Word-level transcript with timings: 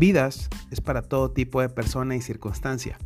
Vidas 0.00 0.48
es 0.70 0.80
para 0.80 1.02
todo 1.02 1.30
tipo 1.30 1.60
de 1.60 1.68
persona 1.68 2.16
y 2.16 2.22
circunstancia. 2.22 2.96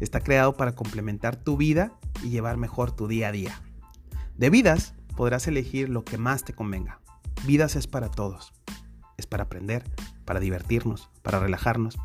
Está 0.00 0.18
creado 0.18 0.56
para 0.56 0.74
complementar 0.74 1.36
tu 1.36 1.56
vida 1.56 1.92
y 2.20 2.30
llevar 2.30 2.56
mejor 2.56 2.90
tu 2.90 3.06
día 3.06 3.28
a 3.28 3.32
día. 3.32 3.62
De 4.36 4.50
Vidas 4.50 4.94
podrás 5.16 5.46
elegir 5.46 5.88
lo 5.88 6.04
que 6.04 6.18
más 6.18 6.42
te 6.42 6.52
convenga. 6.52 6.98
Vidas 7.46 7.76
es 7.76 7.86
para 7.86 8.10
todos. 8.10 8.52
Es 9.16 9.28
para 9.28 9.44
aprender, 9.44 9.84
para 10.24 10.40
divertirnos, 10.40 11.10
para 11.22 11.38
relajarnos. 11.38 11.96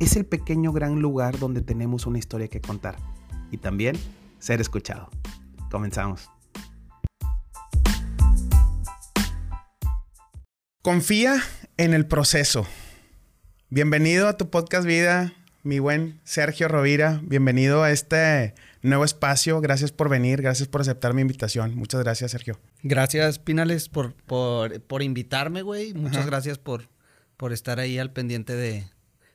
Es 0.00 0.16
el 0.16 0.26
pequeño 0.26 0.72
gran 0.72 1.00
lugar 1.00 1.38
donde 1.38 1.60
tenemos 1.60 2.06
una 2.06 2.18
historia 2.18 2.48
que 2.48 2.60
contar 2.60 2.96
y 3.52 3.58
también 3.58 3.96
ser 4.40 4.60
escuchado. 4.60 5.10
Comenzamos. 5.70 6.28
Confía 10.82 11.40
en 11.76 11.94
el 11.94 12.08
proceso. 12.08 12.66
Bienvenido 13.68 14.28
a 14.28 14.36
tu 14.36 14.48
podcast 14.48 14.86
vida, 14.86 15.32
mi 15.64 15.80
buen 15.80 16.20
Sergio 16.22 16.68
Rovira. 16.68 17.20
Bienvenido 17.24 17.82
a 17.82 17.90
este 17.90 18.54
nuevo 18.80 19.04
espacio. 19.04 19.60
Gracias 19.60 19.90
por 19.90 20.08
venir, 20.08 20.40
gracias 20.40 20.68
por 20.68 20.82
aceptar 20.82 21.14
mi 21.14 21.22
invitación. 21.22 21.74
Muchas 21.74 22.00
gracias, 22.04 22.30
Sergio. 22.30 22.60
Gracias, 22.84 23.40
Pinales, 23.40 23.88
por, 23.88 24.14
por, 24.14 25.02
invitarme, 25.02 25.62
güey. 25.62 25.94
Muchas 25.94 26.26
gracias 26.26 26.58
por, 26.58 26.88
por 27.36 27.52
estar 27.52 27.80
ahí 27.80 27.98
al 27.98 28.12
pendiente 28.12 28.54
de, 28.54 28.86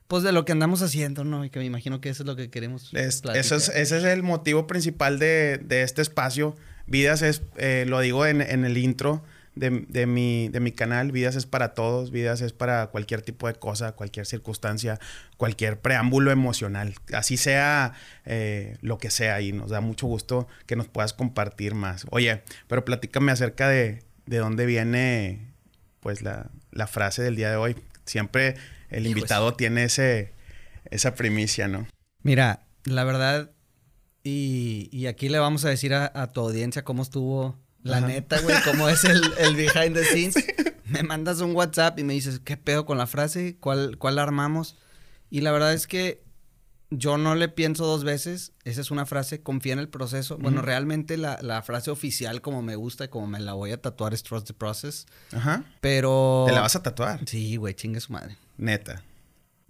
pues 0.07 0.23
de 0.23 0.32
lo 0.32 0.45
que 0.45 0.54
andamos 0.54 0.82
haciendo, 0.82 1.26
¿no? 1.26 1.43
Y 1.43 1.49
que 1.49 1.59
me 1.59 1.66
imagino 1.66 1.99
que 1.99 2.07
eso 2.07 2.23
es 2.23 2.27
lo 2.27 2.38
que 2.38 2.49
queremos. 2.49 2.93
eso 2.93 3.34
es, 3.34 3.68
ese 3.68 3.98
es 3.98 4.04
el 4.05 4.23
motivo 4.23 4.66
principal 4.66 5.20
de, 5.20 5.62
este 5.70 6.02
espacio. 6.02 6.55
Vidas 6.88 7.21
es, 7.21 7.41
eh, 7.57 7.84
lo 7.85 7.99
digo 7.99 8.26
en, 8.26 8.40
en, 8.40 8.63
el 8.63 8.77
intro, 8.77 9.26
de, 9.70 10.07
mi, 10.07 10.49
de 10.49 10.59
mi 10.59 10.71
canal. 10.71 11.11
Vidas 11.11 11.35
es 11.35 11.45
para 11.45 11.73
todos, 11.73 12.09
vidas 12.09 12.41
es 12.41 12.51
para 12.51 12.88
cualquier 12.88 13.21
tipo 13.21 13.48
de 13.48 13.54
cosa, 13.54 13.91
cualquier 13.93 14.26
circunstancia, 14.26 14.99
cualquier 15.37 15.79
preámbulo 15.79 16.31
emocional. 16.31 16.95
Así 17.13 17.37
sea 17.37 17.93
eh, 18.26 18.77
lo 18.82 18.98
que 18.98 19.12
sea 19.12 19.39
y 19.41 19.51
nos 19.51 19.70
da 19.70 19.79
mucho 19.79 20.07
gusto 20.07 20.48
que 20.65 20.76
nos 20.76 20.87
puedas 20.87 21.13
compartir 21.13 21.76
más. 21.76 22.07
Oye, 22.09 22.41
pero 22.67 22.84
platícame 22.84 23.32
acerca 23.32 23.70
de, 23.70 24.04
de 24.26 24.37
dónde 24.37 24.65
viene 24.65 25.54
pues 25.99 26.23
la, 26.23 26.49
frase 26.87 27.21
del 27.21 27.35
día 27.35 27.51
de 27.51 27.57
hoy. 27.57 27.76
Siempre 28.05 28.55
el 28.89 29.05
invitado 29.05 29.54
tiene 29.54 29.84
ese, 29.84 30.34
esa 30.89 31.13
primicia, 31.13 31.67
¿no? 31.67 31.87
Mira, 32.23 32.65
la 32.85 33.04
verdad, 33.04 33.51
y, 34.23 35.05
aquí 35.05 35.29
le 35.29 35.37
vamos 35.37 35.65
a 35.65 35.70
decir 35.70 35.93
a, 35.93 36.12
a 36.15 36.32
tu 36.32 36.41
audiencia 36.41 36.84
cómo 36.84 37.04
estuvo 37.04 37.60
la 37.84 38.01
neta, 38.01 38.40
güey, 38.41 38.55
como 38.63 38.90
es 38.90 39.04
el, 39.04 39.21
el 39.37 39.55
behind 39.55 39.96
the 39.96 40.04
scenes. 40.04 40.35
Me 40.85 41.04
mandas 41.04 41.40
un 41.41 41.55
WhatsApp 41.55 41.98
y 41.99 42.04
me 42.04 42.13
dices, 42.13 42.41
¿qué 42.43 42.57
pedo 42.57 42.85
con 42.85 42.98
la 42.98 43.07
frase? 43.07 43.55
¿Cuál, 43.60 43.98
¿Cuál 43.98 44.20
armamos? 44.20 44.76
Y 45.29 45.40
la 45.40 45.54
verdad 45.54 45.73
es 45.73 45.88
que 45.88 46.21
yo 46.90 47.18
no 47.18 47.35
le 47.35 47.48
pienso 47.48 47.85
dos 47.85 48.04
veces. 48.04 48.51
Esa 48.65 48.82
es 48.82 48.91
una 48.91 49.05
frase, 49.05 49.41
confía 49.41 49.71
en 49.71 49.79
el 49.79 49.88
proceso. 49.88 50.38
Bueno, 50.38 50.62
realmente 50.62 51.15
la, 51.15 51.40
la, 51.41 51.62
frase 51.62 51.90
oficial, 51.90 52.41
como 52.41 52.62
me 52.62 52.76
gusta 52.76 53.05
y 53.05 53.07
como 53.07 53.27
me 53.27 53.40
la 53.40 53.54
voy 53.54 53.71
a 53.71 53.82
tatuar, 53.82 54.13
es 54.13 54.23
trust 54.23 54.48
the 54.48 54.54
process. 54.54 55.07
Ajá. 55.32 55.63
Pero. 55.79 56.43
¿Te 56.48 56.54
la 56.54 56.62
vas 56.62 56.76
a 56.76 56.84
tatuar? 56.84 57.21
Sí, 57.26 57.55
güey, 57.55 57.73
chingue 57.73 58.01
su 58.01 58.12
madre. 58.12 58.35
Neta. 58.57 59.01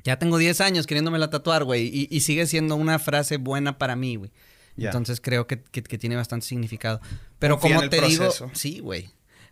Ya 0.03 0.17
tengo 0.17 0.39
10 0.39 0.59
años 0.61 0.87
queriéndome 0.87 1.19
la 1.19 1.29
tatuar, 1.29 1.63
güey. 1.63 1.85
Y, 1.87 2.07
y 2.09 2.21
sigue 2.21 2.47
siendo 2.47 2.75
una 2.75 2.97
frase 2.97 3.37
buena 3.37 3.77
para 3.77 3.95
mí, 3.95 4.15
güey. 4.15 4.31
Entonces 4.77 5.21
creo 5.21 5.47
que, 5.47 5.57
tiene 5.57 6.15
bastante 6.15 6.45
significado. 6.45 7.01
Pero 7.39 7.59
como 7.59 7.89
te 7.89 8.01
digo, 8.01 8.29
sí, 8.53 8.79
güey. 8.79 9.09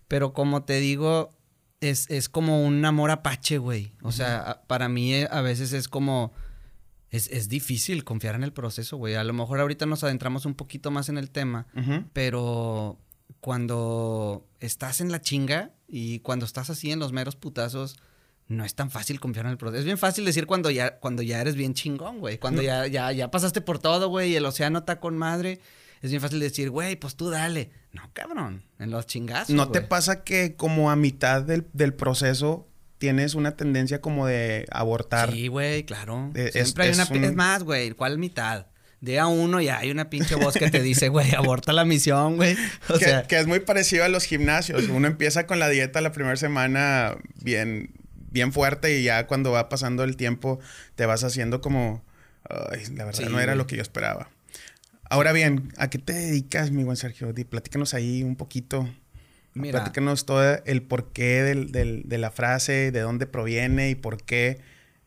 Pero 0.08 0.34
como 0.34 0.64
te 0.64 0.80
digo, 0.80 1.30
es, 1.82 2.10
es 2.10 2.30
como 2.30 2.64
un 2.64 2.84
amor 2.86 3.12
apache, 3.12 3.58
güey. 3.58 3.94
O 4.02 4.12
sea, 4.12 4.64
para 4.68 4.90
mí 4.90 5.14
eh, 5.14 5.28
a 5.32 5.42
veces 5.42 5.74
es 5.74 5.88
como... 5.88 6.34
Es, 7.12 7.28
es, 7.28 7.50
difícil 7.50 8.04
confiar 8.04 8.36
en 8.36 8.44
el 8.44 8.54
proceso, 8.54 8.98
güey. 8.98 9.16
A 9.16 9.24
lo 9.24 9.34
mejor 9.34 9.60
ahorita 9.60 9.88
nos 9.88 10.04
adentramos 10.04 10.46
un 10.46 10.54
poquito 10.54 10.92
más 10.92 11.10
en 11.10 11.18
el 11.18 11.32
tema, 11.32 11.66
pero 12.14 13.00
cuando 13.42 14.48
estás 14.60 15.02
en 15.02 15.12
la 15.12 15.20
chinga 15.20 15.72
y 15.88 16.20
cuando 16.20 16.46
estás 16.46 16.70
así 16.70 16.92
en 16.92 17.00
los 17.00 17.12
meros 17.12 17.36
putazos, 17.36 17.98
no 18.50 18.66
es 18.66 18.74
tan 18.74 18.90
fácil 18.90 19.20
confiar 19.20 19.46
en 19.46 19.52
el 19.52 19.58
proceso. 19.58 19.80
Es 19.80 19.86
bien 19.86 20.00
fácil 20.00 20.26
decir 20.26 20.48
cuando 20.48 20.72
ya, 20.72 20.98
cuando 20.98 21.22
ya 21.22 21.40
eres 21.40 21.56
bien 21.56 21.76
chingón, 21.76 22.20
güey. 22.20 22.40
Cuando 22.40 22.64
ya, 22.64 22.88
ya, 22.88 23.12
ya 23.12 23.30
pasaste 23.30 23.62
por 23.62 23.78
todo, 23.78 24.10
güey, 24.10 24.32
y 24.32 24.36
el 24.36 24.46
océano 24.46 24.80
está 24.80 25.00
con 25.00 25.16
madre. 25.18 25.60
Es 26.02 26.10
bien 26.10 26.22
fácil 26.22 26.40
decir, 26.40 26.72
güey, 26.72 26.96
pues 26.96 27.16
tú 27.16 27.30
dale. 27.30 27.70
No, 27.94 28.10
cabrón, 28.12 28.64
en 28.80 28.90
los 28.90 29.06
chingazos. 29.06 29.56
¿No 29.56 29.70
te 29.70 29.82
pasa 29.82 30.24
que 30.24 30.56
como 30.56 30.90
a 30.90 30.96
mitad 30.96 31.44
del, 31.44 31.94
proceso 31.94 32.68
tienes 32.98 33.36
una 33.36 33.56
tendencia 33.56 34.02
como 34.02 34.26
de 34.26 34.66
abortar? 34.72 35.32
Sí, 35.32 35.48
güey, 35.48 35.84
claro. 35.84 36.32
Siempre 36.52 36.86
hay 36.86 36.94
una... 36.94 37.04
Es 37.04 37.36
más, 37.36 37.64
güey, 37.64 37.92
¿cuál 37.92 38.18
mitad? 38.18 38.66
De 39.00 39.20
a 39.20 39.28
uno 39.28 39.62
ya 39.62 39.78
hay 39.78 39.92
una 39.92 40.10
pinche 40.10 40.36
voz 40.36 40.56
que 40.56 40.72
te 40.72 40.82
dice, 40.82 41.10
güey, 41.10 41.36
aborta 41.36 41.72
la 41.72 41.86
misión, 41.86 42.38
güey. 42.38 42.58
O 42.90 42.98
que, 42.98 43.06
sea... 43.06 43.24
que 43.24 43.38
es 43.38 43.46
muy 43.46 43.60
parecido 43.60 44.06
a 44.06 44.10
los 44.10 44.24
gimnasios. 44.24 44.90
Uno 44.90 45.08
empieza 45.08 45.46
con 45.46 45.60
la 45.60 45.70
dieta 45.70 46.02
la 46.02 46.12
primera 46.12 46.36
semana 46.36 47.16
bien 47.36 47.94
bien 48.32 48.54
fuerte 48.54 49.00
y 49.00 49.04
ya 49.04 49.28
cuando 49.28 49.52
va 49.52 49.70
pasando 49.70 50.04
el 50.04 50.16
tiempo 50.16 50.60
te 50.96 51.06
vas 51.06 51.24
haciendo 51.24 51.62
como, 51.62 52.04
ay, 52.72 52.84
la 52.96 53.06
verdad 53.06 53.30
no 53.30 53.40
era 53.40 53.56
lo 53.56 53.68
que 53.68 53.76
yo 53.76 53.82
esperaba. 53.82 54.30
Ahora 55.10 55.32
bien, 55.32 55.74
¿a 55.78 55.90
qué 55.90 55.98
te 55.98 56.14
dedicas, 56.14 56.72
mi 56.72 56.84
buen 56.84 56.98
Sergio? 56.98 57.34
platícanos 57.50 57.94
ahí 57.94 58.22
un 58.24 58.36
poquito. 58.36 58.88
Mira. 59.56 59.80
Platícanos 59.80 60.26
todo 60.26 60.64
el 60.66 60.84
porqué 60.84 61.42
del, 61.42 61.72
de 61.72 62.18
la 62.18 62.32
frase, 62.32 62.92
de 62.92 63.00
dónde 63.00 63.26
proviene 63.26 63.90
y 63.90 63.96
por 63.96 64.24
qué 64.24 64.62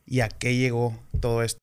y 0.04 0.20
a 0.20 0.28
qué 0.28 0.56
llegó 0.56 1.00
todo 1.20 1.42
esto. 1.42 1.60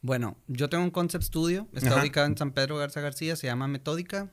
Bueno, 0.00 0.36
yo 0.46 0.68
tengo 0.68 0.84
un 0.84 0.90
concept 0.90 1.24
studio, 1.24 1.66
está 1.72 2.00
ubicado 2.00 2.26
en 2.26 2.36
San 2.36 2.52
Pedro 2.52 2.76
Garza 2.76 3.00
García, 3.00 3.34
se 3.34 3.48
llama 3.48 3.66
Metódica. 3.66 4.30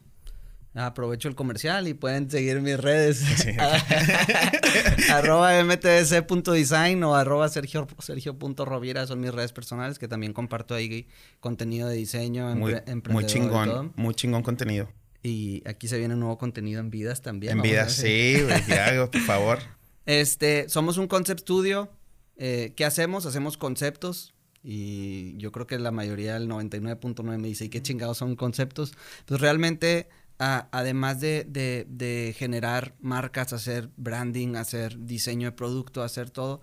Aprovecho 0.75 1.30
el 1.30 1.36
comercial 1.36 1.88
y 1.88 1.94
pueden 1.94 2.30
seguir 2.30 2.59
mis 2.59 2.78
redes. 2.78 3.24
arroba 5.09 5.63
mtdc.design 5.63 7.02
o 7.03 7.16
arroba 7.16 7.47
sergio, 7.47 7.88
sergio.roviera 8.00 9.08
son 9.08 9.22
mis 9.22 9.34
redes 9.34 9.53
personales 9.53 9.97
que 9.97 10.09
también 10.09 10.34
comparto 10.34 10.75
ahí 10.75 11.08
contenido 11.40 11.88
de 11.88 11.96
diseño, 11.96 12.53
muy, 12.56 12.75
muy 13.09 13.25
chingón, 13.25 13.94
muy 13.96 14.14
chingón 14.16 14.44
contenido. 14.44 14.90
Y 15.24 15.64
aquí 15.66 15.88
se 15.88 15.97
viene 15.97 16.16
nuevo 16.16 16.38
contenido 16.38 16.81
en 16.81 16.91
vidas 16.91 17.22
también. 17.22 17.53
En 17.53 17.62
vidas, 17.62 17.94
sí, 17.94 18.38
güey, 18.44 19.08
por 19.08 19.22
favor. 19.25 19.59
Este, 20.06 20.69
somos 20.69 20.97
un 20.97 21.08
concept 21.08 21.41
studio. 21.41 21.90
Eh, 22.38 22.74
¿Qué 22.75 22.85
hacemos? 22.85 23.25
Hacemos 23.25 23.58
conceptos. 23.58 24.35
Y 24.62 25.38
yo 25.38 25.52
creo 25.52 25.68
que 25.68 25.80
la 25.80 25.91
mayoría, 25.91 26.35
el 26.38 26.50
99.9 26.50 27.38
me 27.38 27.47
dice, 27.47 27.66
¿y 27.66 27.69
qué 27.69 27.81
chingados 27.81 28.18
son 28.18 28.35
conceptos? 28.35 28.94
Pues 29.25 29.40
realmente 29.40 30.09
además 30.38 31.22
de, 31.22 32.35
generar 32.38 32.96
marcas, 33.00 33.53
hacer 33.53 33.90
branding, 33.97 34.56
hacer 34.56 35.06
diseño 35.06 35.47
de 35.47 35.51
producto, 35.53 36.03
hacer 36.03 36.29
todo, 36.29 36.62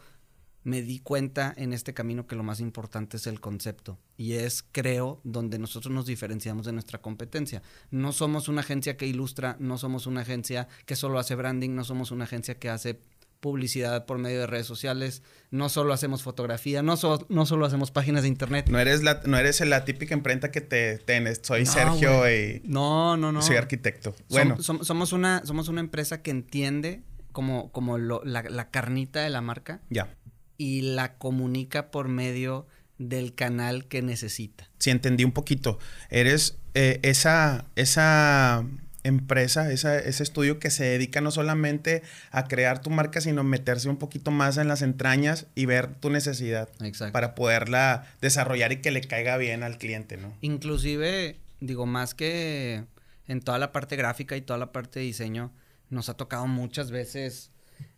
me 0.64 0.82
di 0.82 1.00
cuenta 1.00 1.52
en 1.56 1.72
este 1.72 1.92
camino 1.92 2.26
que 2.26 2.36
lo 2.36 2.44
más 2.44 2.60
importante 2.60 3.16
es 3.16 3.26
el 3.26 3.40
concepto. 3.40 3.98
Y 4.16 4.34
es, 4.34 4.64
creo, 4.70 5.20
donde 5.24 5.58
nosotros 5.58 5.92
nos 5.92 6.06
diferenciamos 6.06 6.66
de 6.66 6.72
nuestra 6.72 7.00
competencia. 7.00 7.62
No 7.90 8.12
somos 8.12 8.48
una 8.48 8.60
agencia 8.60 8.96
que 8.96 9.06
ilustra, 9.06 9.56
no 9.58 9.76
somos 9.78 10.06
una 10.06 10.20
agencia 10.20 10.68
que 10.86 10.94
solo 10.94 11.18
hace 11.18 11.34
branding, 11.34 11.70
no 11.70 11.82
somos 11.82 12.12
una 12.12 12.24
agencia 12.24 12.58
que 12.58 12.68
hace 12.68 13.00
publicidad 13.42 14.06
por 14.06 14.18
medio 14.18 14.38
de 14.38 14.46
redes 14.46 14.66
sociales, 14.66 15.22
no 15.50 15.68
solo 15.68 15.92
hacemos 15.92 16.22
fotografía, 16.22 16.80
no, 16.80 16.94
no 17.28 17.44
solo 17.46 17.66
hacemos 17.66 17.90
páginas 17.90 18.22
de 18.22 18.28
internet. 18.28 18.68
No 18.70 18.78
eres 18.78 19.02
la, 19.02 19.20
no 19.26 19.36
eres 19.36 19.60
la 19.60 19.84
típica 19.84 20.14
imprenta 20.14 20.52
que 20.52 20.60
te 20.60 20.98
tienes, 20.98 21.40
soy 21.42 21.66
Sergio 21.66 22.30
y 22.30 22.62
no, 22.64 23.16
no, 23.16 23.32
no. 23.32 23.42
soy 23.42 23.56
arquitecto. 23.56 24.14
Bueno. 24.30 24.62
somos, 24.62 25.12
una, 25.12 25.44
somos 25.44 25.68
una 25.68 25.80
empresa 25.80 26.22
que 26.22 26.30
entiende 26.30 27.02
como, 27.32 27.72
como 27.72 27.98
la, 27.98 28.70
carnita 28.70 29.20
de 29.22 29.30
la 29.30 29.40
marca. 29.40 29.82
Ya. 29.90 30.16
Y 30.56 30.82
la 30.94 31.18
comunica 31.18 31.90
por 31.90 32.06
medio 32.06 32.68
del 32.98 33.34
canal 33.34 33.88
que 33.88 34.02
necesita. 34.02 34.70
Sí, 34.78 34.90
entendí 34.90 35.24
un 35.24 35.32
poquito. 35.32 35.80
Eres 36.10 36.58
eh, 36.74 37.00
esa, 37.02 37.66
esa 37.74 38.64
empresa, 39.04 39.70
ese 39.72 40.22
estudio 40.22 40.58
que 40.58 40.70
se 40.70 40.84
dedica 40.84 41.20
no 41.20 41.30
solamente 41.30 42.02
a 42.30 42.44
crear 42.44 42.80
tu 42.80 42.90
marca, 42.90 43.20
sino 43.20 43.42
meterse 43.42 43.88
un 43.88 43.96
poquito 43.96 44.30
más 44.30 44.58
en 44.58 44.68
las 44.68 44.82
entrañas 44.82 45.46
y 45.54 45.66
ver 45.66 45.94
tu 45.94 46.10
necesidad 46.10 46.68
para 47.12 47.34
poderla 47.34 48.06
desarrollar 48.20 48.72
y 48.72 48.76
que 48.76 48.90
le 48.90 49.00
caiga 49.00 49.36
bien 49.36 49.62
al 49.62 49.78
cliente, 49.78 50.16
¿no? 50.16 50.32
Inclusive, 50.40 51.36
digo, 51.60 51.86
más 51.86 52.14
que 52.14 52.84
en 53.26 53.40
toda 53.40 53.58
la 53.58 53.72
parte 53.72 53.96
gráfica 53.96 54.36
y 54.36 54.42
toda 54.42 54.58
la 54.58 54.72
parte 54.72 55.00
de 55.00 55.06
diseño, 55.06 55.52
nos 55.90 56.08
ha 56.08 56.14
tocado 56.14 56.46
muchas 56.46 56.90
veces 56.90 57.50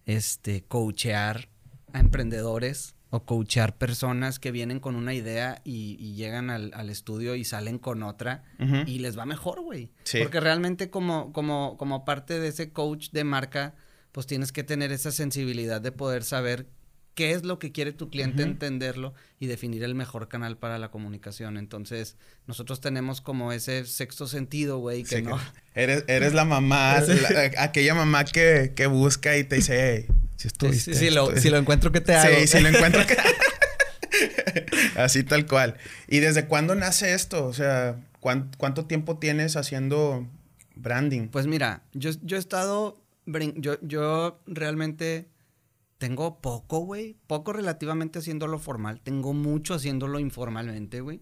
este 0.07 0.65
coachear 0.65 1.49
a 1.93 2.01
emprendedores 2.01 2.94
o 3.15 3.25
coachear 3.25 3.79
personas 3.79 4.41
que 4.41 4.51
vienen 4.51 4.81
con 4.81 4.97
una 4.97 5.15
idea 5.15 5.61
y, 5.63 6.15
llegan 6.15 6.51
al, 6.51 6.91
estudio 6.91 7.37
y 7.37 7.45
salen 7.45 7.79
con 7.79 8.03
otra 8.03 8.43
y 8.87 8.99
les 8.99 9.17
va 9.17 9.25
mejor, 9.25 9.63
güey. 9.63 9.93
Porque 10.19 10.41
realmente 10.41 10.91
como, 10.91 11.33
como, 11.33 11.77
como 11.77 12.05
parte 12.05 12.41
de 12.41 12.49
ese 12.49 12.73
coach 12.73 13.11
de 13.11 13.23
marca, 13.23 13.75
pues 14.11 14.27
tienes 14.27 14.51
que 14.51 14.65
tener 14.65 14.91
esa 14.91 15.13
sensibilidad 15.13 15.81
de 15.81 15.93
poder 15.93 16.25
saber 16.25 16.67
qué 17.15 17.31
es 17.31 17.45
lo 17.45 17.61
que 17.61 17.71
quiere 17.71 17.93
tu 17.93 18.11
cliente, 18.11 18.43
entenderlo 18.43 19.15
y 19.39 19.47
definir 19.47 19.85
el 19.85 19.95
mejor 19.95 20.29
canal 20.29 20.59
para 20.59 20.79
la 20.79 20.91
comunicación. 20.91 21.57
Entonces, 21.57 22.17
nosotros 22.49 22.81
tenemos 22.81 23.21
como 23.21 23.53
ese 23.53 23.85
sexto 23.87 24.27
sentido, 24.27 24.79
güey, 24.79 25.05
que 25.05 25.23
no. 25.23 25.39
eres, 25.75 26.05
eres 26.09 26.35
la 26.35 26.45
mamá, 26.45 26.97
aquella 27.59 27.95
mamá 27.95 28.25
que, 28.25 28.87
busca 28.91 29.37
y 29.37 29.45
te 29.45 29.57
dice, 29.57 30.09
hey, 30.09 30.17
si 30.37 30.49
estuviste. 30.49 30.95
si, 30.95 31.11
lo, 31.11 31.31
encuentro, 31.57 31.93
¿qué 31.93 32.01
te 32.01 32.15
hago? 32.15 32.37
Sí, 32.37 32.47
si 32.47 32.61
lo 32.61 32.69
encuentro, 32.69 33.03
¿qué 33.07 33.17
Así 34.97 35.25
tal 35.25 35.47
cual. 35.47 35.77
¿Y 36.09 36.21
desde 36.21 36.47
cuándo 36.47 36.75
nace 36.75 37.15
esto? 37.15 37.47
O 37.47 37.53
sea, 37.53 38.01
¿cuánto, 38.21 38.87
tiempo 38.87 39.19
tienes 39.19 39.57
haciendo 39.57 40.29
branding? 40.77 41.29
Pues 41.29 41.47
mira, 41.47 41.83
yo, 41.93 42.11
yo 42.23 42.37
he 42.37 42.41
estado. 42.41 43.01
Yo, 43.57 43.79
yo 43.81 44.41
realmente 44.47 45.29
tengo 45.99 46.41
poco, 46.41 46.81
güey. 46.81 47.17
Poco 47.27 47.53
relativamente 47.53 48.19
haciéndolo 48.19 48.59
formal. 48.59 49.01
Tengo 49.01 49.33
mucho 49.33 49.75
haciéndolo 49.75 50.19
informalmente, 50.19 51.01
güey. 51.01 51.21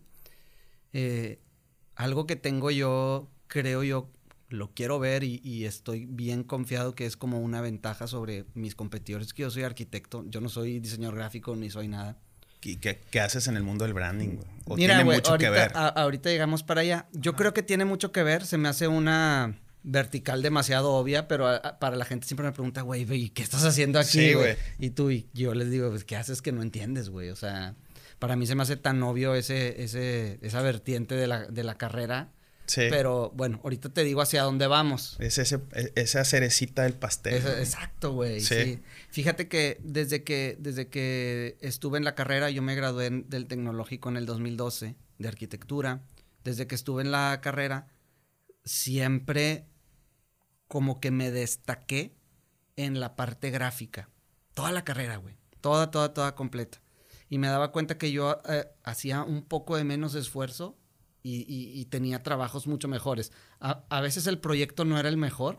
Eh, 0.92 1.38
algo 1.94 2.26
que 2.26 2.36
tengo 2.36 2.70
yo, 2.70 3.30
creo 3.46 3.82
yo, 3.82 4.10
lo 4.52 4.72
quiero 4.72 4.98
ver 4.98 5.24
y, 5.24 5.64
estoy 5.64 6.06
bien 6.06 6.44
confiado 6.44 6.94
que 6.94 7.06
es 7.06 7.16
como 7.16 7.40
una 7.40 7.60
ventaja 7.60 8.06
sobre 8.06 8.44
mis 8.54 8.74
competidores, 8.74 9.32
que 9.32 9.42
yo 9.42 9.50
soy 9.50 9.62
arquitecto, 9.62 10.24
yo 10.28 10.40
no 10.40 10.48
soy 10.48 10.80
diseñador 10.80 11.16
gráfico 11.16 11.56
ni 11.56 11.70
soy 11.70 11.88
nada. 11.88 12.18
¿Y 12.62 12.76
qué, 12.76 13.20
haces 13.20 13.48
en 13.48 13.56
el 13.56 13.64
mundo 13.64 13.84
del 13.84 13.94
branding, 13.94 14.36
güey? 14.36 14.48
¿O 14.66 14.76
tiene 14.76 15.04
mucho 15.04 15.32
ahorita, 15.32 15.38
que 15.38 15.50
ver? 15.50 15.72
ahorita 15.74 16.30
llegamos 16.30 16.62
para 16.62 16.82
allá. 16.82 17.08
Yo 17.12 17.34
creo 17.34 17.52
que 17.52 17.64
tiene 17.64 17.84
mucho 17.84 18.12
que 18.12 18.22
ver. 18.22 18.46
Se 18.46 18.56
me 18.56 18.68
hace 18.68 18.86
una 18.86 19.58
vertical 19.82 20.42
demasiado 20.42 20.92
obvia, 20.92 21.26
pero 21.26 21.60
para 21.80 21.96
la 21.96 22.04
gente 22.04 22.26
siempre 22.26 22.46
me 22.46 22.52
pregunta, 22.52 22.82
güey, 22.82 23.30
¿qué 23.30 23.42
estás 23.42 23.64
haciendo 23.64 23.98
aquí, 23.98 24.34
güey? 24.34 24.56
y 24.78 24.90
tú, 24.90 25.10
y 25.10 25.28
yo 25.34 25.54
les 25.54 25.70
digo, 25.70 25.90
pues, 25.90 26.04
¿qué 26.04 26.16
haces 26.16 26.40
que 26.40 26.52
no 26.52 26.62
entiendes, 26.62 27.08
güey? 27.08 27.30
O 27.30 27.36
sea, 27.36 27.74
para 28.18 28.36
mí 28.36 28.46
se 28.46 28.54
me 28.54 28.62
hace 28.62 28.76
tan 28.76 29.02
obvio 29.02 29.34
ese, 29.34 29.82
ese, 29.82 30.38
esa 30.42 30.62
vertiente 30.62 31.16
de 31.16 31.26
la, 31.26 31.46
de 31.46 31.64
la 31.64 31.76
carrera. 31.76 32.30
Sí. 32.66 32.82
Pero 32.90 33.30
bueno, 33.34 33.60
ahorita 33.64 33.88
te 33.88 34.04
digo 34.04 34.20
hacia 34.20 34.42
dónde 34.42 34.66
vamos. 34.66 35.16
Es 35.18 35.38
ese, 35.38 35.60
e, 35.72 35.92
esa 35.96 36.24
cerecita 36.24 36.82
del 36.84 36.94
pastel. 36.94 37.44
exacto, 37.58 38.12
güey. 38.12 38.40
Sí. 38.40 38.80
Fíjate 39.10 39.48
que 39.48 39.78
desde, 39.82 40.22
que 40.24 40.56
desde 40.58 40.88
que 40.88 41.58
estuve 41.60 41.98
en 41.98 42.04
la 42.04 42.14
carrera, 42.14 42.50
yo 42.50 42.62
me 42.62 42.74
gradué 42.74 43.10
del 43.10 43.46
tecnológico 43.46 44.08
en 44.08 44.16
el 44.16 44.26
2012 44.26 44.96
de 45.18 45.28
arquitectura. 45.28 46.02
Desde 46.44 46.66
que 46.66 46.74
estuve 46.74 47.02
en 47.02 47.12
la 47.12 47.40
carrera, 47.40 47.88
siempre 48.64 49.66
como 50.68 51.00
que 51.00 51.10
me 51.10 51.30
destaqué 51.30 52.16
en 52.76 53.00
la 53.00 53.16
parte 53.16 53.50
gráfica. 53.50 54.08
Toda 54.54 54.72
la 54.72 54.84
carrera, 54.84 55.16
güey. 55.16 55.36
Toda, 55.60 55.90
toda, 55.90 56.14
toda 56.14 56.34
completa. 56.34 56.80
Y 57.28 57.38
me 57.38 57.48
daba 57.48 57.72
cuenta 57.72 57.98
que 57.98 58.12
yo 58.12 58.40
eh, 58.48 58.66
hacía 58.82 59.22
un 59.22 59.42
poco 59.42 59.76
de 59.76 59.84
menos 59.84 60.14
esfuerzo 60.14 60.78
y, 61.22 61.84
tenía 61.86 62.22
trabajos 62.22 62.66
mucho 62.66 62.88
mejores. 62.88 63.32
A, 63.60 64.00
veces 64.00 64.26
el 64.26 64.38
proyecto 64.38 64.84
no 64.84 64.98
era 64.98 65.08
el 65.08 65.16
mejor, 65.16 65.58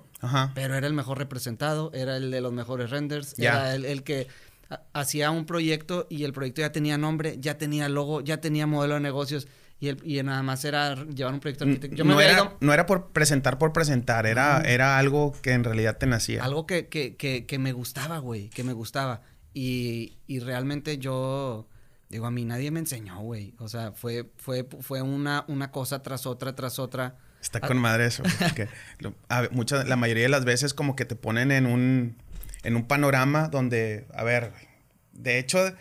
pero 0.53 0.75
era 0.75 0.87
el 0.87 0.93
mejor 0.93 1.17
representado, 1.17 1.91
era 1.93 2.17
el 2.17 2.31
de 2.31 2.41
los 2.41 2.51
mejores 2.51 2.89
renders, 2.89 3.37
era 3.37 3.75
el, 3.75 4.03
que 4.03 4.27
hacía 4.93 5.31
un 5.31 5.45
proyecto 5.45 6.07
y 6.09 6.23
el 6.23 6.33
proyecto 6.33 6.61
ya 6.61 6.71
tenía 6.71 6.97
nombre, 6.97 7.37
ya 7.39 7.57
tenía 7.57 7.89
logo, 7.89 8.21
ya 8.21 8.41
tenía 8.41 8.67
modelo 8.67 8.95
de 8.95 9.01
negocios 9.01 9.47
y, 9.79 10.17
y 10.19 10.23
nada 10.23 10.43
más 10.43 10.63
era 10.63 10.95
llevar 11.05 11.33
un 11.33 11.39
proyecto 11.39 11.65
arquitectónico. 11.65 12.05
no, 12.05 12.21
era, 12.21 12.55
no 12.61 12.73
era 12.73 12.85
por 12.85 13.11
presentar 13.11 13.57
por 13.57 13.73
presentar, 13.73 14.25
era, 14.25 14.61
era 14.61 14.97
algo 14.97 15.33
que 15.41 15.51
en 15.51 15.63
realidad 15.63 15.97
te 15.97 16.07
nacía. 16.07 16.43
Algo 16.43 16.65
que, 16.65 16.87
que, 16.87 17.15
que, 17.15 17.45
que 17.45 17.59
me 17.59 17.73
gustaba, 17.73 18.19
güey, 18.19 18.49
que 18.49 18.63
me 18.63 18.73
gustaba. 18.73 19.21
Y, 19.53 20.17
y, 20.25 20.39
realmente 20.39 20.97
yo, 20.97 21.67
digo, 22.13 22.27
a 22.27 22.31
mí 22.31 22.45
nadie 22.45 22.71
me 22.71 22.79
enseñó, 22.79 23.19
güey. 23.21 23.53
O 23.57 23.67
sea, 23.67 23.91
fue, 23.91 24.29
fue, 24.37 24.67
fue 24.79 25.01
una, 25.01 25.45
una 25.47 25.71
cosa 25.71 26.01
tras 26.01 26.25
otra, 26.25 26.55
tras 26.55 26.79
otra. 26.79 27.17
Está 27.41 27.59
con 27.59 27.77
madre 27.77 28.05
eso. 28.05 28.23
Porque 28.39 28.69
la 29.29 29.95
mayoría 29.95 30.23
de 30.23 30.29
las 30.29 30.45
veces 30.45 30.73
como 30.73 30.95
que 30.95 31.05
te 31.05 31.15
ponen 31.15 31.51
en 31.51 31.65
un, 31.65 32.15
en 32.63 32.75
un 32.75 32.87
panorama 32.87 33.49
donde, 33.49 34.07
a 34.13 34.23
ver, 34.23 34.53
de 35.11 35.39
hecho 35.39 35.73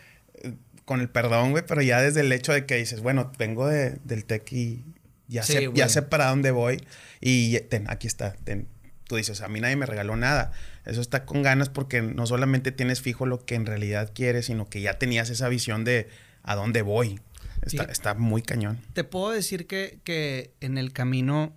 con 0.84 1.00
el 1.00 1.08
perdón, 1.08 1.52
güey, 1.52 1.64
pero 1.66 1.80
ya 1.82 2.00
desde 2.00 2.20
el 2.20 2.32
hecho 2.32 2.52
de 2.52 2.66
que 2.66 2.76
dices, 2.76 3.00
bueno, 3.00 3.30
vengo 3.38 3.68
de, 3.68 3.98
del 4.04 4.24
tech 4.24 4.50
y 4.52 4.84
ya, 5.28 5.42
sé, 5.42 5.70
ya 5.74 5.88
sé 5.88 6.02
para 6.02 6.28
dónde 6.28 6.50
voy 6.50 6.84
y 7.20 7.58
ten, 7.60 7.88
aquí 7.88 8.06
está, 8.06 8.32
ten. 8.44 8.66
Tú 9.12 9.16
dices, 9.16 9.42
a 9.42 9.48
mí 9.48 9.60
nadie 9.60 9.76
me 9.76 9.84
regaló 9.84 10.16
nada. 10.16 10.52
Eso 10.86 11.02
está 11.02 11.26
con 11.26 11.42
ganas 11.42 11.68
porque 11.68 12.00
no 12.00 12.26
solamente 12.26 12.72
tienes 12.72 13.02
fijo 13.02 13.26
lo 13.26 13.44
que 13.44 13.56
en 13.56 13.66
realidad 13.66 14.12
quieres, 14.14 14.46
sino 14.46 14.70
que 14.70 14.80
ya 14.80 14.98
tenías 14.98 15.28
esa 15.28 15.50
visión 15.50 15.84
de 15.84 16.08
a 16.42 16.54
dónde 16.54 16.80
voy. 16.80 17.20
Está, 17.60 17.84
está 17.84 18.14
muy 18.14 18.40
cañón. 18.40 18.80
Te 18.94 19.04
puedo 19.04 19.30
decir 19.30 19.66
que, 19.66 20.00
que 20.02 20.54
en 20.60 20.78
el 20.78 20.94
camino, 20.94 21.54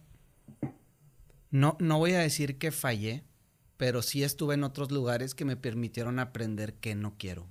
no, 1.50 1.78
no 1.80 1.98
voy 1.98 2.12
a 2.12 2.20
decir 2.20 2.58
que 2.58 2.72
fallé, 2.72 3.24
pero 3.78 4.02
sí 4.02 4.24
estuve 4.24 4.56
en 4.56 4.66
otros 4.66 4.92
lugares 4.92 5.34
que 5.34 5.46
me 5.46 5.56
permitieron 5.56 6.20
aprender 6.20 6.74
que 6.74 6.94
no 6.94 7.16
quiero 7.18 7.48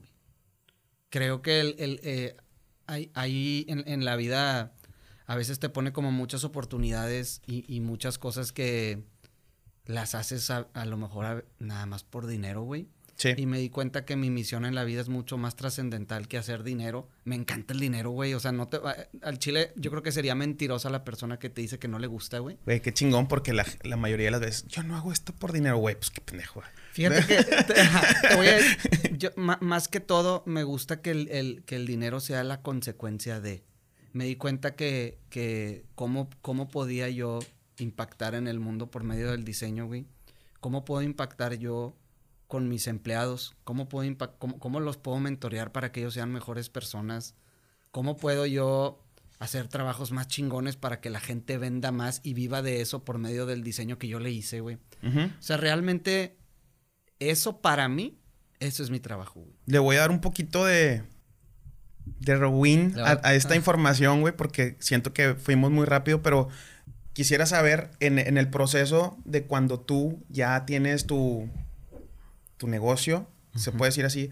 creo 1.15 1.43
que 1.43 1.61
el, 1.61 1.77
el 1.79 2.01
eh, 2.03 2.37
ahí 2.87 3.65
en, 3.69 4.05
la 4.05 4.17
vida 4.17 4.75
a 5.27 5.37
veces 5.37 5.61
te 5.61 5.69
pone 5.69 5.93
como 5.93 6.11
muchas 6.11 6.43
oportunidades 6.43 7.41
y, 7.47 7.79
muchas 7.79 8.19
cosas 8.19 8.51
que 8.51 9.05
las 9.87 10.15
haces 10.15 10.51
a, 10.51 10.67
lo 10.87 10.97
mejor 10.97 11.47
nada 11.59 11.87
más 11.87 12.05
por 12.05 12.27
dinero, 12.27 12.63
güey. 12.63 12.89
Sí. 13.17 13.33
Y 13.37 13.47
me 13.47 13.61
di 13.61 13.71
cuenta 13.71 14.05
que 14.05 14.17
mi 14.17 14.29
misión 14.29 14.65
en 14.65 14.75
la 14.75 14.83
vida 14.83 15.01
es 15.01 15.09
mucho 15.09 15.39
más 15.39 15.55
trascendental 15.55 16.27
que 16.27 16.37
hacer 16.37 16.65
dinero. 16.65 17.09
Me 17.25 17.37
encanta 17.37 17.73
el 17.73 17.79
dinero, 17.79 18.11
güey. 18.11 18.35
O 18.35 18.41
sea, 18.41 18.51
no 18.51 18.67
te... 18.67 18.81
Al 19.23 19.39
chile 19.39 19.73
yo 19.77 19.93
creo 19.93 20.03
que 20.03 20.11
sería 20.11 20.35
mentirosa 20.35 20.91
la 20.91 21.05
persona 21.05 21.39
que 21.39 21.49
te 21.49 21.61
dice 21.61 21.79
que 21.79 21.87
no 21.87 22.01
le 22.01 22.09
gusta, 22.09 22.41
güey. 22.41 22.59
Güey, 22.65 22.81
qué 22.81 22.93
chingón 22.93 23.29
porque 23.29 23.53
la, 23.53 23.65
la 23.85 23.97
mayoría 23.97 24.27
de 24.27 24.31
las 24.33 24.41
veces 24.41 24.67
yo 24.67 24.83
no 24.83 24.97
hago 24.97 25.13
esto 25.13 25.33
por 25.33 25.53
dinero, 25.53 25.77
güey. 25.77 25.95
Pues 25.95 26.11
qué 26.11 26.21
pendejo. 26.23 26.63
Fíjate 26.93 27.25
que, 27.25 27.45
te, 27.65 28.37
voy 28.37 28.49
a, 28.49 28.59
yo, 29.17 29.31
más 29.37 29.89
que 29.89 30.01
todo, 30.01 30.43
me 30.47 30.65
gusta 30.65 31.01
que 31.01 31.13
el, 31.13 31.63
que 31.67 31.77
el 31.77 31.87
dinero 31.87 32.19
sea 32.19 32.43
la 32.43 32.63
consecuencia 32.63 33.41
de. 33.41 33.65
Me 34.13 34.25
di 34.25 34.37
cuenta 34.37 34.75
que, 34.75 35.19
que 35.29 35.85
cómo, 35.95 36.31
cómo 36.41 36.69
podía 36.69 37.09
yo 37.11 37.41
impactar 37.79 38.35
en 38.35 38.49
el 38.49 38.61
mundo 38.61 38.91
por 38.91 39.05
medio 39.05 39.31
del 39.31 39.44
diseño, 39.44 39.87
güey. 39.87 40.06
¿Cómo 40.61 40.85
puedo 40.85 41.03
impactar 41.03 41.55
yo 41.55 41.97
con 42.47 42.69
mis 42.69 42.87
empleados? 42.87 43.55
¿Cómo, 43.65 43.88
puedo 43.88 44.17
cómo, 44.39 44.58
cómo 44.58 44.81
los 44.81 44.96
puedo 44.96 45.19
mentorear 45.20 45.72
para 45.72 45.93
que 45.93 46.01
ellos 46.01 46.15
sean 46.15 46.32
mejores 46.32 46.69
personas? 46.69 47.34
¿Cómo 47.91 48.17
puedo 48.17 48.46
yo 48.46 49.05
hacer 49.39 49.69
trabajos 49.69 50.13
más 50.13 50.29
chingones 50.29 50.77
para 50.77 51.01
que 51.01 51.10
la 51.10 51.20
gente 51.20 51.58
venda 51.58 51.93
más 51.93 52.20
y 52.22 52.34
viva 52.34 52.63
de 52.63 52.81
eso 52.81 53.05
por 53.05 53.19
medio 53.19 53.46
del 53.46 53.63
diseño 53.63 53.99
que 53.99 54.08
yo 54.08 54.20
le 54.20 54.31
hice, 54.31 54.60
güey? 54.60 54.79
O 55.03 55.43
sea, 55.43 55.56
realmente 55.58 56.39
eso 57.19 57.60
para 57.60 57.89
mí, 57.89 58.19
eso 58.60 58.82
es 58.82 58.91
mi 58.91 59.01
trabajo, 59.01 59.41
güey. 59.41 59.55
Le 59.67 59.79
voy 59.79 59.96
a 59.96 60.01
dar 60.01 60.10
un 60.10 60.20
poquito 60.20 60.65
de, 60.65 61.05
de 62.05 62.37
rewind 62.37 62.99
a, 62.99 63.34
esta 63.34 63.56
información, 63.56 64.20
güey, 64.20 64.34
porque 64.34 64.77
siento 64.81 65.13
que 65.13 65.34
fuimos 65.34 65.70
muy 65.70 65.84
rápido, 65.84 66.22
pero 66.22 66.49
quisiera 67.15 67.47
saber 67.47 67.91
en, 68.01 68.19
el 68.19 68.49
proceso 68.51 69.17
de 69.25 69.44
cuando 69.44 69.81
tú 69.81 70.23
ya 70.29 70.67
tienes 70.67 71.06
tu, 71.06 71.49
tu 72.59 72.69
negocio, 72.69 73.27
se 73.56 73.73
puede 73.73 73.91
decir 73.91 74.05
así, 74.05 74.31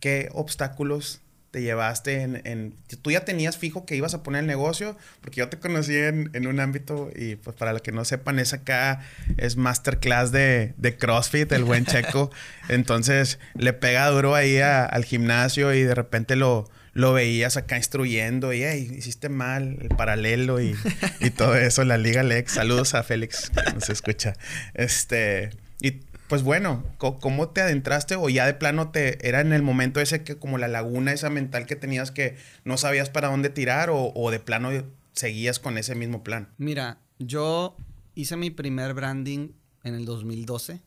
¿qué 0.00 0.28
obstáculos 0.32 1.20
te 1.52 1.60
llevaste 1.60 2.22
en, 2.22 2.74
Tú 3.02 3.10
ya 3.10 3.26
tenías 3.26 3.58
fijo 3.58 3.84
que 3.84 3.94
ibas 3.94 4.14
a 4.14 4.22
poner 4.22 4.40
el 4.40 4.46
negocio, 4.46 4.96
porque 5.20 5.40
yo 5.40 5.50
te 5.50 5.58
conocí 5.58 5.94
en, 5.94 6.46
un 6.46 6.60
ámbito 6.60 7.10
y 7.14 7.36
pues 7.36 7.54
para 7.54 7.74
los 7.74 7.82
que 7.82 7.92
no 7.92 8.06
sepan, 8.06 8.38
es 8.38 8.54
acá, 8.54 9.02
es 9.36 9.56
masterclass 9.56 10.32
de, 10.32 10.72
de 10.78 10.96
CrossFit, 10.96 11.52
el 11.52 11.64
buen 11.64 11.84
checo. 11.84 12.30
Entonces 12.70 13.38
le 13.54 13.74
pega 13.74 14.08
duro 14.08 14.34
ahí 14.34 14.58
al 14.58 15.04
gimnasio 15.04 15.74
y 15.74 15.82
de 15.82 15.94
repente 15.94 16.36
lo, 16.36 16.70
lo 16.94 17.12
veías 17.12 17.56
acá 17.56 17.76
instruyendo 17.76 18.52
y, 18.52 18.62
hey, 18.62 18.90
hiciste 18.96 19.28
mal, 19.28 19.78
el 19.80 19.88
paralelo 19.88 20.60
y, 20.60 20.76
y 21.20 21.30
todo 21.30 21.56
eso, 21.56 21.84
la 21.84 21.98
Liga 21.98 22.22
Lex. 22.22 22.52
Saludos 22.52 22.94
a 22.94 23.02
Félix, 23.02 23.50
que 23.50 23.72
nos 23.72 23.88
escucha. 23.88 24.34
Este, 24.74 25.50
y 25.80 26.02
pues 26.28 26.42
bueno, 26.42 26.82
¿cómo 26.96 27.50
te 27.50 27.60
adentraste 27.60 28.16
o 28.16 28.28
ya 28.30 28.46
de 28.46 28.54
plano 28.54 28.90
te 28.90 29.28
era 29.28 29.40
en 29.40 29.52
el 29.52 29.62
momento 29.62 30.00
ese 30.00 30.24
que 30.24 30.38
como 30.38 30.56
la 30.56 30.68
laguna 30.68 31.12
esa 31.12 31.28
mental 31.28 31.66
que 31.66 31.76
tenías 31.76 32.10
que 32.10 32.36
no 32.64 32.78
sabías 32.78 33.10
para 33.10 33.28
dónde 33.28 33.50
tirar 33.50 33.90
o, 33.92 34.30
de 34.30 34.40
plano 34.40 34.70
seguías 35.12 35.58
con 35.58 35.76
ese 35.76 35.94
mismo 35.94 36.22
plan? 36.22 36.48
Mira, 36.56 36.98
yo 37.18 37.76
hice 38.14 38.36
mi 38.36 38.50
primer 38.50 38.94
branding 38.94 39.50
en 39.84 39.94
el 39.94 40.06
2012 40.06 40.80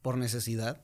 por 0.00 0.16
necesidad. 0.16 0.80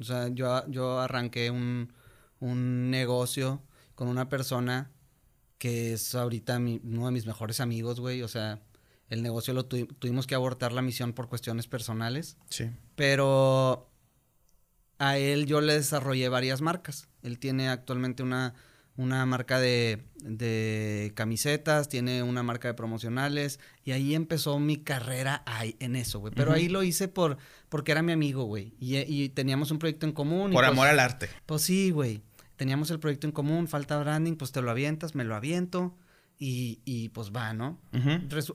O 0.00 0.04
sea, 0.04 0.26
yo, 0.26 0.68
yo 0.68 0.98
arranqué 0.98 1.52
un, 1.52 1.92
un 2.40 2.90
negocio 2.90 3.62
con 4.02 4.08
una 4.08 4.28
persona 4.28 4.90
que 5.58 5.92
es 5.92 6.16
ahorita 6.16 6.58
uno 6.58 7.06
de 7.06 7.12
mis 7.12 7.24
mejores 7.24 7.60
amigos, 7.60 8.00
güey. 8.00 8.22
O 8.22 8.26
sea, 8.26 8.58
el 9.08 9.22
negocio 9.22 9.54
lo 9.54 9.66
tuvimos 9.66 10.26
que 10.26 10.34
abortar 10.34 10.72
la 10.72 10.82
misión 10.82 11.12
por 11.12 11.28
cuestiones 11.28 11.68
personales. 11.68 12.36
Sí. 12.50 12.68
Pero 12.96 13.88
a 14.98 15.18
él 15.18 15.46
yo 15.46 15.60
le 15.60 15.74
desarrollé 15.74 16.28
varias 16.28 16.62
marcas. 16.62 17.06
Él 17.22 17.38
tiene 17.38 17.68
actualmente 17.68 18.24
una, 18.24 18.54
una 18.96 19.24
marca 19.24 19.60
de, 19.60 20.02
de, 20.16 21.12
camisetas, 21.14 21.88
tiene 21.88 22.24
una 22.24 22.42
marca 22.42 22.66
de 22.66 22.74
promocionales 22.74 23.60
y 23.84 23.92
ahí 23.92 24.16
empezó 24.16 24.58
mi 24.58 24.78
carrera 24.78 25.44
ahí, 25.46 25.76
en 25.78 25.94
eso, 25.94 26.18
güey. 26.18 26.34
Pero 26.34 26.52
ahí 26.52 26.68
lo 26.68 26.82
hice 26.82 27.06
por 27.06 27.38
porque 27.68 27.92
era 27.92 28.02
mi 28.02 28.10
amigo, 28.10 28.42
güey. 28.46 28.74
Y, 28.80 29.28
teníamos 29.28 29.70
un 29.70 29.78
proyecto 29.78 30.06
en 30.06 30.12
común. 30.12 30.50
Por 30.50 30.64
pues 30.64 30.72
amor 30.72 30.88
al 30.88 30.98
arte. 30.98 31.28
Pues 31.46 31.62
sí, 31.62 31.92
güey. 31.92 32.20
Teníamos 32.62 32.92
el 32.92 33.00
proyecto 33.00 33.26
en 33.26 33.32
común, 33.32 33.66
falta 33.66 33.98
branding, 33.98 34.36
pues 34.36 34.52
te 34.52 34.62
lo 34.62 34.70
avientas, 34.70 35.16
me 35.16 35.24
lo 35.24 35.34
aviento 35.34 35.96
y, 36.38 36.78
y 36.84 37.08
pues 37.08 37.32
va, 37.32 37.52
¿no? 37.54 37.80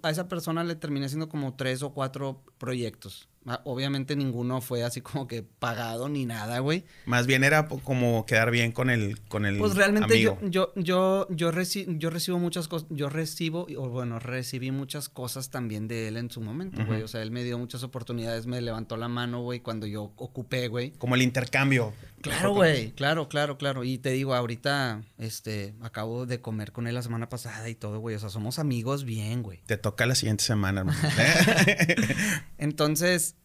A 0.01 0.09
esa 0.09 0.29
persona 0.29 0.63
le 0.63 0.75
terminé 0.75 1.07
haciendo 1.07 1.27
como 1.27 1.55
tres 1.55 1.83
o 1.83 1.93
cuatro 1.93 2.41
proyectos. 2.57 3.27
Ah, 3.49 3.61
obviamente 3.63 4.17
ninguno 4.17 4.59
fue 4.59 4.83
así 4.83 4.99
como 4.99 5.25
que 5.25 5.41
pagado 5.41 6.09
ni 6.09 6.25
nada, 6.25 6.59
güey. 6.59 6.83
Más 7.05 7.27
bien 7.27 7.45
era 7.45 7.69
como 7.69 8.25
quedar 8.25 8.51
bien 8.51 8.73
con 8.73 8.89
el 8.89 9.21
con 9.21 9.45
el 9.45 9.57
Pues 9.57 9.75
realmente 9.75 10.19
yo 10.21 10.37
yo 10.41 10.73
yo 10.75 11.27
yo, 11.29 11.51
yo 11.53 12.09
recibo 12.09 12.39
muchas 12.39 12.67
cosas, 12.67 12.89
yo 12.91 13.09
recibo 13.09 13.65
o 13.77 13.87
bueno, 13.87 14.19
recibí 14.19 14.71
muchas 14.71 15.07
cosas 15.07 15.49
también 15.49 15.87
de 15.87 16.09
él 16.09 16.17
en 16.17 16.29
su 16.29 16.41
momento, 16.41 16.85
güey. 16.85 17.03
O 17.03 17.07
sea, 17.07 17.21
él 17.21 17.31
me 17.31 17.45
dio 17.45 17.57
muchas 17.57 17.83
oportunidades, 17.83 18.47
me 18.47 18.59
levantó 18.59 18.97
la 18.97 19.07
mano, 19.07 19.41
güey, 19.41 19.61
cuando 19.61 19.87
yo 19.87 20.11
ocupé, 20.17 20.67
güey. 20.67 20.91
Como 20.91 21.15
el 21.15 21.21
intercambio. 21.21 21.93
Claro, 22.27 22.53
güey, 22.53 22.91
claro, 22.91 23.29
claro, 23.29 23.57
claro. 23.57 23.83
Y 23.83 23.97
te 23.97 24.11
digo, 24.11 24.35
ahorita 24.35 25.01
este 25.17 25.73
acabo 25.81 26.25
de 26.25 26.41
comer 26.41 26.71
con 26.71 26.87
él 26.87 26.95
la 26.95 27.01
semana 27.01 27.29
pasada 27.29 27.67
y 27.69 27.75
todo, 27.75 27.99
güey. 27.99 28.15
O 28.15 28.19
sea, 28.19 28.29
somos 28.29 28.59
amigos 28.59 29.03
bien, 29.03 29.43
güey. 29.43 29.61
Te 29.65 29.77
toca 29.77 30.05
la 30.05 30.15
siguiente 30.15 30.43
semana, 30.43 30.81
hermano. 30.81 30.99
Entonces, 32.57 33.35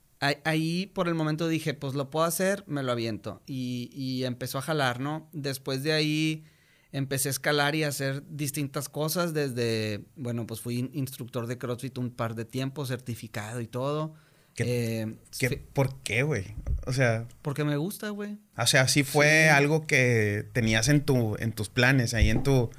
ahí 0.45 0.87
por 0.87 1.09
el 1.09 1.15
momento 1.15 1.49
dije, 1.49 1.75
pues 1.75 1.95
lo 1.95 2.11
puedo 2.11 2.25
hacer, 2.25 2.65
me 2.67 2.83
lo 2.83 2.93
aviento. 2.93 3.43
Y, 3.47 4.23
empezó 4.25 4.59
a 4.59 4.63
jalar, 4.63 5.01
¿no? 5.01 5.29
Después 5.33 5.83
de 5.83 5.93
ahí 5.93 6.45
empecé 6.93 7.29
a 7.29 7.31
escalar 7.31 7.75
y 7.75 7.85
a 7.85 7.89
hacer 7.89 8.23
distintas 8.29 8.89
cosas 8.89 9.35
desde, 9.35 10.05
bueno, 10.15 10.47
pues 10.47 10.61
fui 10.61 10.91
instructor 10.93 11.47
de 11.47 11.59
CrossFit 11.59 11.99
un 11.99 12.11
par 12.11 12.35
de 12.35 12.45
tiempos, 12.45 12.89
certificado 12.89 13.61
y 13.61 13.67
todo. 13.67 14.15
¿Qué, 14.55 15.17
eh, 15.41 15.67
¿Por 15.73 16.03
qué, 16.03 16.23
güey? 16.23 16.55
O 16.87 16.93
sea... 16.93 17.27
Porque 17.43 17.65
me 17.65 17.77
gusta, 17.77 18.11
güey. 18.11 18.39
O 18.57 18.67
sea, 18.67 18.89
sí 18.89 19.05
fue 19.05 19.51
algo 19.51 19.87
que 19.87 20.47
tenías 20.53 20.89
en, 20.89 21.03
tu, 21.03 21.37
en 21.39 21.53
tus 21.53 21.69
planes, 21.69 22.15
ahí 22.15 22.31
en 22.31 22.43
tu... 22.43 22.71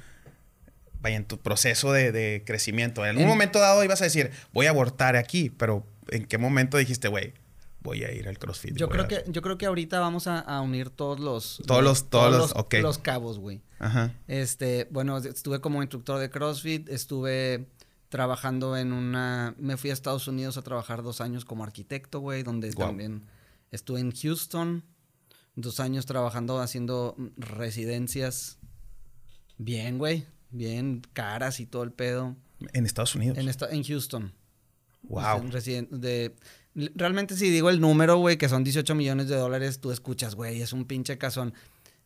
Vaya, 1.00 1.16
en 1.16 1.26
tu 1.26 1.38
proceso 1.38 1.92
de, 1.92 2.42
crecimiento. 2.46 3.04
En, 3.04 3.18
un 3.18 3.26
momento 3.26 3.58
dado 3.58 3.84
ibas 3.84 4.00
a 4.00 4.04
decir, 4.04 4.30
voy 4.54 4.66
a 4.66 4.70
abortar 4.70 5.16
aquí, 5.16 5.50
pero 5.50 5.84
¿en 6.08 6.24
qué 6.24 6.38
momento 6.38 6.78
dijiste, 6.78 7.08
güey, 7.08 7.34
voy 7.82 8.04
a 8.04 8.12
ir 8.12 8.26
al 8.26 8.38
CrossFit? 8.38 8.74
Yo 8.74 8.88
creo 8.88 9.06
que 9.06 9.22
yo 9.26 9.42
creo 9.42 9.58
que 9.58 9.66
ahorita 9.66 10.00
vamos 10.00 10.26
a, 10.26 10.60
unir 10.62 10.88
todos 10.88 11.20
los 11.20 11.62
todos 11.66 11.84
los 11.84 12.08
todos, 12.08 12.54
los, 12.54 12.82
los 12.82 12.98
cabos, 12.98 13.38
güey. 13.38 13.60
Ajá. 13.78 14.14
Este, 14.28 14.88
bueno, 14.90 15.18
estuve 15.18 15.60
como 15.60 15.82
instructor 15.82 16.18
de 16.18 16.30
CrossFit, 16.30 16.88
estuve 16.88 17.66
trabajando 18.08 18.76
en 18.76 18.94
una 18.94 19.54
me 19.58 19.76
fui 19.76 19.90
a 19.90 19.92
Estados 19.92 20.26
Unidos 20.26 20.56
a 20.56 20.62
trabajar 20.62 21.02
dos 21.02 21.20
años 21.20 21.44
como 21.44 21.64
arquitecto, 21.64 22.20
güey, 22.20 22.42
donde 22.42 22.72
también 22.72 23.24
estuve 23.74 24.00
en 24.00 24.12
Houston 24.12 24.84
dos 25.56 25.80
años 25.80 26.06
trabajando 26.06 26.60
haciendo 26.60 27.16
residencias 27.36 28.58
bien, 29.58 29.98
güey, 29.98 30.26
bien 30.50 31.02
caras 31.12 31.60
y 31.60 31.66
todo 31.66 31.82
el 31.82 31.92
pedo. 31.92 32.36
En 32.72 32.86
Estados 32.86 33.14
Unidos. 33.14 33.38
En, 33.38 33.48
en 33.48 33.84
Houston. 33.84 34.32
Wow. 35.02 35.50
De, 35.90 36.34
realmente 36.94 37.36
si 37.36 37.50
digo 37.50 37.70
el 37.70 37.80
número, 37.80 38.16
güey, 38.18 38.38
que 38.38 38.48
son 38.48 38.64
18 38.64 38.94
millones 38.94 39.28
de 39.28 39.36
dólares, 39.36 39.80
tú 39.80 39.92
escuchas, 39.92 40.34
güey, 40.34 40.62
es 40.62 40.72
un 40.72 40.86
pinche 40.86 41.18
casón. 41.18 41.54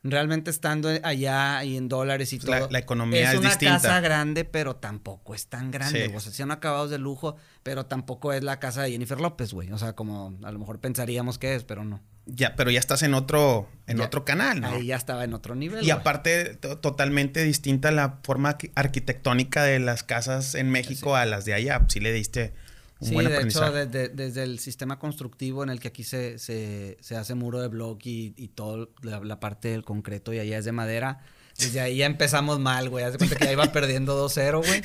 Realmente 0.01 0.49
estando 0.49 0.89
allá 1.03 1.61
y 1.65 1.75
en 1.75 1.89
dólares 1.89 2.31
y 2.31 2.39
pues 2.39 2.59
todo. 2.59 2.69
La, 2.71 2.79
economía 2.79 3.33
es, 3.33 3.33
es 3.33 3.39
una 3.39 3.57
casa 3.57 3.99
grande, 3.99 4.45
pero 4.45 4.77
tampoco 4.77 5.35
es 5.35 5.47
tan 5.47 5.71
grande. 5.71 6.13
O 6.15 6.19
sea, 6.21 6.31
son 6.31 6.51
acabados 6.51 6.89
de 6.89 6.97
lujo, 6.97 7.35
pero 7.63 7.85
tampoco 7.85 8.31
es 8.31 8.41
la 8.41 8.59
casa 8.59 8.83
de 8.83 8.91
Jennifer 8.91 9.19
López, 9.19 9.53
güey. 9.53 9.71
O 9.71 9.77
sea, 9.77 9.93
como 9.93 10.37
a 10.43 10.51
lo 10.51 10.59
mejor 10.59 10.79
pensaríamos 10.79 11.37
que 11.37 11.55
es, 11.55 11.65
pero 11.65 11.83
no. 11.83 12.01
Ya, 12.25 12.55
pero 12.55 12.71
ya 12.71 12.79
estás 12.79 13.01
en 13.03 13.13
otro, 13.13 13.67
en 13.87 13.99
otro 13.99 14.23
canal, 14.23 14.61
¿no? 14.61 14.67
Ahí 14.67 14.85
ya 14.87 14.95
estaba 14.95 15.23
en 15.23 15.33
otro 15.33 15.55
nivel. 15.55 15.83
Y 15.83 15.89
aparte, 15.89 16.55
totalmente 16.55 17.43
distinta 17.43 17.91
la 17.91 18.19
forma 18.23 18.57
arquitectónica 18.75 19.63
de 19.63 19.79
las 19.79 20.03
casas 20.03 20.55
en 20.55 20.69
México 20.69 21.15
a 21.15 21.25
las 21.25 21.45
de 21.45 21.55
allá. 21.55 21.85
Sí 21.89 21.99
le 21.99 22.13
diste 22.13 22.53
sí, 23.01 23.15
de 23.15 23.41
hecho, 23.41 23.71
desde, 23.71 24.43
el 24.43 24.59
sistema 24.59 24.99
constructivo 24.99 25.63
en 25.63 25.69
el 25.69 25.79
que 25.79 25.87
aquí 25.89 26.03
se, 26.03 26.37
se, 26.39 26.97
se 26.99 27.15
hace 27.15 27.35
muro 27.35 27.61
de 27.61 27.67
bloque 27.67 28.09
y, 28.09 28.33
y 28.37 28.47
toda 28.49 28.87
la, 29.01 29.39
parte 29.39 29.69
del 29.69 29.83
concreto 29.83 30.33
y 30.33 30.39
allá 30.39 30.57
es 30.57 30.65
de 30.65 30.71
madera. 30.71 31.21
Desde 31.57 31.81
ahí 31.81 31.97
ya 31.97 32.05
empezamos 32.05 32.59
mal, 32.59 32.89
güey. 32.89 33.03
Hace 33.03 33.17
cuenta 33.17 33.35
que 33.35 33.45
ya 33.45 33.51
iba 33.51 33.65
perdiendo 33.73 34.27
2-0, 34.27 34.65
güey. 34.65 34.81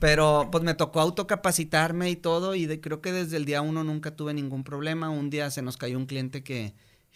Pero 0.00 0.48
pues 0.50 0.64
me 0.64 0.74
tocó 0.74 1.00
autocapacitarme 1.00 2.10
y 2.10 2.16
todo. 2.16 2.54
Y 2.54 2.66
de, 2.66 2.80
creo 2.80 3.02
que 3.02 3.12
desde 3.12 3.36
el 3.36 3.44
día 3.44 3.60
uno 3.60 3.84
nunca 3.84 4.16
tuve 4.16 4.32
ningún 4.32 4.64
problema. 4.64 5.10
Un 5.10 5.28
día 5.28 5.50
se 5.50 5.60
nos 5.60 5.76
cayó 5.76 5.98
un 5.98 6.06
cliente 6.06 6.42
que, 6.42 6.74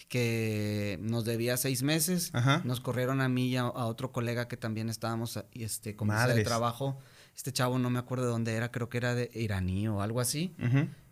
que 0.09 0.99
nos 1.01 1.25
debía 1.25 1.57
seis 1.57 1.83
meses. 1.83 2.33
Nos 2.65 2.81
corrieron 2.81 3.23
a 3.23 3.29
mí 3.29 3.49
y 3.49 3.57
a, 3.57 3.69
otro 3.69 4.13
colega 4.13 4.49
que 4.49 4.59
también 4.59 4.91
estábamos 4.91 5.39
este, 5.53 5.97
con 5.97 6.09
de 6.09 6.45
trabajo 6.45 6.99
este 7.37 7.53
chavo 7.53 7.79
no 7.79 7.91
me 7.91 7.99
acuerdo 7.99 8.25
de 8.25 8.31
dónde 8.31 8.55
era, 8.55 8.71
creo 8.71 8.89
que 8.89 8.99
era 8.99 9.15
de 9.15 9.31
iraní 9.35 9.89
o 9.89 10.03
algo 10.03 10.21
así. 10.21 10.55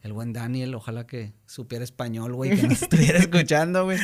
El 0.03 0.13
buen 0.13 0.33
Daniel, 0.33 0.75
ojalá 0.75 1.07
que 1.07 1.33
supiera 1.47 1.83
español, 1.83 2.35
güey, 2.35 2.55
que 2.57 2.69
nos 2.69 2.83
estuviera 2.83 3.19
escuchando, 3.19 3.85
güey. 3.85 3.99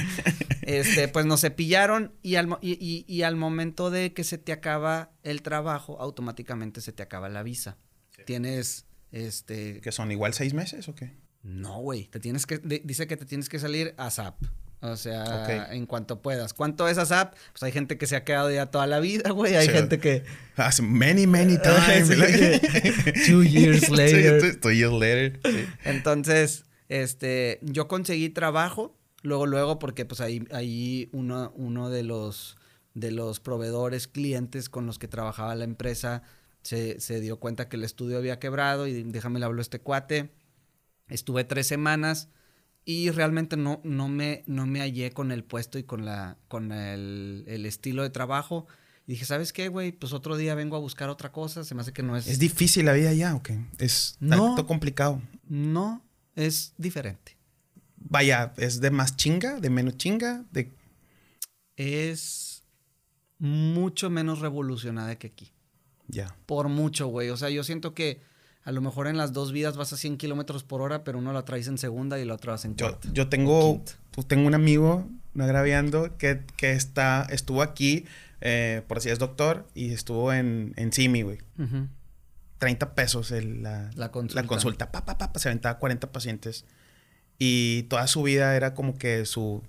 Este, 0.62 1.08
pues 1.08 1.26
nos 1.26 1.42
cepillaron 1.42 2.12
y 2.22 2.36
al, 2.36 2.58
y, 2.60 3.04
y, 3.06 3.22
al 3.22 3.36
momento 3.36 3.90
de 3.90 4.12
que 4.12 4.24
se 4.24 4.38
te 4.38 4.52
acaba 4.52 5.12
el 5.22 5.42
trabajo, 5.42 6.00
automáticamente 6.00 6.80
se 6.80 6.92
te 6.92 7.02
acaba 7.02 7.28
la 7.28 7.42
visa. 7.42 7.76
Tienes, 8.24 8.86
este... 9.12 9.80
¿Que 9.82 9.92
son 9.92 10.10
igual 10.10 10.34
seis 10.34 10.54
meses 10.54 10.88
o 10.88 10.94
qué? 10.94 11.12
No, 11.42 11.80
güey, 11.80 12.06
te 12.06 12.18
tienes 12.18 12.46
que, 12.46 12.58
dice 12.58 13.06
que 13.06 13.18
te 13.18 13.26
tienes 13.26 13.50
que 13.50 13.58
salir 13.58 13.94
a 13.98 14.10
SAP. 14.10 14.42
O 14.84 14.96
sea, 14.98 15.72
en 15.72 15.86
cuanto 15.86 16.20
puedas. 16.20 16.52
¿Cuánto 16.52 16.86
es 16.88 16.98
ASAP? 16.98 17.34
Pues 17.52 17.62
hay 17.62 17.72
gente 17.72 17.96
que 17.96 18.06
se 18.06 18.16
ha 18.16 18.24
quedado 18.24 18.50
ya 18.50 18.66
toda 18.66 18.86
la 18.86 19.00
vida, 19.00 19.30
güey. 19.30 19.56
Hay 19.56 19.66
gente 19.66 19.98
que... 19.98 20.24
Hace 20.56 20.82
many, 20.82 21.26
many 21.26 21.56
times. 21.62 22.08
Two 23.26 23.42
years 23.42 23.88
later. 23.88 24.60
Two, 24.60 24.72
years 24.72 24.92
later. 24.92 25.40
Entonces, 25.84 26.66
este, 26.90 27.60
yo 27.62 27.88
conseguí 27.88 28.28
trabajo. 28.28 28.94
Luego, 29.22 29.46
luego, 29.46 29.78
porque 29.78 30.04
pues 30.04 30.20
ahí, 30.20 30.46
ahí 30.52 31.08
uno, 31.12 31.50
uno 31.56 31.88
de 31.88 32.02
los 32.02 32.58
de 32.92 33.10
los 33.10 33.40
proveedores, 33.40 34.06
clientes 34.06 34.68
con 34.68 34.84
los 34.84 34.98
que 34.98 35.08
trabajaba 35.08 35.54
la 35.54 35.64
empresa, 35.64 36.22
se, 36.62 37.00
se 37.00 37.20
dio 37.20 37.40
cuenta 37.40 37.70
que 37.70 37.76
el 37.76 37.84
estudio 37.84 38.18
había 38.18 38.38
quebrado 38.38 38.86
y 38.86 39.02
déjame 39.02 39.38
le 39.38 39.46
hablo 39.46 39.60
a 39.60 39.62
este 39.62 39.80
cuate. 39.80 40.30
Estuve 41.08 41.44
tres 41.44 41.66
semanas 41.66 42.28
y 42.84 43.10
realmente 43.10 43.56
no, 43.56 43.80
no, 43.82 44.08
me, 44.08 44.44
no 44.46 44.66
me 44.66 44.80
hallé 44.80 45.12
con 45.12 45.32
el 45.32 45.42
puesto 45.42 45.78
y 45.78 45.84
con, 45.84 46.04
la, 46.04 46.36
con 46.48 46.70
el, 46.72 47.64
estilo 47.66 48.02
de 48.02 48.10
trabajo. 48.10 48.66
Y 49.06 49.12
dije, 49.12 49.24
¿sabes 49.24 49.52
qué, 49.52 49.68
güey? 49.68 49.92
Pues 49.92 50.12
otro 50.12 50.36
día 50.36 50.54
vengo 50.54 50.76
a 50.76 50.80
buscar 50.80 51.08
otra 51.08 51.32
cosa. 51.32 51.64
Se 51.64 51.74
me 51.74 51.80
hace 51.80 51.92
que 51.92 52.02
no 52.02 52.16
es... 52.16 52.26
¿Es 52.26 52.38
difícil 52.38 52.84
la 52.84 52.92
vida 52.92 53.12
ya 53.14 53.34
o 53.34 53.42
qué? 53.42 53.58
¿Es 53.78 54.16
no, 54.20 54.66
complicado? 54.66 55.22
No, 55.48 56.02
es 56.34 56.74
diferente. 56.76 57.36
Vaya, 57.96 58.52
¿es 58.58 58.80
de 58.80 58.90
más 58.90 59.16
chinga? 59.16 59.60
¿De 59.60 59.70
menos 59.70 59.96
chinga? 59.96 60.44
De... 60.52 60.70
Es 61.76 62.64
mucho 63.38 64.10
menos 64.10 64.40
revolucionada 64.40 65.16
que 65.16 65.28
aquí. 65.28 65.52
Ya. 66.08 66.36
Por 66.44 66.68
mucho, 66.68 67.06
güey. 67.06 67.30
O 67.30 67.36
sea, 67.38 67.48
yo 67.48 67.64
siento 67.64 67.94
que 67.94 68.20
a 68.64 68.72
lo 68.72 68.80
mejor 68.80 69.06
en 69.08 69.16
las 69.16 69.32
dos 69.32 69.52
vidas 69.52 69.76
vas 69.76 69.92
a 69.92 69.96
100 69.96 70.16
kilómetros 70.16 70.64
por 70.64 70.80
hora, 70.80 71.04
pero 71.04 71.18
uno 71.18 71.32
la 71.32 71.44
traes 71.44 71.68
en 71.68 71.76
segunda 71.76 72.18
y 72.18 72.24
la 72.24 72.34
otra 72.34 72.52
vas 72.52 72.64
en 72.64 72.74
cuarta. 72.74 73.08
Yo, 73.12 73.28
tengo, 73.28 73.82
pues, 74.10 74.26
tengo 74.26 74.46
un 74.46 74.54
amigo, 74.54 75.06
no 75.34 75.44
agraviando, 75.44 76.16
que, 76.16 76.42
que 76.56 76.72
está, 76.72 77.26
estuvo 77.30 77.60
aquí, 77.60 78.06
eh, 78.40 78.82
por 78.88 78.98
así 78.98 79.10
es 79.10 79.18
doctor, 79.18 79.66
y 79.74 79.92
estuvo 79.92 80.32
en, 80.32 80.72
en 80.76 80.92
Simi, 80.92 81.22
güey. 81.22 81.38
30 82.58 82.94
pesos 82.94 83.30
la, 83.30 83.90
la, 83.94 84.10
consulta. 84.10 84.40
La 84.40 84.48
consulta. 84.48 84.92
Pa, 84.92 85.04
pa, 85.04 85.18
pa, 85.18 85.38
se 85.38 85.48
aventaba 85.48 85.78
40 85.78 86.10
pacientes. 86.10 86.64
Y 87.38 87.82
toda 87.84 88.06
su 88.06 88.22
vida 88.22 88.56
era 88.56 88.72
como 88.72 88.96
que 88.96 89.26
su, 89.26 89.62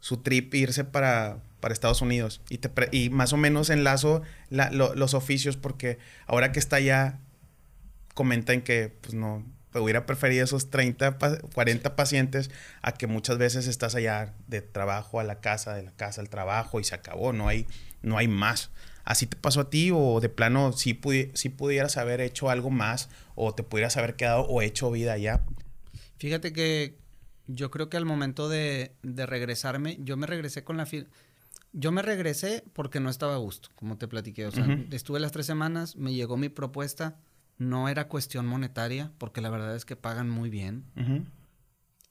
su 0.00 0.18
trip 0.18 0.52
irse 0.52 0.84
para, 0.84 1.38
para 1.60 1.72
Estados 1.72 2.02
Unidos. 2.02 2.42
Y, 2.50 2.58
te 2.58 2.70
y 2.92 3.08
más 3.08 3.32
o 3.32 3.38
menos 3.38 3.70
enlazo 3.70 4.20
los 4.50 5.14
oficios 5.14 5.56
porque 5.56 5.98
ahora 6.26 6.52
que 6.52 6.58
está 6.58 6.76
allá 6.76 7.20
comentan 8.16 8.62
que 8.62 8.96
pues 9.02 9.12
no, 9.12 9.44
hubiera 9.74 10.06
preferido 10.06 10.42
esos 10.42 10.70
30, 10.70 11.18
40 11.52 11.96
pacientes 11.96 12.50
a 12.80 12.92
que 12.92 13.06
muchas 13.06 13.36
veces 13.36 13.66
estás 13.66 13.94
allá 13.94 14.34
de 14.46 14.62
trabajo 14.62 15.20
a 15.20 15.24
la 15.24 15.40
casa, 15.40 15.74
de 15.74 15.82
la 15.82 15.92
casa 15.92 16.22
al 16.22 16.30
trabajo 16.30 16.80
y 16.80 16.84
se 16.84 16.94
acabó, 16.94 17.34
no 17.34 17.46
hay, 17.46 17.66
no 18.00 18.16
hay 18.16 18.26
más. 18.26 18.70
¿Así 19.04 19.26
te 19.26 19.36
pasó 19.36 19.60
a 19.60 19.70
ti 19.70 19.90
o 19.94 20.18
de 20.20 20.30
plano 20.30 20.72
si, 20.72 20.98
si 21.34 21.48
pudieras 21.50 21.98
haber 21.98 22.22
hecho 22.22 22.48
algo 22.48 22.70
más 22.70 23.10
o 23.34 23.54
te 23.54 23.62
pudieras 23.62 23.98
haber 23.98 24.16
quedado 24.16 24.46
o 24.46 24.62
hecho 24.62 24.90
vida 24.90 25.12
allá? 25.12 25.44
Fíjate 26.16 26.54
que 26.54 26.96
yo 27.46 27.70
creo 27.70 27.90
que 27.90 27.98
al 27.98 28.06
momento 28.06 28.48
de, 28.48 28.92
regresarme, 29.02 29.98
yo 30.00 30.16
me 30.16 30.26
regresé 30.26 30.64
con 30.64 30.78
la... 30.78 30.88
Yo 31.72 31.92
me 31.92 32.00
regresé 32.00 32.64
porque 32.72 33.00
no 33.00 33.10
estaba 33.10 33.34
a 33.34 33.38
gusto, 33.38 33.68
como 33.76 33.98
te 33.98 34.08
platiqué. 34.08 34.46
O 34.46 34.50
sea, 34.50 34.66
estuve 34.90 35.20
las 35.20 35.32
tres 35.32 35.44
semanas, 35.44 35.94
me 35.96 36.14
llegó 36.14 36.38
mi 36.38 36.48
propuesta. 36.48 37.18
No 37.58 37.88
era 37.88 38.08
cuestión 38.08 38.46
monetaria, 38.46 39.12
porque 39.18 39.40
la 39.40 39.50
verdad 39.50 39.74
es 39.74 39.84
que 39.84 39.96
pagan 39.96 40.28
muy 40.28 40.50
bien. 40.50 40.84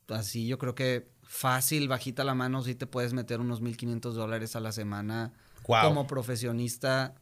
Así 0.10 0.48
yo 0.48 0.58
creo 0.58 0.76
que 0.76 1.10
fácil, 1.24 1.88
bajita 1.88 2.24
la 2.24 2.36
mano, 2.36 2.62
sí 2.64 2.76
te 2.76 2.88
puedes 2.88 3.14
meter 3.14 3.40
unos 3.40 3.62
1.500 3.62 4.12
dólares 4.14 4.56
a 4.56 4.60
la 4.60 4.72
semana 4.72 5.34
como 5.64 6.08
profesionista. 6.08 7.16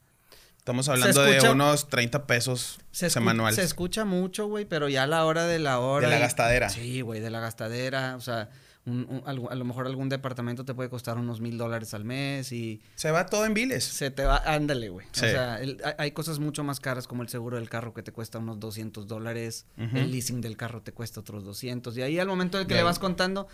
Estamos 0.58 0.88
hablando 0.88 1.24
de 1.24 1.50
unos 1.50 1.90
30 1.90 2.26
pesos 2.26 2.80
se 2.92 3.10
semanales. 3.10 3.56
Se 3.56 3.64
escucha 3.64 4.06
mucho, 4.06 4.48
güey, 4.48 4.64
pero 4.64 4.88
ya 4.88 5.04
a 5.04 5.08
la 5.08 5.26
hora 5.26 5.46
de 5.46 5.60
la 5.60 5.80
hora. 5.80 6.08
De 6.08 6.14
la 6.14 6.20
gastadera. 6.22 6.70
Sí, 6.70 7.02
güey, 7.02 7.20
de 7.20 7.30
la 7.30 7.42
gastadera. 7.42 8.16
O 8.16 8.22
sea, 8.22 8.50
a 8.86 9.34
lo 9.34 9.66
mejor 9.66 9.88
algún 9.88 10.10
departamento 10.10 10.66
te 10.66 10.74
puede 10.74 10.90
costar 10.90 11.18
unos 11.18 11.40
mil 11.40 11.58
dólares 11.58 11.94
al 11.94 12.04
mes 12.04 12.52
y... 12.52 12.82
Se 12.96 13.12
va 13.12 13.26
todo 13.26 13.46
en 13.46 13.54
biles. 13.54 13.84
Se 13.84 14.12
te 14.12 14.26
va, 14.26 14.38
ándale, 14.46 14.90
güey. 14.90 15.08
O 15.08 15.16
sea, 15.16 15.60
hay 15.98 16.12
cosas 16.12 16.40
mucho 16.40 16.66
más 16.66 16.82
caras 16.82 17.08
como 17.08 17.24
el 17.24 17.30
seguro 17.30 17.58
del 17.58 17.70
carro 17.70 17.94
que 17.94 18.04
te 18.04 18.12
cuesta 18.12 18.40
unos 18.40 18.60
200 18.60 19.08
dólares, 19.08 19.66
el 19.78 20.12
leasing 20.12 20.42
del 20.42 20.58
carro 20.58 20.82
te 20.82 20.92
cuesta 20.92 21.22
otros 21.22 21.46
200 21.46 21.98
y 21.98 22.02
ahí 22.02 22.20
al 22.20 22.28
momento 22.28 22.58
de 22.58 22.68
que 22.68 22.74
le 22.74 22.84
vas 22.84 23.00
contando 23.00 23.48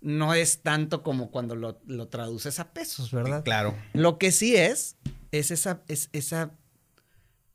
no 0.00 0.34
es 0.34 0.60
tanto 0.62 1.02
como 1.02 1.30
cuando 1.30 1.56
lo, 1.56 2.08
traduces 2.08 2.60
a 2.60 2.72
pesos, 2.72 3.10
¿verdad? 3.10 3.42
Claro. 3.42 3.76
Lo 3.92 4.18
que 4.18 4.30
sí 4.30 4.54
es, 4.54 4.96
es 5.32 5.50
esa, 5.50 5.82
es 5.88 6.10
esa, 6.12 6.52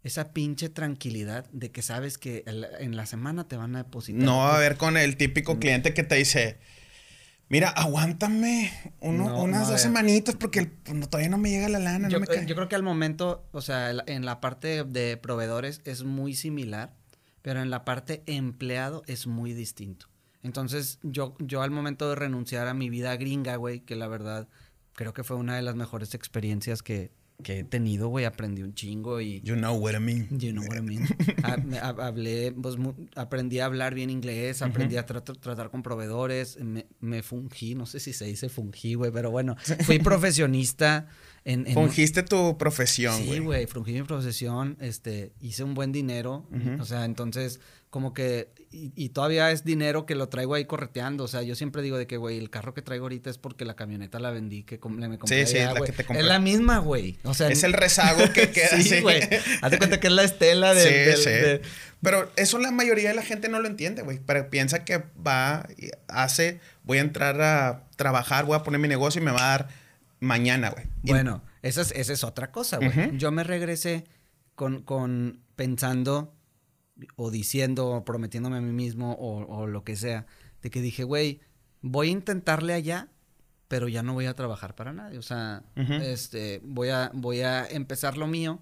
esa 0.04 0.34
pinche 0.34 0.68
tranquilidad 0.68 1.50
de 1.52 1.72
que 1.72 1.82
sabes 1.82 2.18
que 2.18 2.44
en 2.46 2.98
la 2.98 3.06
semana 3.06 3.48
te 3.48 3.56
van 3.56 3.76
a 3.78 3.84
depositar. 3.84 4.22
No 4.22 4.40
va 4.40 4.58
a 4.58 4.60
ver 4.60 4.76
con 4.76 4.98
el 4.98 5.16
típico 5.16 5.60
cliente 5.60 5.94
que 5.94 6.04
te 6.04 6.16
dice 6.16 6.60
Mira, 7.52 7.68
aguántame 7.68 8.72
unas 9.02 9.68
dos 9.68 9.82
semanitas 9.82 10.38
porque 10.38 10.68
pues, 10.68 11.10
todavía 11.10 11.30
no 11.30 11.38
me 11.38 11.50
llega 11.50 11.68
la 11.68 11.80
lana. 11.80 12.08
Yo, 12.08 12.22
creo 12.22 12.70
que 12.70 12.76
al 12.76 12.82
momento, 12.82 13.46
o 13.52 13.60
sea, 13.60 13.92
en 13.92 14.24
la 14.24 14.40
parte 14.40 14.86
de 14.86 15.18
proveedores 15.18 15.82
es 15.84 16.06
muy 16.06 16.34
similar, 16.34 16.96
pero 17.42 17.62
en 17.62 17.70
la 17.70 17.84
parte 17.84 18.24
empleado 18.26 19.04
es 19.06 19.28
muy 19.28 19.52
distinto. 19.52 20.08
Entonces, 20.44 21.00
yo, 21.04 21.36
yo 21.40 21.62
al 21.62 21.72
momento 21.72 22.08
de 22.08 22.16
renunciar 22.16 22.70
a 22.70 22.74
mi 22.74 22.90
vida 22.90 23.18
gringa, 23.18 23.58
güey, 23.58 23.82
que 23.82 23.98
la 23.98 24.08
verdad 24.08 24.48
creo 24.94 25.14
que 25.14 25.26
fue 25.26 25.36
una 25.36 25.58
de 25.58 25.62
las 25.62 25.76
mejores 25.76 26.16
experiencias 26.16 26.82
que, 26.82 27.12
que 27.42 27.60
he 27.60 27.64
tenido, 27.64 28.08
güey, 28.10 28.26
aprendí 28.26 28.64
un 28.64 28.74
chingo 28.74 29.22
y... 29.22 29.42
You 29.42 29.56
know 29.56 29.76
what 29.76 29.94
I 29.94 30.00
mean. 30.00 30.28
You 30.40 30.52
know 30.52 30.64
what 30.68 30.78
I 30.78 30.82
mean. 30.82 31.08
hablé, 32.00 32.52
pues, 32.52 32.76
aprendí 33.16 33.60
a 33.60 33.66
hablar 33.66 33.94
bien 33.94 34.10
inglés, 34.10 34.62
aprendí 34.62 34.98
a 34.98 35.06
tratar 35.06 35.70
con 35.70 35.84
proveedores, 35.84 36.60
me, 36.60 36.88
me, 37.00 37.24
fungí, 37.24 37.76
no 37.76 37.86
sé 37.86 38.00
si 38.00 38.14
se 38.14 38.26
dice 38.26 38.50
fungí, 38.50 38.94
güey, 38.94 39.12
pero 39.12 39.32
bueno, 39.32 39.56
fui 39.86 40.00
profesionista 40.00 41.08
en... 41.46 41.66
Fungiste 41.68 42.24
tu 42.24 42.58
profesión, 42.58 43.26
güey. 43.26 43.40
Sí, 43.40 43.44
güey, 43.44 43.66
fungí 43.68 43.94
mi 43.94 44.04
profesión, 44.04 44.78
este, 44.80 45.34
hice 45.42 45.64
un 45.64 45.74
buen 45.74 45.92
dinero, 45.92 46.48
o 46.80 46.86
sea, 46.86 47.06
entonces 47.06 47.60
como 47.92 48.14
que, 48.14 48.50
y, 48.74 49.10
todavía 49.10 49.52
es 49.52 49.66
dinero 49.66 50.06
que 50.06 50.16
lo 50.16 50.30
traigo 50.30 50.54
ahí 50.54 50.64
correteando. 50.64 51.26
O 51.26 51.28
sea, 51.28 51.42
yo 51.42 51.56
siempre 51.56 51.82
digo 51.82 51.98
de 51.98 52.08
que, 52.08 52.16
güey, 52.16 52.38
el 52.38 52.50
carro 52.50 52.74
que 52.74 52.82
traigo 52.82 53.06
ahorita 53.06 53.30
es 53.30 53.38
porque 53.38 53.66
la 53.66 53.76
camioneta 53.76 54.18
la 54.20 54.32
vendí, 54.32 54.64
que 54.64 54.80
le 54.82 55.08
me 55.10 55.18
compré. 55.18 55.46
Sí, 55.46 55.54
sí, 55.54 55.58
es 55.58 55.74
la 55.74 55.82
que 55.82 55.92
te 55.92 56.06
compré. 56.06 56.22
Es 56.22 56.26
la 56.26 56.40
misma, 56.40 56.78
güey. 56.78 57.18
O 57.24 57.34
sea, 57.34 57.50
es 57.50 57.64
el 57.64 57.74
rezago 57.74 58.32
que 58.32 58.50
queda. 58.52 58.82
sí, 58.82 59.02
güey. 59.02 59.22
Hazte 59.62 59.78
cuenta 59.78 60.00
que 60.00 60.08
es 60.08 60.14
la 60.14 60.24
estela 60.24 60.74
de. 60.74 61.16
Sí, 61.18 61.24
sí. 61.24 61.70
Pero 62.02 62.32
eso 62.38 62.60
la 62.60 62.72
mayoría 62.72 63.10
de 63.10 63.16
la 63.16 63.24
gente 63.24 63.50
no 63.50 63.60
lo 63.60 63.68
entiende, 63.68 64.04
güey. 64.04 64.20
Pero 64.26 64.50
piensa 64.50 64.86
que 64.86 65.04
va, 65.26 65.68
hace, 66.08 66.62
voy 66.84 67.00
a 67.00 67.02
entrar 67.02 67.42
a 67.42 67.88
trabajar, 67.98 68.46
voy 68.46 68.56
a 68.56 68.64
poner 68.64 68.80
mi 68.80 68.88
negocio 68.88 69.22
y 69.22 69.26
me 69.26 69.32
va 69.32 69.54
a 69.54 69.58
dar 69.58 69.68
mañana, 70.22 70.70
güey. 70.70 70.86
Bueno, 71.04 71.44
esa 71.62 71.82
es, 71.82 71.92
esa 71.92 72.14
es 72.14 72.24
otra 72.24 72.52
cosa, 72.52 72.78
güey. 72.78 73.18
Yo 73.18 73.32
me 73.32 73.44
regresé 73.44 74.06
con, 74.56 74.82
con 74.82 75.42
pensando 75.58 76.34
o 77.16 77.32
diciendo, 77.32 77.90
o 77.90 78.06
prometiéndome 78.06 78.58
a 78.58 78.62
mí 78.62 78.74
mismo, 78.74 79.16
o, 79.20 79.68
lo 79.68 79.84
que 79.84 79.96
sea, 79.96 80.26
de 80.62 80.70
que 80.70 80.82
dije, 80.82 81.04
güey, 81.04 81.42
voy 81.82 82.10
a 82.10 82.12
intentarle 82.12 82.74
allá, 82.74 83.10
pero 83.68 83.88
ya 83.88 84.04
no 84.04 84.14
voy 84.14 84.26
a 84.26 84.36
trabajar 84.36 84.76
para 84.76 84.94
nadie. 84.94 85.18
O 85.18 85.22
sea, 85.22 85.64
este, 85.76 86.62
voy 86.64 86.90
a, 86.90 87.12
voy 87.14 87.42
a 87.42 87.66
empezar 87.66 88.18
lo 88.18 88.28
mío. 88.28 88.62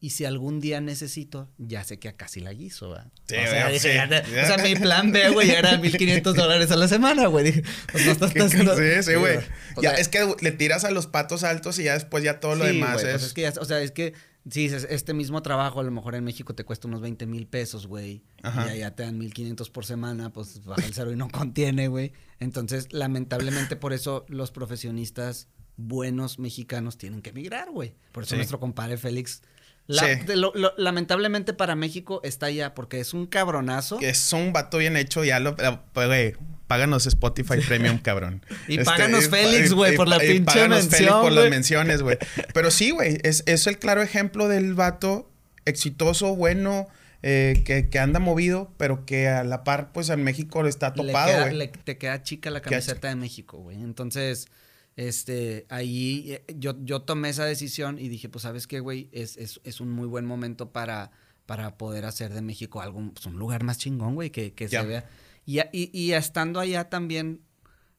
Y 0.00 0.10
si 0.10 0.26
algún 0.26 0.60
día 0.60 0.82
necesito, 0.82 1.48
ya 1.56 1.82
sé 1.82 1.98
que 1.98 2.08
acá 2.08 2.28
sí 2.28 2.40
la 2.40 2.52
guiso, 2.52 2.90
¿verdad? 2.90 3.10
Sí, 3.26 3.36
o, 3.36 3.46
sea, 3.46 3.78
sí. 3.78 3.88
o 3.88 4.46
sea, 4.46 4.58
mi 4.58 4.74
plan 4.74 5.12
B, 5.12 5.30
güey, 5.30 5.48
era 5.50 5.78
1500 5.78 6.36
dólares 6.36 6.70
a 6.70 6.76
la 6.76 6.88
semana, 6.88 7.26
güey. 7.28 7.62
Pues 7.90 8.04
no 8.04 8.12
estás 8.12 8.36
haciendo... 8.36 8.76
Sí, 8.76 9.02
sí, 9.02 9.14
güey. 9.14 9.38
Ya, 9.80 9.92
es 9.92 10.08
que 10.08 10.34
le 10.42 10.52
tiras 10.52 10.84
a 10.84 10.90
los 10.90 11.06
patos 11.06 11.42
altos 11.42 11.78
y 11.78 11.84
ya 11.84 11.94
después 11.94 12.22
ya 12.22 12.38
todo 12.38 12.54
lo 12.54 12.66
demás 12.66 13.00
pues 13.00 13.14
es... 13.14 13.22
es 13.22 13.32
que 13.32 13.42
ya, 13.42 13.54
o 13.58 13.64
sea, 13.64 13.80
es 13.80 13.92
que 13.92 14.12
Sí, 14.50 14.66
este 14.66 15.14
mismo 15.14 15.40
trabajo 15.40 15.80
a 15.80 15.82
lo 15.82 15.90
mejor 15.90 16.14
en 16.14 16.24
México 16.24 16.54
te 16.54 16.64
cuesta 16.64 16.86
unos 16.86 17.00
20 17.00 17.26
mil 17.26 17.46
pesos, 17.46 17.86
güey. 17.86 18.22
Y 18.42 18.46
allá 18.46 18.94
te 18.94 19.02
dan 19.02 19.16
1500 19.16 19.70
por 19.70 19.86
semana, 19.86 20.32
pues 20.32 20.62
baja 20.64 20.84
el 20.84 20.92
cero 20.92 21.12
y 21.12 21.16
no 21.16 21.28
contiene, 21.32 21.88
güey. 21.88 22.12
Entonces, 22.40 22.92
lamentablemente 22.92 23.76
por 23.76 23.94
eso 23.94 24.26
los 24.28 24.50
profesionistas 24.50 25.48
buenos 25.76 26.38
mexicanos 26.38 26.98
tienen 26.98 27.22
que 27.22 27.30
emigrar, 27.30 27.70
güey. 27.70 27.94
Por 28.12 28.24
eso 28.24 28.36
nuestro 28.36 28.60
compadre 28.60 28.98
Félix 28.98 29.42
lamentablemente 29.86 31.52
para 31.52 31.74
México 31.74 32.20
está 32.24 32.46
allá 32.46 32.74
porque 32.74 33.00
es 33.00 33.14
un 33.14 33.26
cabronazo. 33.26 33.98
Que 33.98 34.10
es 34.10 34.32
un 34.32 34.52
vato 34.52 34.78
bien 34.78 34.96
hecho, 34.96 35.24
ya 35.24 35.40
lo, 35.40 35.56
pues, 35.56 36.06
güey, 36.06 36.34
páganos 36.66 37.06
Spotify 37.06 37.60
Premium, 37.66 37.98
cabrón. 37.98 38.44
y 38.68 38.74
este, 38.78 38.84
páganos 38.84 39.28
Félix, 39.28 39.72
güey, 39.72 39.96
por 39.96 40.08
la 40.08 40.18
pinche 40.18 40.68
mención. 40.68 40.90
Félix 40.90 41.12
por 41.12 41.32
las 41.32 41.50
menciones, 41.50 42.02
güey. 42.02 42.18
Pero 42.52 42.70
sí, 42.70 42.90
güey, 42.90 43.18
es, 43.22 43.42
es 43.46 43.66
el 43.66 43.78
claro 43.78 44.02
ejemplo 44.02 44.48
del 44.48 44.74
vato 44.74 45.30
exitoso, 45.66 46.34
bueno, 46.34 46.88
eh, 47.22 47.62
que, 47.64 47.98
anda 47.98 48.20
movido, 48.20 48.70
pero 48.76 49.06
que 49.06 49.28
a 49.28 49.44
la 49.44 49.64
par, 49.64 49.92
pues 49.92 50.08
en 50.10 50.22
México 50.22 50.66
está 50.66 50.92
topado, 50.92 51.50
güey. 51.50 51.72
Te 51.84 51.98
queda 51.98 52.22
chica 52.22 52.50
la 52.50 52.60
camiseta 52.60 53.08
de 53.08 53.16
México, 53.16 53.58
güey. 53.58 53.82
Entonces, 53.82 54.48
este, 54.96 55.66
ahí 55.68 56.32
eh, 56.32 56.44
yo, 56.56 56.74
yo 56.84 57.02
tomé 57.02 57.30
esa 57.30 57.44
decisión 57.44 57.98
y 57.98 58.08
dije, 58.08 58.28
pues, 58.28 58.42
¿sabes 58.42 58.66
qué, 58.66 58.80
güey? 58.80 59.08
Es, 59.12 59.36
es, 59.36 59.60
es 59.64 59.80
un 59.80 59.90
muy 59.90 60.06
buen 60.06 60.26
momento 60.26 60.72
para, 60.72 61.10
para 61.46 61.76
poder 61.76 62.04
hacer 62.04 62.32
de 62.32 62.42
México 62.42 62.80
algo, 62.80 63.10
pues, 63.12 63.26
un 63.26 63.38
lugar 63.38 63.64
más 63.64 63.78
chingón, 63.78 64.14
güey, 64.14 64.30
que, 64.30 64.52
que 64.52 64.68
se 64.68 64.84
vea 64.84 65.08
y, 65.46 65.60
y, 65.72 66.12
estando 66.12 66.60
allá 66.60 66.88
también 66.88 67.42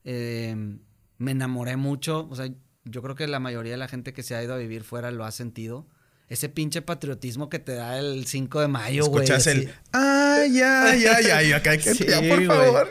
em, 0.03 0.79
me 1.17 1.31
enamoré 1.31 1.77
mucho. 1.77 2.27
O 2.29 2.35
sea, 2.35 2.49
yo 2.85 3.01
creo 3.01 3.15
que 3.15 3.27
la 3.27 3.39
mayoría 3.39 3.73
de 3.73 3.77
la 3.77 3.87
gente 3.87 4.13
que 4.13 4.23
se 4.23 4.35
ha 4.35 4.43
ido 4.43 4.53
a 4.53 4.57
vivir 4.57 4.83
fuera 4.83 5.11
lo 5.11 5.25
ha 5.25 5.31
sentido. 5.31 5.87
Ese 6.27 6.49
pinche 6.49 6.81
patriotismo 6.81 7.49
que 7.49 7.59
te 7.59 7.75
da 7.75 7.99
el 7.99 8.25
5 8.25 8.61
de 8.61 8.67
mayo, 8.67 9.05
güey. 9.05 9.25
Escuchas 9.25 9.45
el. 9.45 9.71
¡Ay, 9.91 10.59
ay, 10.59 11.05
ay, 11.05 11.25
ay! 11.25 11.51
Acá 11.51 11.71
hay 11.71 11.77
que. 11.77 11.93
sí, 11.93 12.05
por 12.27 12.45
favor. 12.45 12.89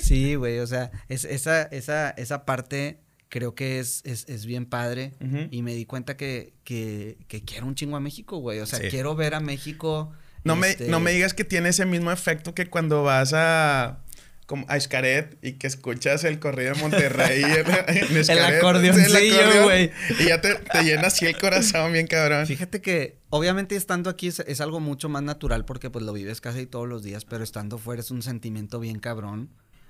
sí, 0.00 0.34
güey. 0.34 0.58
O 0.58 0.66
sea, 0.66 0.90
es, 1.08 1.24
esa, 1.24 1.62
esa, 1.62 2.10
esa 2.10 2.44
parte 2.44 3.03
creo 3.34 3.56
que 3.56 3.80
es, 3.80 4.04
es, 4.04 4.46
bien 4.46 4.64
padre. 4.64 5.14
Y 5.50 5.62
me 5.62 5.74
di 5.74 5.86
cuenta 5.86 6.16
que, 6.16 6.52
que, 6.62 7.18
que, 7.26 7.42
quiero 7.42 7.66
un 7.66 7.74
chingo 7.74 7.96
a 7.96 8.00
México, 8.00 8.38
güey. 8.38 8.60
O 8.60 8.66
sea, 8.66 8.78
quiero 8.88 9.16
ver 9.16 9.34
a 9.34 9.40
México 9.40 10.12
no, 10.44 10.56
me, 10.56 10.76
no 10.88 11.00
me 11.00 11.10
este 11.10 11.16
digas 11.16 11.34
que 11.34 11.44
tiene 11.44 11.70
ese 11.70 11.86
mismo 11.86 12.12
efecto 12.12 12.54
que 12.54 12.66
cuando 12.66 13.02
vas 13.02 13.32
a 13.34 14.00
como 14.46 14.66
a 14.68 14.76
Escaret 14.76 15.38
y 15.42 15.52
que 15.52 15.66
escuchas 15.66 16.22
el 16.24 16.38
corrido 16.38 16.74
de 16.74 16.80
Monterrey 16.82 17.42
en, 17.42 18.16
El 18.30 18.38
acordeoncillo, 18.38 19.64
güey. 19.64 19.90
Y 20.20 20.26
ya 20.26 20.42
te, 20.42 20.54
te, 20.56 20.82
llena 20.82 21.06
así 21.06 21.24
el 21.24 21.38
corazón 21.38 21.94
bien 21.94 22.06
cabrón. 22.06 22.46
Fíjate 22.46 22.82
que 22.82 23.16
obviamente 23.30 23.74
estando 23.74 24.10
aquí 24.10 24.28
es, 24.28 24.60
algo 24.60 24.80
mucho 24.80 25.08
más 25.08 25.22
natural 25.22 25.64
porque 25.64 25.88
pues 25.88 26.04
lo 26.04 26.12
vives 26.12 26.42
casi 26.42 26.66
todos 26.66 26.86
los 26.86 27.02
días, 27.02 27.24
pero 27.24 27.42
estando 27.42 27.78
fuera 27.78 28.00
es 28.00 28.10
un 28.10 28.20
sentimiento 28.20 28.80
bien 28.80 28.98
cabrón. 28.98 29.48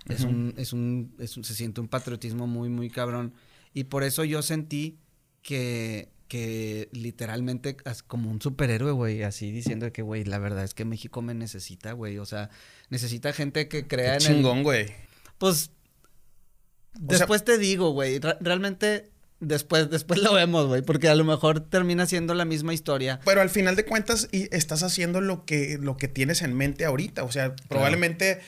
Es 0.08 0.22
un, 0.22 0.54
es 0.56 0.72
un, 0.72 1.14
es 1.18 1.36
un, 1.36 1.44
se 1.44 1.54
siente 1.54 1.80
un 1.80 1.88
patriotismo 1.88 2.46
muy, 2.46 2.68
muy 2.68 2.90
cabrón. 2.90 3.34
Y 3.72 3.84
por 3.84 4.04
eso 4.04 4.24
yo 4.24 4.42
sentí 4.42 4.98
que 5.42 6.14
que 6.28 6.88
literalmente 6.92 7.76
como 8.06 8.30
un 8.30 8.40
superhéroe, 8.40 8.92
güey, 8.92 9.22
así 9.22 9.52
diciendo 9.52 9.92
que, 9.92 10.02
güey, 10.02 10.24
la 10.24 10.38
verdad 10.38 10.64
es 10.64 10.74
que 10.74 10.84
México 10.84 11.22
me 11.22 11.34
necesita, 11.34 11.92
güey, 11.92 12.18
o 12.18 12.24
sea, 12.24 12.50
necesita 12.88 13.32
gente 13.32 13.68
que 13.68 13.86
crea 13.86 14.14
en 14.14 14.20
chingón, 14.20 14.62
güey. 14.62 14.86
Pues 15.38 15.70
después 16.98 17.44
te 17.44 17.58
digo, 17.58 17.90
güey, 17.90 18.20
realmente 18.40 19.10
después 19.40 19.90
después 19.90 20.22
lo 20.22 20.32
vemos, 20.32 20.66
güey, 20.66 20.82
porque 20.82 21.08
a 21.08 21.14
lo 21.14 21.24
mejor 21.24 21.60
termina 21.60 22.06
siendo 22.06 22.34
la 22.34 22.44
misma 22.44 22.72
historia. 22.72 23.20
Pero 23.24 23.40
al 23.40 23.50
final 23.50 23.76
de 23.76 23.84
cuentas 23.84 24.28
y 24.32 24.48
estás 24.54 24.82
haciendo 24.82 25.20
lo 25.20 25.44
que 25.44 25.78
lo 25.78 25.96
que 25.96 26.08
tienes 26.08 26.42
en 26.42 26.54
mente 26.54 26.84
ahorita, 26.84 27.24
o 27.24 27.30
sea, 27.30 27.54
probablemente 27.68 28.40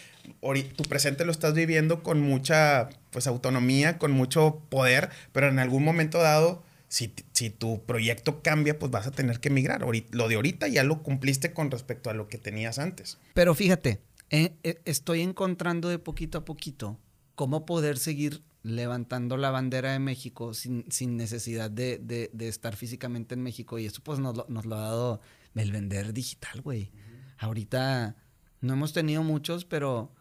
tu 0.76 0.84
presente 0.84 1.24
lo 1.24 1.32
estás 1.32 1.54
viviendo 1.54 2.02
con 2.02 2.20
mucha 2.20 2.88
pues 3.10 3.26
autonomía, 3.26 3.98
con 3.98 4.12
mucho 4.12 4.62
poder, 4.68 5.10
pero 5.32 5.48
en 5.48 5.58
algún 5.58 5.84
momento 5.84 6.18
dado 6.18 6.62
si, 6.88 7.08
tu 7.50 7.82
proyecto 7.84 8.42
cambia, 8.42 8.78
pues 8.78 8.90
vas 8.90 9.06
a 9.06 9.10
tener 9.10 9.40
que 9.40 9.48
emigrar. 9.48 9.84
Lo 10.10 10.28
de 10.28 10.34
ahorita 10.34 10.68
ya 10.68 10.84
lo 10.84 11.02
cumpliste 11.02 11.52
con 11.52 11.70
respecto 11.70 12.10
a 12.10 12.14
lo 12.14 12.28
que 12.28 12.38
tenías 12.38 12.78
antes. 12.78 13.18
Pero 13.34 13.54
fíjate, 13.54 14.00
eh, 14.30 14.54
eh, 14.62 14.80
estoy 14.84 15.22
encontrando 15.22 15.88
de 15.88 15.98
poquito 15.98 16.38
a 16.38 16.44
poquito 16.44 16.98
cómo 17.34 17.66
poder 17.66 17.98
seguir 17.98 18.42
levantando 18.62 19.36
la 19.36 19.50
bandera 19.50 19.92
de 19.92 19.98
México 19.98 20.54
sin, 20.54 20.84
sin 20.90 21.16
necesidad 21.16 21.70
de, 21.70 21.98
de, 21.98 22.48
estar 22.48 22.74
físicamente 22.74 23.34
en 23.34 23.42
México. 23.42 23.78
Y 23.78 23.86
eso 23.86 24.00
pues 24.02 24.18
nos 24.18 24.36
lo, 24.36 24.46
nos 24.48 24.64
lo 24.64 24.76
ha 24.76 24.80
dado 24.80 25.20
el 25.54 25.72
vender 25.72 26.12
digital, 26.12 26.62
güey. 26.62 26.90
Ahorita 27.38 28.16
no 28.60 28.72
hemos 28.72 28.92
tenido 28.92 29.22
muchos, 29.22 29.64
pero 29.64 30.12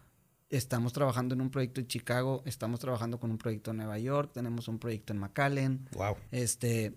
estamos 0.55 0.93
trabajando 0.93 1.35
en 1.35 1.41
un 1.41 1.49
proyecto 1.49 1.81
en 1.81 1.87
Chicago, 1.87 2.41
estamos 2.45 2.79
trabajando 2.79 3.19
con 3.19 3.31
un 3.31 3.37
proyecto 3.37 3.71
en 3.71 3.77
Nueva 3.77 3.99
York, 3.99 4.31
tenemos 4.33 4.67
un 4.67 4.79
proyecto 4.79 5.13
en 5.13 5.19
McAllen. 5.19 5.89
Wow. 5.93 6.15
Este, 6.31 6.95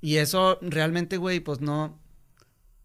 y 0.00 0.16
eso 0.16 0.58
realmente, 0.60 1.16
güey, 1.16 1.40
pues 1.40 1.60
no, 1.60 1.98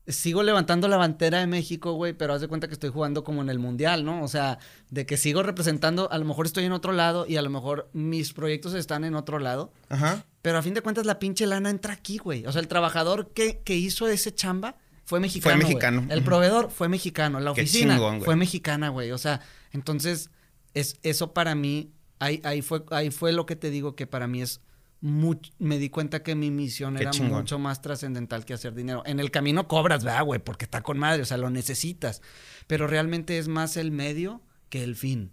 sigo 0.08 0.42
levantando 0.44 0.88
la 0.88 0.98
bandera 0.98 1.40
de 1.40 1.48
México, 1.48 1.94
güey, 1.94 2.14
pero 2.14 2.34
haz 2.34 2.42
de 2.42 2.48
cuenta 2.48 2.68
que 2.68 2.74
estoy 2.74 2.90
jugando 2.90 3.24
como 3.24 3.42
en 3.42 3.50
el 3.50 3.60
mundial, 3.60 4.06
¿no? 4.06 4.24
O 4.24 4.28
sea, 4.28 4.58
de 4.90 5.06
que 5.06 5.18
sigo 5.18 5.44
representando, 5.44 6.12
a 6.12 6.18
lo 6.18 6.26
mejor 6.26 6.46
estoy 6.46 6.64
en 6.66 6.72
otro 6.72 6.94
lado 6.94 7.26
y 7.28 7.36
a 7.36 7.42
lo 7.42 7.50
mejor 7.50 7.90
mis 7.94 8.34
proyectos 8.34 8.74
están 8.74 9.04
en 9.04 9.16
otro 9.16 9.40
lado. 9.40 9.74
Ajá. 9.90 10.26
Pero 10.42 10.58
a 10.58 10.62
fin 10.62 10.74
de 10.74 10.82
cuentas 10.82 11.06
la 11.06 11.20
pinche 11.20 11.46
lana 11.46 11.70
entra 11.70 11.94
aquí, 11.94 12.18
güey. 12.20 12.46
O 12.46 12.52
sea, 12.52 12.62
el 12.62 12.68
trabajador 12.68 13.32
que, 13.34 13.60
que 13.64 13.76
hizo 13.76 14.08
ese 14.08 14.34
chamba 14.34 14.78
fue 15.08 15.22
mexicano. 15.22 15.56
Fue 15.56 15.64
mexicano. 15.64 16.06
El 16.10 16.22
proveedor 16.22 16.70
fue 16.70 16.90
mexicano. 16.90 17.40
La 17.40 17.52
oficina 17.52 17.98
fue 18.20 18.36
mexicana, 18.36 18.90
güey. 18.90 19.12
O 19.12 19.18
sea, 19.18 19.40
entonces, 19.72 20.30
es, 20.74 21.00
eso 21.02 21.34
para 21.34 21.56
mí, 21.56 21.94
ahí, 22.20 22.42
ahí, 22.44 22.62
fue, 22.62 22.84
ahí 22.92 23.10
fue 23.10 23.32
lo 23.32 23.46
que 23.46 23.56
te 23.56 23.70
digo 23.70 23.96
que 23.96 24.06
para 24.06 24.28
mí 24.28 24.42
es 24.42 24.60
me 25.00 25.78
di 25.78 25.90
cuenta 25.90 26.24
que 26.24 26.36
mi 26.36 26.52
misión 26.52 26.98
era 26.98 27.12
mucho 27.14 27.58
más 27.58 27.82
trascendental 27.82 28.44
que 28.44 28.54
hacer 28.54 28.74
dinero. 28.74 29.02
En 29.06 29.22
el 29.22 29.32
camino 29.32 29.68
cobras, 29.70 30.04
¿verdad, 30.04 30.26
güey? 30.26 30.42
Porque 30.42 30.66
está 30.66 30.82
con 30.82 30.98
madre, 30.98 31.22
o 31.22 31.26
sea, 31.26 31.38
lo 31.38 31.50
necesitas. 31.50 32.22
Pero 32.66 32.88
realmente 32.88 33.38
es 33.38 33.48
más 33.48 33.78
el 33.78 33.92
medio 33.92 34.42
que 34.70 34.84
el 34.84 34.98
fin. 34.98 35.32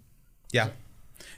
Ya. 0.53 0.73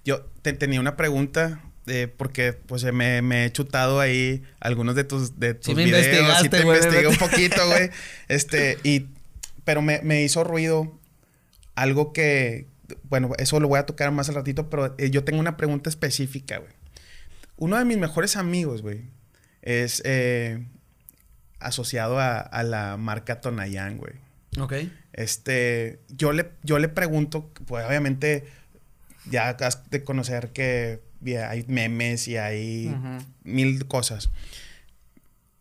Yo 0.06 0.26
te, 0.43 0.54
tenía 0.54 0.80
una 0.80 0.95
pregunta 0.95 1.63
eh, 1.88 2.08
porque 2.08 2.54
pues 2.54 2.84
me, 2.93 3.45
he 3.45 3.52
chutado 3.52 4.00
ahí 4.00 4.43
algunos 4.60 4.95
de 4.95 5.04
tus, 5.04 5.39
de 5.39 5.54
tus 5.54 5.76
videos. 5.76 6.41
Sí 6.41 6.50
te 6.50 6.62
investigué 6.62 7.08
un 7.08 7.15
poquito, 7.17 7.65
güey. 7.67 7.89
Este, 8.28 8.78
y... 8.84 9.08
Pero 9.63 9.82
me, 9.82 10.02
me 10.02 10.23
hizo 10.23 10.43
ruido 10.43 10.97
algo 11.76 12.13
que... 12.13 12.67
Bueno, 13.04 13.32
eso 13.38 13.60
lo 13.60 13.67
voy 13.67 13.80
a 13.80 13.86
tocar 13.86 14.12
más 14.12 14.30
al 14.30 14.36
ratito, 14.36 14.69
pero 14.69 14.95
eh, 14.97 15.10
yo 15.10 15.26
tengo 15.26 15.39
una 15.39 15.58
pregunta 15.58 15.89
específica, 15.89 16.60
güey. 16.60 16.71
Uno 17.58 17.78
de 17.78 17.86
mis 17.86 17.97
mejores 17.97 18.38
amigos, 18.38 18.82
güey, 18.82 19.02
es 19.62 20.02
eh, 20.06 20.65
asociado 21.60 22.19
a, 22.19 22.63
la 22.63 22.95
marca 22.97 23.41
Tonayán, 23.41 23.97
güey. 23.97 24.13
Ok. 24.60 24.73
Este, 25.12 26.00
yo 26.08 26.32
le, 26.32 26.52
yo 26.63 26.80
le 26.80 26.88
pregunto, 26.88 27.52
pues 27.65 27.86
obviamente 27.86 28.45
ya 29.30 29.50
has 29.50 29.89
de 29.89 30.04
conocer 30.04 30.50
que 30.54 31.02
hay 31.25 31.65
memes 31.67 32.27
y 32.27 32.38
hay 32.38 32.95
mil 33.43 33.86
cosas. 33.88 34.30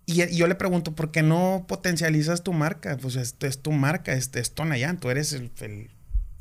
Y, 0.07 0.37
yo 0.37 0.47
le 0.47 0.55
pregunto, 0.55 0.95
¿por 0.95 1.11
qué 1.11 1.23
no 1.23 1.65
potencializas 1.67 2.43
tu 2.43 2.53
marca? 2.53 2.97
Pues 2.97 3.17
esto 3.17 3.47
es 3.47 3.61
tu 3.61 3.73
marca, 3.73 4.13
es, 4.13 4.31
es 4.35 4.55
Tonayán, 4.55 4.99
tú 4.99 5.11
eres 5.11 5.37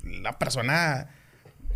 la 0.04 0.38
persona, 0.38 1.10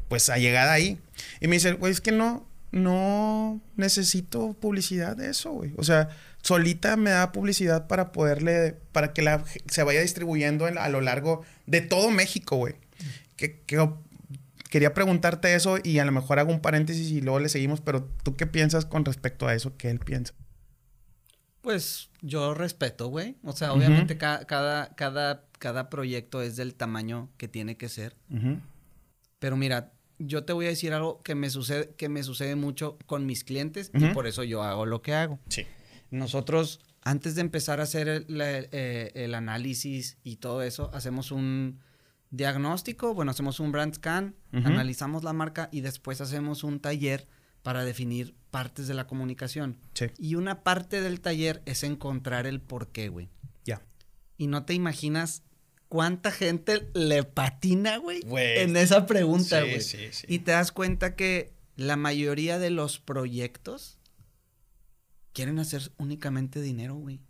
pues, 0.08 0.30
allegada 0.30 0.74
ahí. 0.74 1.00
Y 1.42 1.48
me 1.48 1.56
dice, 1.56 1.74
güey, 1.74 1.92
es 1.92 2.00
que 2.00 2.12
no, 2.12 2.48
no 2.72 3.60
necesito 3.76 4.54
publicidad 4.54 5.18
de 5.18 5.32
eso, 5.32 5.52
güey. 5.52 5.74
O 5.78 5.84
sea, 5.84 6.10
solita 6.44 6.96
me 6.96 7.10
da 7.10 7.32
publicidad 7.32 7.88
para 7.88 8.12
poderle, 8.12 8.78
para 8.92 9.14
que 9.14 9.24
la, 9.24 9.44
se 9.68 9.84
vaya 9.84 10.02
distribuyendo 10.02 10.66
a 10.66 10.90
lo 10.90 11.02
largo 11.02 11.44
de 11.66 11.82
todo 11.82 12.12
México, 12.12 12.58
güey. 12.58 12.76
Que, 13.36 13.64
quería 14.70 14.94
preguntarte 14.94 15.54
eso 15.54 15.78
y 15.84 16.00
a 16.00 16.06
lo 16.06 16.12
mejor 16.12 16.40
hago 16.40 16.52
un 16.52 16.62
paréntesis 16.62 17.12
y 17.12 17.22
luego 17.22 17.40
le 17.40 17.50
seguimos, 17.50 17.82
pero 17.82 18.06
¿tú 18.24 18.36
qué 18.36 18.48
piensas 18.48 18.86
con 18.86 19.04
respecto 19.04 19.48
a 19.48 19.54
eso? 19.54 19.76
¿Qué 19.76 19.90
él 19.90 20.00
piensa? 20.00 20.34
Pues 21.62 22.10
yo 22.22 22.54
respeto, 22.54 23.08
güey. 23.08 23.36
O 23.44 23.52
sea, 23.52 23.74
obviamente 23.74 24.18
cada, 24.18 24.46
cada, 24.46 24.96
cada, 25.60 25.90
proyecto 25.90 26.42
es 26.42 26.56
del 26.56 26.76
tamaño 26.76 27.30
que 27.38 27.48
tiene 27.48 27.76
que 27.76 27.90
ser. 27.90 28.16
Pero 29.40 29.58
mira, 29.58 29.92
yo 30.20 30.46
te 30.46 30.54
voy 30.54 30.68
a 30.68 30.70
decir 30.70 30.94
algo 30.94 31.22
que 31.22 31.36
me 31.36 31.50
sucede, 31.50 31.94
que 31.98 32.08
me 32.08 32.24
sucede 32.24 32.56
mucho 32.56 32.98
con 33.06 33.26
mis 33.26 33.44
clientes 33.44 33.92
y 33.94 34.06
por 34.08 34.28
eso 34.28 34.44
yo 34.44 34.64
hago 34.64 34.86
lo 34.86 35.02
que 35.02 35.14
hago. 35.14 35.40
Sí. 35.50 35.66
Nosotros, 36.12 36.80
antes 37.02 37.36
de 37.36 37.42
empezar 37.42 37.80
a 37.80 37.84
hacer 37.84 38.08
el, 38.08 38.26
eh, 38.42 39.32
análisis 39.36 40.18
y 40.24 40.38
todo 40.38 40.64
eso, 40.64 40.92
hacemos 40.94 41.32
un 41.32 41.80
diagnóstico, 42.32 43.14
bueno, 43.14 43.32
hacemos 43.32 43.60
un 43.60 43.72
brand 43.72 43.96
scan, 43.96 44.36
analizamos 44.52 45.24
la 45.24 45.34
marca 45.34 45.70
y 45.72 45.82
después 45.82 46.22
hacemos 46.22 46.64
un 46.64 46.80
taller 46.80 47.28
para 47.64 47.84
definir 47.84 48.36
partes 48.52 48.88
de 48.88 48.94
la 48.94 49.08
comunicación. 49.08 49.78
Sí. 49.94 50.08
Y 50.18 50.36
una 50.36 50.64
parte 50.64 51.02
del 51.02 51.22
taller 51.22 51.62
es 51.66 51.84
encontrar 51.84 52.48
el 52.48 52.62
por 52.62 52.90
qué, 52.92 53.10
güey. 53.10 53.30
Ya. 53.66 53.82
Y 54.38 54.48
no 54.48 54.66
te 54.66 54.74
imaginas 54.74 55.44
cuánta 55.90 56.32
gente 56.32 56.90
le 56.94 57.24
patina, 57.24 57.98
güey, 57.98 58.22
en 58.32 58.78
esa 58.78 59.06
pregunta, 59.06 59.62
güey. 59.62 59.82
Sí, 59.82 60.10
sí, 60.12 60.26
y 60.30 60.40
te 60.40 60.52
das 60.52 60.72
cuenta 60.72 61.16
que 61.16 61.54
la 61.76 61.96
mayoría 61.96 62.60
de 62.60 62.70
los 62.70 63.00
proyectos 63.00 64.00
quieren 65.34 65.60
hacer 65.60 65.92
únicamente 65.98 66.62
dinero, 66.62 66.96
güey. 66.96 67.22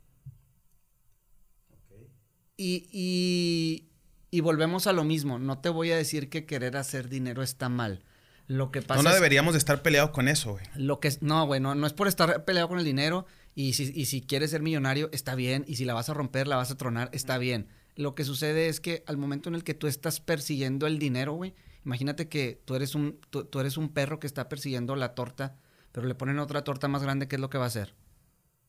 Y, 2.58 2.90
y, 2.92 3.89
y, 4.32 4.42
volvemos 4.42 4.88
a 4.88 4.94
lo 4.94 5.04
mismo. 5.04 5.40
No 5.40 5.60
te 5.60 5.70
voy 5.70 5.92
a 5.92 5.98
decir 5.98 6.30
que 6.30 6.46
querer 6.46 6.78
hacer 6.78 7.10
dinero 7.10 7.44
está 7.44 7.70
mal. 7.70 8.04
Lo 8.48 8.72
que 8.72 8.82
pasa 8.82 9.04
no, 9.04 9.10
no 9.10 9.16
deberíamos 9.16 9.54
de 9.54 9.60
estar 9.60 9.82
peleados 9.84 10.10
con 10.10 10.28
eso, 10.28 10.54
güey. 10.54 10.66
Lo 10.76 11.00
que 11.00 11.12
no, 11.22 11.46
güey, 11.46 11.62
no, 11.62 11.76
no 11.76 11.86
es 11.86 11.94
por 11.94 12.08
estar 12.08 12.46
peleado 12.46 12.68
con 12.68 12.80
el 12.80 12.86
dinero. 12.86 13.26
Y 13.54 13.74
si, 13.74 13.92
y 13.94 14.06
si 14.06 14.22
quieres 14.22 14.52
ser 14.52 14.62
millonario, 14.62 15.10
está 15.12 15.36
bien. 15.36 15.66
Y 15.68 15.76
si 15.76 15.86
la 15.86 15.94
vas 15.94 16.10
a 16.10 16.14
romper, 16.14 16.48
la 16.48 16.56
vas 16.56 16.72
a 16.72 16.78
tronar, 16.78 17.10
está 17.14 17.38
bien 17.38 17.68
lo 18.00 18.16
que 18.16 18.24
sucede 18.24 18.70
es 18.70 18.80
que 18.80 19.04
al 19.08 19.18
momento 19.18 19.50
en 19.50 19.56
el 19.56 19.66
que 19.66 19.74
tú 19.74 19.86
estás 19.86 20.22
persiguiendo 20.22 20.88
el 20.88 21.00
dinero, 21.00 21.34
güey, 21.34 21.54
imagínate 21.84 22.30
que 22.30 22.62
tú 22.64 22.76
eres 22.76 22.96
un, 22.96 23.20
tú, 23.30 23.60
eres 23.60 23.76
un 23.76 23.90
perro 23.90 24.22
que 24.22 24.28
está 24.28 24.48
persiguiendo 24.48 24.96
la 24.96 25.16
torta, 25.16 25.58
pero 25.92 26.08
le 26.08 26.16
ponen 26.16 26.40
otra 26.40 26.64
torta 26.64 26.88
más 26.88 27.04
grande, 27.04 27.28
¿qué 27.28 27.36
es 27.36 27.42
lo 27.42 27.50
que 27.50 27.58
va 27.58 27.66
a 27.66 27.68
hacer? 27.68 27.94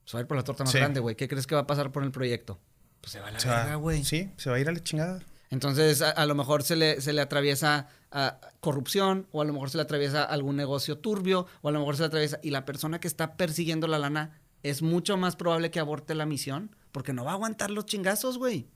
Se 0.05 0.17
va 0.17 0.19
a 0.19 0.23
ir 0.23 0.27
por 0.27 0.37
la 0.37 0.43
torta 0.43 0.65
más 0.65 0.75
grande, 0.75 0.99
güey. 0.99 1.15
¿Qué 1.15 1.29
crees 1.29 1.47
que 1.47 1.55
va 1.55 1.61
a 1.61 1.67
pasar 1.69 1.93
por 1.93 2.03
el 2.03 2.11
proyecto? 2.11 2.59
Pues 3.01 3.13
se 3.13 3.21
va 3.21 3.29
a 3.29 3.31
la 3.31 3.39
verga, 3.39 3.77
güey. 3.77 4.03
Sí, 4.03 4.33
se 4.37 4.51
va 4.51 4.57
a 4.57 4.59
ir 4.59 4.69
a 4.69 4.73
la 4.73 4.83
chingada. 4.83 5.21
Entonces, 5.51 6.01
a, 6.01 6.27
lo 6.27 6.37
mejor 6.37 6.63
se 6.63 6.77
le, 6.77 7.01
se 7.01 7.13
le 7.13 7.21
atraviesa 7.21 7.89
ah, 8.13 8.41
corrupción, 8.61 9.27
o 9.33 9.43
a 9.43 9.45
lo 9.45 9.53
mejor 9.53 9.69
se 9.71 9.79
le 9.79 9.83
atraviesa 9.83 10.23
algún 10.23 10.55
negocio 10.55 10.99
turbio, 10.99 11.47
o 11.63 11.69
a 11.69 11.73
lo 11.73 11.81
mejor 11.81 11.97
se 11.97 12.03
le 12.03 12.07
atraviesa. 12.07 12.39
Y 12.43 12.51
la 12.51 12.65
persona 12.65 13.01
que 13.01 13.09
está 13.09 13.37
persiguiendo 13.37 13.89
la 13.89 13.99
lana 13.99 14.41
es 14.63 14.81
mucho 14.81 15.17
más 15.17 15.35
probable 15.35 15.73
que 15.73 15.81
aborte 15.81 16.15
la 16.15 16.25
misión, 16.25 16.77
porque 16.93 17.13
no 17.13 17.25
va 17.25 17.33
a 17.33 17.35
aguantar 17.35 17.71
los 17.71 17.87
chingazos, 17.87 18.39
güey. 18.39 18.69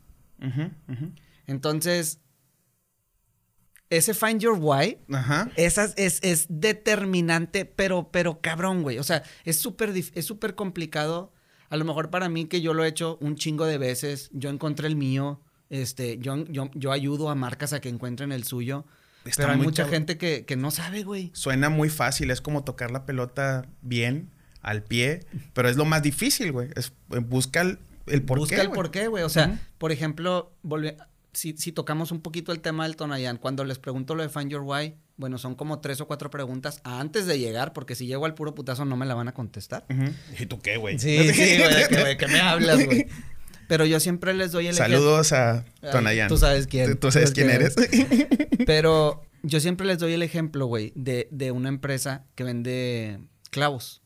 Entonces, 1.46 2.20
ese 3.88 4.12
Find 4.12 4.40
Your 4.40 4.58
Why, 4.60 4.98
Esa 5.54 5.84
es, 5.96 6.18
es, 6.22 6.46
determinante, 6.48 7.66
pero, 7.66 8.10
pero 8.10 8.40
cabrón, 8.40 8.82
güey. 8.82 8.98
O 8.98 9.04
sea, 9.04 9.22
es 9.44 9.58
súper 9.58 9.90
es 9.90 10.24
súper 10.24 10.56
complicado. 10.56 11.32
A 11.68 11.76
lo 11.76 11.84
mejor 11.84 12.10
para 12.10 12.28
mí, 12.28 12.46
que 12.46 12.60
yo 12.60 12.74
lo 12.74 12.84
he 12.84 12.88
hecho 12.88 13.16
un 13.20 13.36
chingo 13.36 13.64
de 13.64 13.78
veces, 13.78 14.30
yo 14.32 14.50
encontré 14.50 14.88
el 14.88 14.96
mío, 14.96 15.40
este, 15.70 16.18
yo, 16.18 16.44
yo, 16.46 16.70
yo 16.74 16.92
ayudo 16.92 17.30
a 17.30 17.34
marcas 17.34 17.72
a 17.72 17.80
que 17.80 17.88
encuentren 17.88 18.32
el 18.32 18.44
suyo. 18.44 18.84
pero 19.36 19.52
hay 19.52 19.58
mucha 19.58 19.86
gente 19.86 20.18
que, 20.18 20.44
que 20.44 20.56
no 20.56 20.70
sabe, 20.70 21.02
güey. 21.02 21.30
Suena 21.34 21.68
muy 21.68 21.88
fácil, 21.88 22.30
es 22.30 22.40
como 22.40 22.64
tocar 22.64 22.90
la 22.90 23.06
pelota 23.06 23.66
bien, 23.82 24.30
al 24.64 24.82
pie, 24.82 25.20
pero 25.52 25.68
es 25.68 25.76
lo 25.76 25.84
más 25.84 26.02
difícil, 26.02 26.50
güey. 26.50 26.70
Es, 26.74 26.92
busca 27.28 27.60
el, 27.60 27.78
el 28.06 28.22
por 28.22 28.38
Busca 28.38 28.60
el 28.60 28.70
por 28.70 28.90
qué, 28.90 29.08
güey. 29.08 29.22
O 29.22 29.28
sea, 29.28 29.60
por 29.78 29.92
ejemplo, 29.92 30.52
si, 31.32 31.54
si, 31.56 31.70
tocamos 31.70 32.10
un 32.10 32.22
poquito 32.22 32.50
el 32.50 32.60
tema 32.60 32.84
del 32.84 32.96
Tonayán, 32.96 33.36
cuando 33.36 33.62
les 33.64 33.78
pregunto 33.78 34.14
lo 34.14 34.22
de 34.22 34.30
Find 34.30 34.50
Your 34.50 34.62
Why, 34.62 34.94
bueno, 35.16 35.36
son 35.36 35.54
como 35.54 35.80
tres 35.80 36.00
o 36.00 36.06
cuatro 36.06 36.30
preguntas 36.30 36.80
antes 36.82 37.26
de 37.26 37.38
llegar, 37.38 37.74
porque 37.74 37.94
si 37.94 38.06
llego 38.06 38.24
al 38.24 38.34
puro 38.34 38.54
putazo 38.54 38.86
no 38.86 38.96
me 38.96 39.04
la 39.04 39.14
van 39.14 39.28
a 39.28 39.32
contestar. 39.32 39.84
¿Y 40.38 40.46
tú 40.46 40.58
qué, 40.60 40.78
güey? 40.78 40.98
Sí, 40.98 41.32
sí, 41.34 41.58
güey, 41.58 42.16
¿qué 42.16 42.26
me 42.26 42.40
hablas, 42.40 42.84
güey? 42.84 43.06
Pero 43.68 43.86
yo 43.86 44.00
siempre 44.00 44.34
les 44.34 44.52
doy 44.52 44.66
el 44.66 44.74
Saludos 44.74 45.32
a 45.32 45.64
Tonayán. 45.92 46.28
Tú 46.28 46.36
sabes 46.36 46.66
quién. 46.66 46.98
Tú, 46.98 47.10
sabes, 47.10 47.32
quién, 47.32 47.50
eres. 47.50 47.74
Pero 48.66 49.24
yo 49.42 49.60
siempre 49.60 49.86
les 49.86 49.98
doy 49.98 50.12
el 50.12 50.22
ejemplo, 50.22 50.66
güey, 50.66 50.92
de, 50.94 51.28
de 51.30 51.50
una 51.50 51.68
empresa 51.68 52.24
que 52.34 52.44
vende 52.44 53.20
clavos. 53.50 54.02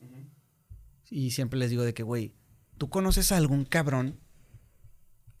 Y 1.09 1.31
siempre 1.31 1.59
les 1.59 1.69
digo 1.71 1.83
de 1.83 1.93
que, 1.93 2.03
güey, 2.03 2.33
¿Tú 2.79 2.89
conoces 2.89 3.33
a 3.33 3.37
algún 3.37 3.65
cabrón 3.65 4.21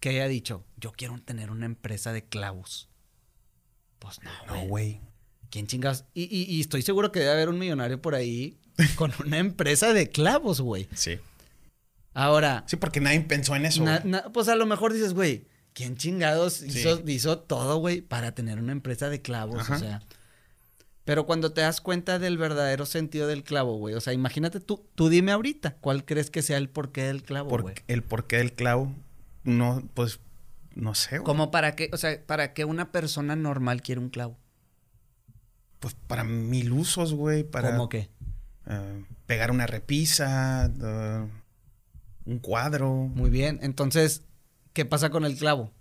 que 0.01 0.09
haya 0.09 0.27
dicho, 0.27 0.65
yo 0.75 0.91
quiero 0.91 1.17
tener 1.19 1.51
una 1.51 1.65
empresa 1.65 2.11
de 2.11 2.25
clavos? 2.25 2.89
Pues 3.97 4.19
no, 4.21 4.67
güey. 4.67 4.99
¿Quién 5.49 5.65
chingas? 5.65 6.03
Y, 6.13 6.59
estoy 6.59 6.81
seguro 6.81 7.13
que 7.13 7.21
debe 7.21 7.31
haber 7.31 7.47
un 7.47 7.57
millonario 7.57 8.01
por 8.01 8.13
ahí 8.13 8.59
con 8.95 9.13
una 9.25 9.37
empresa 9.37 9.93
de 9.93 10.09
clavos, 10.09 10.59
güey. 10.59 10.89
Sí. 10.93 11.19
Ahora. 12.19 12.65
Sí, 12.67 12.75
porque 12.75 12.99
nadie 12.99 13.21
pensó 13.21 13.55
en 13.55 13.65
eso. 13.65 13.85
pues 14.33 14.49
a 14.49 14.55
lo 14.55 14.65
mejor 14.65 14.91
dices, 14.91 15.13
güey, 15.13 15.47
¿quién 15.73 15.95
chingados 15.95 16.61
hizo, 16.61 17.01
hizo 17.07 17.39
todo, 17.39 17.77
güey, 17.77 18.01
para 18.01 18.33
tener 18.33 18.59
una 18.59 18.73
empresa 18.73 19.09
de 19.09 19.21
clavos? 19.21 19.69
O 19.69 19.77
sea. 19.77 20.01
Pero 21.05 21.25
cuando 21.25 21.53
te 21.53 21.61
das 21.61 21.79
cuenta 21.79 22.19
del 22.19 22.37
verdadero 22.37 22.85
sentido 22.85 23.25
del 23.25 23.43
clavo, 23.43 23.77
güey. 23.77 23.95
O 23.95 24.01
sea, 24.01 24.11
imagínate 24.11 24.59
tú, 24.59 24.85
tú 24.95 25.07
dime 25.07 25.31
ahorita, 25.31 25.77
¿cuál 25.79 26.03
crees 26.03 26.29
que 26.29 26.41
sea 26.41 26.57
el 26.57 26.69
porqué 26.69 27.03
del 27.03 27.23
clavo, 27.23 27.57
güey? 27.57 27.75
El 27.87 28.03
porqué 28.03 28.37
del 28.37 28.51
clavo, 28.51 28.93
no, 29.43 29.81
pues, 29.93 30.19
no 30.75 30.95
sé, 30.95 31.19
güey. 31.19 31.23
Como 31.23 31.51
para 31.51 31.75
qué, 31.75 31.89
o 31.93 31.97
sea, 31.97 32.21
para 32.27 32.53
qué 32.53 32.65
una 32.65 32.91
persona 32.91 33.37
normal 33.37 33.81
quiere 33.81 34.01
un 34.01 34.09
clavo. 34.09 34.37
Pues 35.79 35.95
para 35.95 36.25
mil 36.25 36.73
usos, 36.73 37.13
güey. 37.13 37.43
Para, 37.45 37.71
¿Cómo 37.71 37.87
qué? 37.87 38.09
Eh, 38.67 39.05
pegar 39.25 39.51
una 39.51 39.65
repisa, 39.65 40.65
eh, 40.65 41.25
un 42.29 42.39
cuadro. 42.39 42.91
Muy 42.93 43.29
bien. 43.29 43.59
Entonces, 43.61 44.23
¿qué 44.73 44.85
pasa 44.85 45.09
con 45.09 45.25
el 45.25 45.35
clavo? 45.35 45.73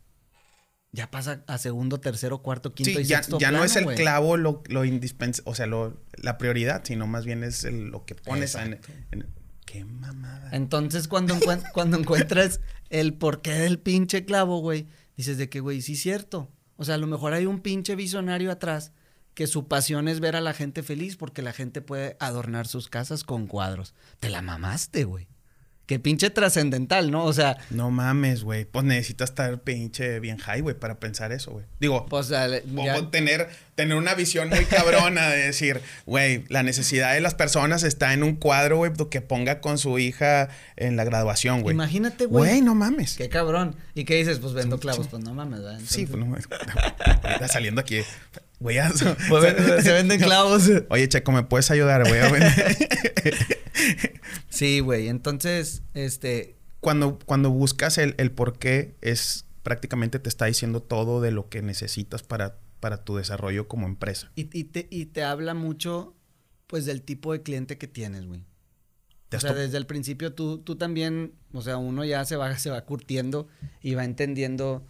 Ya 0.90 1.10
pasa 1.10 1.44
a 1.46 1.58
segundo, 1.58 2.00
tercero, 2.00 2.42
cuarto, 2.42 2.74
quinto 2.74 2.98
y 2.98 3.04
ya, 3.04 3.18
sexto. 3.18 3.38
Ya 3.38 3.50
no 3.50 3.62
es 3.62 3.76
el 3.76 3.86
clavo 3.94 4.38
lo, 4.38 4.62
lo 4.68 4.86
indispensable, 4.86 5.50
o 5.50 5.54
sea, 5.54 5.66
lo, 5.66 6.02
la 6.16 6.38
prioridad, 6.38 6.82
sino 6.84 7.06
más 7.06 7.26
bien 7.26 7.44
es 7.44 7.64
lo 7.64 8.04
que 8.06 8.14
pones 8.14 8.54
en, 8.54 8.80
Qué 9.66 9.84
mamada. 9.84 10.48
Entonces, 10.52 11.08
cuando, 11.08 11.38
cuando 11.74 11.98
encuentras 11.98 12.60
el 12.88 13.12
porqué 13.12 13.52
del 13.52 13.78
pinche 13.78 14.24
clavo, 14.24 14.60
güey, 14.60 14.86
dices 15.14 15.36
de 15.36 15.50
que, 15.50 15.60
güey, 15.60 15.82
sí 15.82 15.92
es 15.92 16.00
cierto. 16.00 16.50
O 16.76 16.84
sea, 16.84 16.94
a 16.94 16.98
lo 16.98 17.06
mejor 17.06 17.34
hay 17.34 17.44
un 17.44 17.60
pinche 17.60 17.94
visionario 17.94 18.50
atrás 18.50 18.92
que 19.34 19.46
su 19.46 19.68
pasión 19.68 20.08
es 20.08 20.20
ver 20.20 20.36
a 20.36 20.40
la 20.40 20.54
gente 20.54 20.82
feliz 20.82 21.16
porque 21.16 21.42
la 21.42 21.52
gente 21.52 21.82
puede 21.82 22.16
adornar 22.18 22.66
sus 22.66 22.88
casas 22.88 23.24
con 23.24 23.46
cuadros. 23.46 23.94
Te 24.20 24.30
la 24.30 24.40
mamaste, 24.40 25.04
güey. 25.04 25.28
Qué 25.88 25.98
pinche 25.98 26.28
trascendental, 26.28 27.10
¿no? 27.10 27.24
O 27.24 27.32
sea. 27.32 27.56
No 27.70 27.90
mames, 27.90 28.44
güey. 28.44 28.66
Pues 28.66 28.84
necesitas 28.84 29.30
estar 29.30 29.58
pinche 29.62 30.20
bien 30.20 30.36
high, 30.36 30.60
güey, 30.60 30.78
para 30.78 31.00
pensar 31.00 31.32
eso, 31.32 31.52
güey. 31.52 31.64
Digo, 31.80 32.04
pues, 32.10 32.30
tener, 33.10 33.48
tener 33.74 33.96
una 33.96 34.12
visión 34.12 34.50
muy 34.50 34.66
cabrona 34.66 35.30
de 35.30 35.46
decir, 35.46 35.80
güey, 36.04 36.44
la 36.50 36.62
necesidad 36.62 37.14
de 37.14 37.22
las 37.22 37.34
personas 37.34 37.84
está 37.84 38.12
en 38.12 38.22
un 38.22 38.36
cuadro, 38.36 38.76
güey, 38.76 38.92
que 39.10 39.22
ponga 39.22 39.62
con 39.62 39.78
su 39.78 39.98
hija 39.98 40.50
en 40.76 40.96
la 40.96 41.04
graduación, 41.04 41.62
güey. 41.62 41.74
Imagínate, 41.74 42.26
güey. 42.26 42.50
Güey, 42.50 42.60
no 42.60 42.74
mames. 42.74 43.16
Qué 43.16 43.30
cabrón. 43.30 43.74
¿Y 43.94 44.04
qué 44.04 44.16
dices? 44.16 44.40
Pues 44.40 44.52
vendo 44.52 44.78
clavos. 44.78 45.08
Pues 45.08 45.24
no 45.24 45.32
mames, 45.32 45.62
¿verdad? 45.62 45.80
Sí, 45.86 46.04
pues 46.04 46.22
no 46.22 46.36
Está 46.36 47.48
saliendo 47.48 47.80
aquí. 47.80 48.02
Güey, 48.60 48.76
se 49.82 49.92
venden 49.92 50.20
clavos. 50.20 50.70
Oye, 50.90 51.08
Checo, 51.08 51.32
¿me 51.32 51.44
puedes 51.44 51.70
ayudar? 51.70 52.04
Vender. 52.04 52.76
sí, 54.48 54.80
güey. 54.80 55.08
Entonces, 55.08 55.82
este. 55.94 56.56
Cuando, 56.80 57.18
cuando 57.18 57.50
buscas 57.50 57.98
el, 57.98 58.14
el 58.18 58.30
por 58.30 58.58
qué, 58.58 58.94
es 59.00 59.46
prácticamente 59.62 60.18
te 60.18 60.28
está 60.28 60.46
diciendo 60.46 60.80
todo 60.80 61.20
de 61.20 61.32
lo 61.32 61.48
que 61.48 61.60
necesitas 61.60 62.22
para, 62.22 62.58
para 62.80 63.04
tu 63.04 63.16
desarrollo 63.16 63.68
como 63.68 63.86
empresa. 63.86 64.30
Y, 64.36 64.48
y, 64.56 64.64
te, 64.64 64.86
y 64.90 65.06
te 65.06 65.24
habla 65.24 65.54
mucho, 65.54 66.14
pues, 66.66 66.86
del 66.86 67.02
tipo 67.02 67.32
de 67.32 67.42
cliente 67.42 67.78
que 67.78 67.88
tienes, 67.88 68.26
güey. 68.26 68.44
O 69.36 69.40
sea, 69.40 69.52
desde 69.52 69.76
el 69.76 69.86
principio 69.86 70.32
tú, 70.32 70.58
tú 70.58 70.76
también, 70.76 71.34
o 71.52 71.60
sea, 71.60 71.76
uno 71.76 72.04
ya 72.04 72.24
se 72.24 72.36
va, 72.36 72.56
se 72.56 72.70
va 72.70 72.84
curtiendo 72.86 73.46
y 73.82 73.94
va 73.94 74.04
entendiendo 74.04 74.86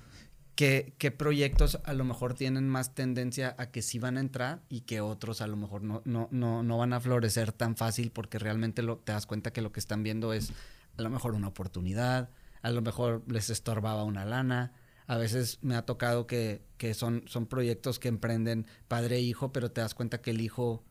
qué, 0.58 1.14
proyectos 1.16 1.78
a 1.84 1.92
lo 1.92 2.02
mejor 2.02 2.34
tienen 2.34 2.68
más 2.68 2.92
tendencia 2.92 3.54
a 3.58 3.70
que 3.70 3.80
sí 3.80 4.00
van 4.00 4.16
a 4.16 4.20
entrar 4.20 4.60
y 4.68 4.80
que 4.80 5.00
otros 5.00 5.40
a 5.40 5.46
lo 5.46 5.56
mejor 5.56 5.82
no, 5.82 6.02
no, 6.04 6.26
no, 6.32 6.64
no 6.64 6.78
van 6.78 6.92
a 6.92 6.98
florecer 6.98 7.52
tan 7.52 7.76
fácil 7.76 8.10
porque 8.10 8.40
realmente 8.40 8.82
lo, 8.82 8.98
te 8.98 9.12
das 9.12 9.24
cuenta 9.24 9.52
que 9.52 9.62
lo 9.62 9.70
que 9.70 9.78
están 9.78 10.02
viendo 10.02 10.32
es 10.32 10.52
a 10.96 11.02
lo 11.02 11.10
mejor 11.10 11.34
una 11.34 11.46
oportunidad, 11.46 12.30
a 12.60 12.70
lo 12.70 12.82
mejor 12.82 13.22
les 13.28 13.50
estorbaba 13.50 14.02
una 14.02 14.24
lana. 14.24 14.72
A 15.06 15.16
veces 15.16 15.60
me 15.62 15.76
ha 15.76 15.86
tocado 15.86 16.26
que, 16.26 16.60
que 16.76 16.92
son, 16.92 17.22
son 17.28 17.46
proyectos 17.46 18.00
que 18.00 18.08
emprenden 18.08 18.66
padre 18.88 19.18
e 19.18 19.20
hijo, 19.20 19.52
pero 19.52 19.70
te 19.70 19.80
das 19.80 19.94
cuenta 19.94 20.20
que 20.20 20.32
el 20.32 20.40
hijo 20.40 20.82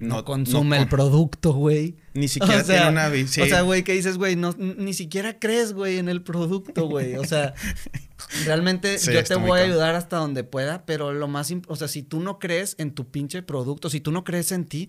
no, 0.00 0.24
consume 0.24 0.78
el 0.78 0.88
producto, 0.88 1.52
güey. 1.52 1.96
Ni 2.14 2.28
siquiera 2.28 2.62
tiene 2.62 2.88
una 2.88 3.08
visión. 3.08 3.46
O 3.46 3.50
sea, 3.50 3.62
güey, 3.62 3.82
que 3.82 3.92
dices, 3.92 4.16
güey, 4.16 4.36
no, 4.36 4.54
ni 4.58 4.94
siquiera 4.94 5.38
crees, 5.38 5.72
güey, 5.72 5.98
en 5.98 6.08
el 6.08 6.22
producto, 6.22 6.86
güey. 6.86 7.16
O 7.16 7.24
sea, 7.24 7.54
realmente 8.44 8.96
yo 8.98 9.24
te 9.24 9.34
voy 9.34 9.60
a 9.60 9.64
ayudar 9.64 9.94
hasta 9.94 10.16
donde 10.16 10.44
pueda, 10.44 10.86
pero 10.86 11.12
lo 11.12 11.28
más, 11.28 11.52
o 11.66 11.76
sea, 11.76 11.88
si 11.88 12.02
tú 12.02 12.20
no 12.20 12.38
crees 12.38 12.76
en 12.78 12.92
tu 12.92 13.10
pinche 13.10 13.42
producto, 13.42 13.90
si 13.90 14.00
tú 14.00 14.12
no 14.12 14.24
crees 14.24 14.52
en 14.52 14.66
ti, 14.66 14.88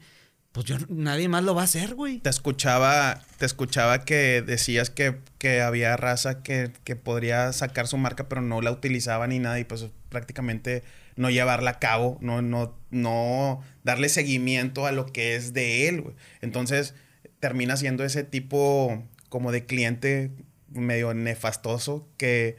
pues 0.52 0.66
yo, 0.66 0.78
nadie 0.90 1.28
más 1.28 1.44
lo 1.44 1.56
va 1.56 1.62
a 1.62 1.66
hacer, 1.66 1.96
güey. 1.96 2.20
Te 2.20 2.30
escuchaba, 2.30 3.22
te 3.38 3.46
escuchaba 3.46 4.06
que 4.06 4.44
decías 4.46 4.90
que, 4.90 5.20
que 5.38 5.62
había 5.62 5.96
raza 5.98 6.44
que, 6.44 6.72
que 6.84 6.96
podría 6.96 7.54
sacar 7.54 7.88
su 7.88 7.98
marca, 7.98 8.28
pero 8.30 8.42
no 8.42 8.62
la 8.62 8.72
utilizaba 8.72 9.28
ni 9.28 9.40
nada, 9.40 9.60
y 9.60 9.64
pues 9.64 9.88
prácticamente 10.10 10.84
no 11.20 11.30
llevarla 11.30 11.72
a 11.72 11.80
cabo, 11.80 12.18
no, 12.22 12.42
no, 12.42 12.80
no 12.92 13.62
darle 13.84 14.08
seguimiento 14.08 14.86
a 14.86 14.94
lo 14.94 15.06
que 15.06 15.36
es 15.36 15.52
de 15.52 15.90
él. 15.90 16.16
Entonces 16.42 16.96
termina 17.42 17.76
siendo 17.76 18.06
ese 18.06 18.24
tipo 18.24 19.04
como 19.28 19.52
de 19.52 19.66
cliente 19.66 20.32
medio 20.70 21.14
nefastoso 21.14 22.08
que 22.16 22.56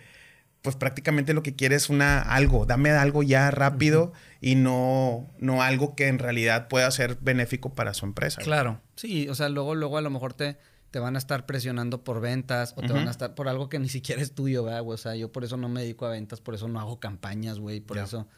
pues 0.60 0.76
prácticamente 0.76 1.32
lo 1.32 1.42
que 1.42 1.56
quiere 1.56 1.74
es 1.74 1.88
una 1.88 2.20
algo, 2.20 2.66
dame 2.66 2.90
algo 2.90 3.22
ya 3.22 3.50
rápido 3.50 4.12
y 4.42 4.56
no, 4.56 5.26
no 5.38 5.62
algo 5.62 5.96
que 5.96 6.08
en 6.08 6.18
realidad 6.18 6.68
pueda 6.68 6.90
ser 6.90 7.16
benéfico 7.22 7.72
para 7.72 7.94
su 7.94 8.04
empresa. 8.04 8.42
Claro, 8.42 8.78
sí, 8.94 9.26
o 9.30 9.34
sea, 9.34 9.48
luego, 9.48 9.74
luego 9.74 9.96
a 9.96 10.02
lo 10.02 10.10
mejor 10.10 10.34
te, 10.34 10.58
te 10.90 10.98
van 10.98 11.16
a 11.16 11.18
estar 11.18 11.46
presionando 11.46 12.04
por 12.04 12.20
ventas 12.20 12.74
o 12.76 12.82
te 12.82 12.92
van 12.92 13.08
a 13.08 13.10
estar 13.10 13.34
por 13.34 13.48
algo 13.48 13.70
que 13.70 13.78
ni 13.78 13.88
siquiera 13.88 14.20
es 14.20 14.34
tuyo, 14.34 14.64
¿verdad? 14.64 14.82
O 14.86 14.96
sea, 14.98 15.16
yo 15.16 15.32
por 15.32 15.44
eso 15.44 15.56
no 15.56 15.70
me 15.70 15.80
dedico 15.80 16.04
a 16.04 16.10
ventas, 16.10 16.42
por 16.42 16.54
eso 16.54 16.68
no 16.68 16.78
hago 16.78 17.00
campañas, 17.00 17.58
güey, 17.58 17.80
por 17.80 17.96
eso 17.96 18.28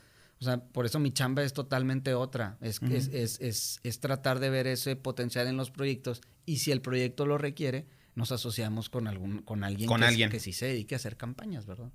o 0.42 0.44
sea, 0.44 0.56
por 0.56 0.86
eso 0.86 0.98
mi 0.98 1.12
chamba 1.12 1.44
es 1.44 1.52
totalmente 1.52 2.14
otra. 2.14 2.58
Es, 2.60 2.80
es, 2.82 3.38
es, 3.40 3.78
es, 3.84 4.00
tratar 4.00 4.40
de 4.40 4.50
ver 4.50 4.66
ese 4.66 4.96
potencial 4.96 5.46
en 5.46 5.56
los 5.56 5.70
proyectos 5.70 6.20
y 6.44 6.56
si 6.56 6.72
el 6.72 6.80
proyecto 6.80 7.26
lo 7.26 7.38
requiere, 7.38 7.86
nos 8.16 8.32
asociamos 8.32 8.88
con 8.88 9.06
algún 9.06 9.42
con 9.42 9.62
alguien, 9.62 9.86
con 9.86 10.00
que, 10.00 10.06
alguien. 10.06 10.30
que 10.30 10.40
sí 10.40 10.52
se 10.52 10.66
dedique 10.66 10.96
a 10.96 10.96
hacer 10.96 11.16
campañas, 11.16 11.64
¿verdad? 11.64 11.92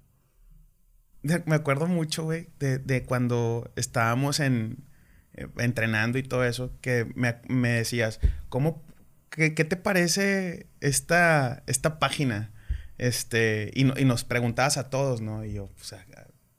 Me 1.23 1.55
acuerdo 1.55 1.87
mucho, 1.87 2.23
güey, 2.23 2.47
de, 2.57 2.79
de, 2.79 3.03
cuando 3.03 3.69
estábamos 3.75 4.39
en, 4.39 4.85
eh, 5.33 5.47
entrenando 5.57 6.17
y 6.17 6.23
todo 6.23 6.45
eso, 6.45 6.71
que 6.79 7.05
me, 7.15 7.35
me 7.49 7.71
decías, 7.71 8.21
¿cómo, 8.47 8.81
qué, 9.29 9.55
qué, 9.55 9.65
te 9.65 9.75
parece 9.75 10.67
esta, 10.79 11.63
esta 11.67 11.99
página? 11.99 12.53
Este, 12.97 13.71
y, 13.73 13.81
y, 13.99 14.05
nos 14.05 14.23
preguntabas 14.23 14.77
a 14.77 14.89
todos, 14.89 15.19
¿no? 15.19 15.43
Y 15.43 15.51
yo, 15.51 15.65
o 15.65 15.83
sea, 15.83 16.05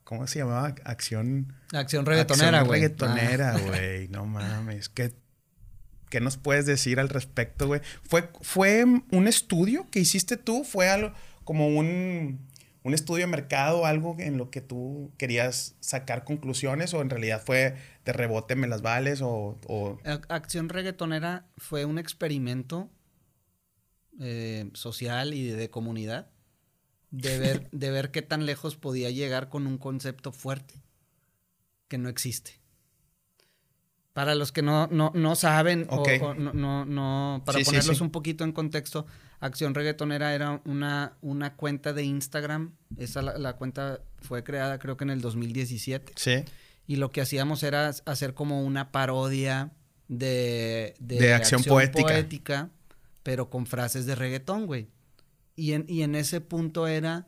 ¿Cómo 0.09 0.27
se 0.27 0.39
llamaba? 0.39 0.75
Acción. 0.85 1.53
Acción 1.71 2.07
reggaetonera, 2.07 2.63
güey. 2.63 2.81
Reggaetonera, 2.81 3.57
ah. 3.57 3.59
güey. 3.59 4.09
No 4.09 4.25
mames. 4.25 4.89
¿Qué, 4.89 5.13
¿Qué 6.09 6.23
nos 6.23 6.39
puedes 6.39 6.65
decir 6.65 6.99
al 6.99 7.11
respecto, 7.11 7.67
güey? 7.67 7.83
¿Fue, 8.05 8.31
¿Fue 8.41 8.87
un 8.87 9.29
estudio 9.29 9.87
que 9.91 10.01
hiciste 10.01 10.39
tú? 10.39 10.65
¿Fue 10.65 10.89
algo 10.89 11.13
como 11.45 11.69
un, 11.69 12.49
un 12.85 12.95
estudio 12.95 13.27
de 13.27 13.31
mercado, 13.31 13.85
algo 13.85 14.17
en 14.19 14.39
lo 14.39 14.51
que 14.51 14.63
tú 14.63 15.13
querías 15.19 15.77
sacar 15.81 16.25
conclusiones? 16.25 16.95
¿O 16.95 17.03
en 17.03 17.11
realidad 17.11 17.43
fue 17.45 17.77
de 18.07 18.13
rebote, 18.15 18.57
me 18.57 18.67
las 18.67 18.81
vales? 18.81 19.21
O, 19.23 19.59
Acción 20.31 20.71
reggaetonera 20.71 21.45
fue 21.59 21.85
un 21.85 21.99
experimento 21.99 22.89
eh, 24.19 24.71
social 24.73 25.35
y 25.35 25.49
de 25.49 25.69
comunidad 25.69 26.31
de 27.11 27.39
ver, 27.39 27.69
de 27.73 27.91
ver 27.91 28.11
qué 28.11 28.23
tan 28.23 28.47
lejos 28.47 28.77
podía 28.77 29.11
llegar 29.11 29.49
con 29.49 29.67
un 29.67 29.79
concepto 29.79 30.33
fuerte 30.33 30.75
que 31.89 31.99
no 31.99 32.09
existe. 32.09 32.61
Para 34.13 34.35
los 34.35 34.51
que 34.51 34.63
no, 34.63 34.89
no, 34.89 35.37
saben, 35.37 35.87
o, 35.91 36.05
no, 36.35 36.85
no, 36.85 37.43
para 37.47 37.61
ponerlos 37.61 38.01
un 38.01 38.11
poquito 38.11 38.43
en 38.43 38.51
contexto, 38.51 39.07
Acción 39.39 39.75
Reggaetonera 39.75 40.35
era 40.35 40.61
una, 40.65 41.17
una 41.21 41.55
cuenta 41.55 41.93
de 41.93 42.03
Instagram. 42.03 42.75
Esa 42.97 43.23
la, 43.23 43.53
cuenta 43.55 44.01
fue 44.21 44.43
creada 44.43 44.81
creo 44.81 44.97
que 44.97 45.05
en 45.05 45.11
el 45.11 45.21
2017. 45.21 46.15
Sí. 46.17 46.45
Y 46.89 46.97
lo 46.97 47.13
que 47.13 47.21
hacíamos 47.21 47.63
era 47.63 47.93
hacer 48.07 48.35
como 48.35 48.65
una 48.65 48.91
parodia 48.91 49.71
de, 50.09 50.95
de, 50.99 51.35
acción, 51.35 51.63
poética. 51.63 52.09
poética, 52.09 52.71
pero 53.23 53.51
con 53.51 53.67
frases 53.67 54.05
de 54.07 54.17
reggaetón, 54.17 54.67
güey. 54.67 54.89
Y 55.59 55.73
en, 55.73 55.85
y 55.89 56.03
en 56.03 56.15
ese 56.15 56.41
punto 56.41 56.87
era 56.87 57.27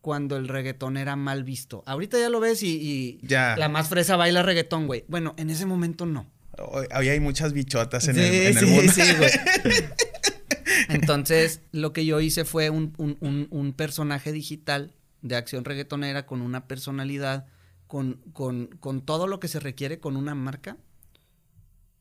cuando 0.00 0.36
el 0.36 0.48
reggaetón 0.48 0.96
era 0.96 1.14
mal 1.14 1.44
visto. 1.44 1.84
Ahorita 1.86 2.18
ya 2.18 2.28
lo 2.28 2.40
ves 2.40 2.64
y, 2.64 3.20
ya. 3.22 3.56
la 3.56 3.68
más 3.68 3.88
fresa 3.88 4.16
baila 4.16 4.42
reggaetón, 4.42 4.88
güey. 4.88 5.04
Bueno, 5.06 5.34
en 5.38 5.48
ese 5.48 5.64
momento 5.64 6.04
no. 6.04 6.26
Hoy 6.58 7.08
hay 7.08 7.20
muchas 7.20 7.52
bichotas 7.52 8.08
en, 8.08 8.18
el, 8.18 8.34
en 8.34 8.58
el, 8.58 8.66
mundo. 8.66 8.92
Sí, 8.92 9.02
güey. 9.16 9.30
Entonces, 10.88 11.60
lo 11.70 11.92
que 11.92 12.04
yo 12.04 12.20
hice 12.20 12.44
fue 12.44 12.68
un, 12.68 12.94
un, 12.98 13.46
un, 13.48 13.72
personaje 13.74 14.32
digital 14.32 14.92
de 15.22 15.36
acción 15.36 15.64
reggaetonera 15.64 16.26
con 16.26 16.42
una 16.42 16.66
personalidad, 16.66 17.46
con, 17.86 18.14
con, 18.32 18.66
con 18.80 19.02
todo 19.02 19.28
lo 19.28 19.38
que 19.38 19.46
se 19.46 19.60
requiere 19.60 20.00
con 20.00 20.16
una 20.16 20.34
marca 20.34 20.78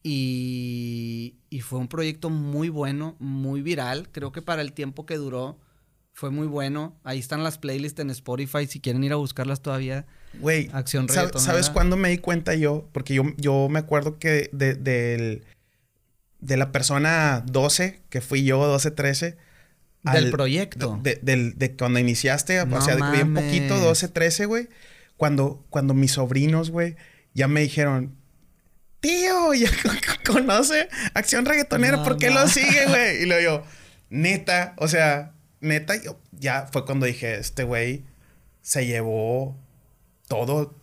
y, 0.01 1.35
y, 1.51 1.61
fue 1.61 1.77
un 1.77 1.87
proyecto 1.87 2.31
muy 2.31 2.69
bueno, 2.69 3.15
muy 3.19 3.61
viral. 3.61 4.09
Creo 4.11 4.31
que 4.31 4.41
para 4.41 4.63
el 4.63 4.73
tiempo 4.73 5.05
que 5.05 5.17
duró 5.17 5.59
Fue 6.17 6.31
muy 6.31 6.47
bueno. 6.47 6.99
Ahí 7.03 7.19
están 7.19 7.43
las 7.43 7.59
playlists 7.59 7.99
en 7.99 8.09
Spotify 8.09 8.65
si 8.65 8.79
quieren 8.79 9.03
ir 9.03 9.13
a 9.13 9.17
buscarlas 9.17 9.61
todavía. 9.61 10.07
Güey, 10.39 10.67
Acción 10.73 11.07
¿sabes 11.09 11.69
cuándo 11.69 11.95
me 11.95 12.09
di 12.09 12.17
cuenta 12.17 12.55
yo? 12.55 12.89
Porque 12.91 13.13
yo, 13.13 13.21
yo 13.37 13.67
me 13.69 13.77
acuerdo 13.77 14.17
que 14.17 14.49
de, 14.51 14.73
de 16.39 16.57
la 16.57 16.71
persona 16.71 17.43
12, 17.45 18.01
que 18.09 18.21
fui 18.21 18.43
yo, 18.43 18.65
12, 18.65 18.89
13. 18.89 19.37
Del 20.11 20.31
proyecto. 20.31 20.99
De, 21.03 21.19
de, 21.55 21.75
cuando 21.75 21.99
iniciaste, 21.99 22.61
o 22.61 22.81
sea, 22.81 22.95
de 22.95 23.21
un 23.21 23.35
poquito, 23.35 23.77
12, 23.77 24.07
13, 24.07 24.45
güey. 24.47 24.69
Cuando, 25.17 25.67
cuando 25.69 25.93
mis 25.93 26.13
sobrinos, 26.13 26.71
güey, 26.71 26.95
ya 27.35 27.47
me 27.47 27.61
dijeron, 27.61 28.15
tío, 29.01 29.53
ya 29.53 29.69
conoce 30.25 30.89
Acción 31.13 31.45
Reggaetonera, 31.45 32.03
¿por 32.03 32.17
qué 32.17 32.31
lo 32.31 32.47
sigue, 32.47 32.87
güey? 32.87 33.21
Y 33.21 33.25
lo 33.27 33.39
yo, 33.39 33.63
neta, 34.09 34.73
o 34.77 34.87
sea, 34.87 35.36
neta, 35.59 36.01
yo, 36.01 36.19
ya 36.31 36.67
fue 36.71 36.85
cuando 36.85 37.05
dije, 37.05 37.35
este 37.35 37.63
güey 37.63 38.03
se 38.61 38.85
llevó 38.85 39.57
todo, 40.27 40.75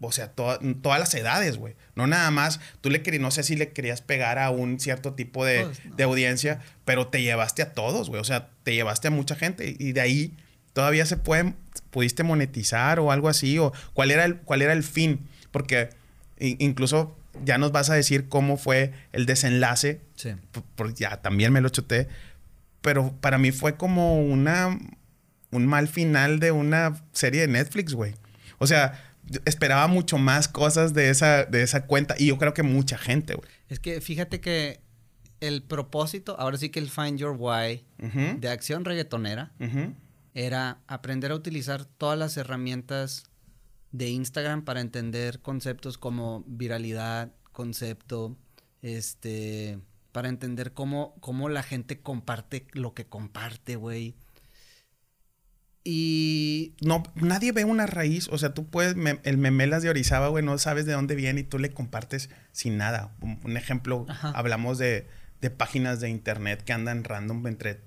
o 0.00 0.12
sea, 0.12 0.30
todas 0.32 1.00
las 1.00 1.14
edades, 1.14 1.56
güey. 1.56 1.74
No 1.94 2.06
nada 2.06 2.30
más, 2.30 2.60
tú 2.80 2.90
le 2.90 3.02
querías, 3.02 3.22
no 3.22 3.30
sé 3.30 3.42
si 3.42 3.56
le 3.56 3.72
querías 3.72 4.00
pegar 4.00 4.38
a 4.38 4.50
un 4.50 4.78
cierto 4.80 5.14
tipo 5.14 5.44
de, 5.44 5.64
pues, 5.64 5.96
de 5.96 6.04
audiencia, 6.04 6.60
pero 6.84 7.08
te 7.08 7.22
llevaste 7.22 7.62
a 7.62 7.72
todos, 7.72 8.08
güey. 8.08 8.20
O 8.20 8.24
sea, 8.24 8.50
te 8.62 8.74
llevaste 8.74 9.08
a 9.08 9.10
mucha 9.10 9.34
gente 9.34 9.76
y 9.78 9.92
de 9.92 10.00
ahí 10.00 10.36
todavía 10.72 11.06
se 11.06 11.16
puede, 11.16 11.54
pudiste 11.90 12.22
monetizar 12.22 13.00
o 13.00 13.10
algo 13.10 13.28
así, 13.28 13.58
o 13.58 13.72
cuál 13.94 14.10
era 14.10 14.24
el, 14.24 14.36
cuál 14.36 14.62
era 14.62 14.72
el 14.72 14.82
fin. 14.82 15.28
Porque 15.50 15.90
incluso 16.38 17.16
ya 17.44 17.58
nos 17.58 17.72
vas 17.72 17.90
a 17.90 17.94
decir 17.94 18.28
cómo 18.28 18.56
fue 18.56 18.92
el 19.12 19.26
desenlace. 19.26 20.00
Sí. 20.16 20.34
Porque 20.76 20.94
ya 20.94 21.22
también 21.22 21.52
me 21.52 21.60
lo 21.60 21.68
chuté. 21.68 22.08
Pero 22.84 23.16
para 23.22 23.38
mí 23.38 23.50
fue 23.50 23.78
como 23.78 24.20
una, 24.20 24.78
un 25.50 25.66
mal 25.66 25.88
final 25.88 26.38
de 26.38 26.52
una 26.52 27.02
serie 27.12 27.40
de 27.40 27.48
Netflix, 27.48 27.94
güey. 27.94 28.14
O 28.58 28.66
sea, 28.66 29.02
esperaba 29.46 29.86
mucho 29.86 30.18
más 30.18 30.48
cosas 30.48 30.92
de 30.92 31.08
esa, 31.08 31.46
de 31.46 31.62
esa 31.62 31.86
cuenta 31.86 32.14
y 32.18 32.26
yo 32.26 32.36
creo 32.36 32.52
que 32.52 32.62
mucha 32.62 32.98
gente, 32.98 33.36
güey. 33.36 33.48
Es 33.70 33.80
que 33.80 34.02
fíjate 34.02 34.42
que 34.42 34.82
el 35.40 35.62
propósito, 35.62 36.38
ahora 36.38 36.58
sí 36.58 36.68
que 36.68 36.78
el 36.78 36.90
Find 36.90 37.18
Your 37.18 37.34
Why 37.38 37.86
de 38.38 38.50
acción 38.50 38.84
reggaetonera 38.84 39.54
era 40.34 40.82
aprender 40.86 41.32
a 41.32 41.36
utilizar 41.36 41.86
todas 41.86 42.18
las 42.18 42.36
herramientas 42.36 43.24
de 43.92 44.10
Instagram 44.10 44.62
para 44.62 44.82
entender 44.82 45.40
conceptos 45.40 45.96
como 45.96 46.44
viralidad, 46.46 47.32
concepto, 47.50 48.36
este, 48.82 49.78
para 50.14 50.28
entender 50.28 50.72
cómo, 50.72 51.16
cómo 51.18 51.48
la 51.48 51.64
gente 51.64 52.00
comparte 52.00 52.68
lo 52.70 52.94
que 52.94 53.04
comparte, 53.04 53.74
güey. 53.74 54.14
Y. 55.82 56.76
No, 56.80 57.02
nadie 57.16 57.50
ve 57.50 57.64
una 57.64 57.86
raíz. 57.86 58.28
O 58.28 58.38
sea, 58.38 58.54
tú 58.54 58.70
puedes. 58.70 58.94
el 59.24 59.38
memelas 59.38 59.82
de 59.82 59.90
Orizaba, 59.90 60.28
güey, 60.28 60.44
no 60.44 60.56
sabes 60.58 60.86
de 60.86 60.92
dónde 60.92 61.16
viene 61.16 61.40
y 61.40 61.42
tú 61.42 61.58
le 61.58 61.72
compartes 61.72 62.30
sin 62.52 62.76
nada. 62.76 63.16
Un, 63.20 63.56
ejemplo, 63.56 64.06
hablamos 64.22 64.78
de, 64.78 65.08
páginas 65.56 65.98
de 65.98 66.10
internet 66.10 66.62
que 66.62 66.72
andan 66.72 67.02
random 67.02 67.44
entre. 67.48 67.80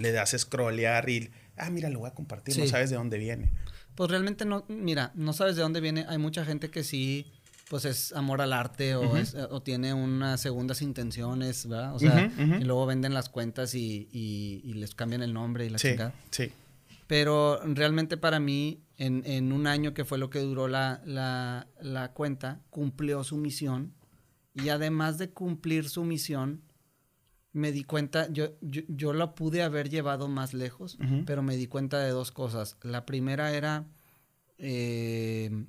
Le 0.00 0.10
das 0.10 0.34
scrollear 0.36 1.08
y. 1.08 1.30
Ah, 1.56 1.70
mira, 1.70 1.90
lo 1.90 2.00
voy 2.00 2.10
a 2.10 2.14
compartir. 2.14 2.58
No 2.58 2.66
sabes 2.66 2.90
de 2.90 2.96
dónde 2.96 3.18
viene. 3.18 3.52
Pues 3.94 4.10
realmente 4.10 4.44
no. 4.46 4.64
Mira, 4.66 5.12
no 5.14 5.32
sabes 5.32 5.54
de 5.54 5.62
dónde 5.62 5.80
viene. 5.80 6.06
Hay 6.08 6.18
mucha 6.18 6.44
gente 6.44 6.70
que 6.72 6.82
sí. 6.82 7.32
Pues 7.68 7.84
es 7.84 8.12
amor 8.14 8.40
al 8.40 8.54
arte 8.54 8.94
o, 8.94 9.12
o 9.50 9.62
tiene 9.62 9.92
unas 9.92 10.40
segundas 10.40 10.80
intenciones, 10.80 11.68
¿verdad? 11.68 11.94
O 11.94 11.98
sea, 11.98 12.32
y 12.38 12.64
luego 12.64 12.86
venden 12.86 13.12
las 13.12 13.28
cuentas 13.28 13.74
y, 13.74 14.08
y, 14.12 14.72
les 14.74 14.94
cambian 14.94 15.22
el 15.22 15.34
nombre 15.34 15.66
y 15.66 15.70
la 15.70 15.78
sí, 15.78 15.94
Sí. 16.30 16.50
Pero 17.08 17.58
realmente 17.64 18.18
para 18.18 18.38
mí, 18.38 18.84
en, 18.98 19.52
un 19.52 19.66
año 19.66 19.94
que 19.94 20.04
fue 20.04 20.18
lo 20.18 20.28
que 20.28 20.40
duró 20.40 20.68
la, 20.68 21.00
la, 21.06 22.12
cuenta, 22.12 22.60
cumplió 22.68 23.24
su 23.24 23.38
misión. 23.38 23.94
Y 24.54 24.68
además 24.68 25.16
de 25.16 25.30
cumplir 25.30 25.88
su 25.88 26.04
misión, 26.04 26.62
me 27.52 27.72
di 27.72 27.82
cuenta, 27.82 28.30
yo, 28.30 28.50
yo, 28.60 29.14
la 29.14 29.34
pude 29.34 29.62
haber 29.62 29.88
llevado 29.88 30.28
más 30.28 30.52
lejos, 30.52 30.98
pero 31.24 31.42
me 31.42 31.56
di 31.56 31.66
cuenta 31.66 31.98
de 31.98 32.10
dos 32.10 32.30
cosas. 32.30 32.76
La 32.82 33.06
primera 33.06 33.54
era, 33.54 33.86
eh, 34.58 35.64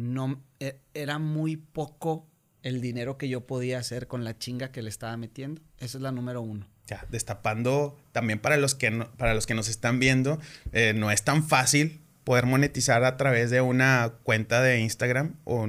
no, 0.00 0.42
e, 0.58 0.80
era 0.94 1.18
muy 1.18 1.56
poco 1.56 2.26
el 2.62 2.80
dinero 2.80 3.16
que 3.16 3.28
yo 3.28 3.46
podía 3.46 3.78
hacer 3.78 4.06
con 4.06 4.24
la 4.24 4.38
chinga 4.38 4.72
que 4.72 4.82
le 4.82 4.88
estaba 4.88 5.16
metiendo. 5.16 5.62
Esa 5.78 5.98
es 5.98 6.02
la 6.02 6.12
número 6.12 6.42
uno 6.42 6.66
ya, 6.90 7.06
destapando 7.08 7.96
también 8.12 8.40
para 8.40 8.56
los 8.56 8.74
que, 8.74 8.90
para 9.16 9.32
los 9.32 9.46
que 9.46 9.54
nos 9.54 9.68
están 9.68 10.00
viendo, 10.00 10.40
eh, 10.72 10.92
no 10.94 11.10
es 11.10 11.22
tan 11.22 11.44
fácil 11.44 12.00
poder 12.24 12.46
monetizar 12.46 13.04
a 13.04 13.16
través 13.16 13.50
de 13.50 13.60
una 13.60 14.14
cuenta 14.24 14.60
de 14.60 14.80
Instagram 14.80 15.36
o 15.44 15.68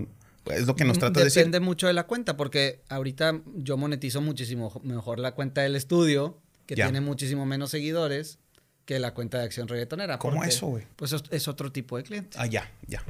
es 0.51 0.65
lo 0.65 0.75
que 0.75 0.83
nos 0.83 0.97
trata 0.97 1.19
de 1.19 1.25
decir. 1.25 1.41
Depende 1.41 1.59
mucho 1.59 1.87
de 1.87 1.93
la 1.93 2.07
cuenta, 2.07 2.35
porque 2.35 2.81
ahorita 2.89 3.41
yo 3.55 3.77
monetizo 3.77 4.21
muchísimo 4.21 4.81
mejor 4.83 5.19
la 5.19 5.33
cuenta 5.33 5.61
del 5.61 5.75
estudio, 5.75 6.41
que 6.65 6.75
tiene 6.75 7.01
muchísimo 7.01 7.45
menos 7.45 7.69
seguidores 7.69 8.39
que 8.85 8.97
la 8.97 9.13
cuenta 9.13 9.37
de 9.37 9.45
acción 9.45 9.67
reggaetonera. 9.67 10.17
¿Cómo 10.17 10.43
eso, 10.43 10.67
güey? 10.67 10.85
Pues 10.95 11.13
es, 11.29 11.47
otro 11.47 11.71
tipo 11.71 11.97
de 11.97 12.03
cliente. 12.03 12.37
Ah, 12.39 12.47
ya, 12.47 12.69
ya. 12.87 13.03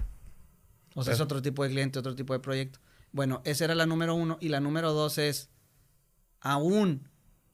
O 0.95 1.03
sea, 1.03 1.13
es 1.13 1.21
otro 1.21 1.41
tipo 1.41 1.63
de 1.63 1.69
cliente, 1.69 1.99
otro 1.99 2.15
tipo 2.15 2.33
de 2.33 2.39
proyecto. 2.39 2.79
Bueno, 3.11 3.41
esa 3.45 3.65
era 3.65 3.75
la 3.75 3.85
número 3.85 4.15
uno. 4.15 4.37
Y 4.41 4.49
la 4.49 4.59
número 4.59 4.93
dos 4.93 5.17
es, 5.17 5.49
aún 6.39 7.09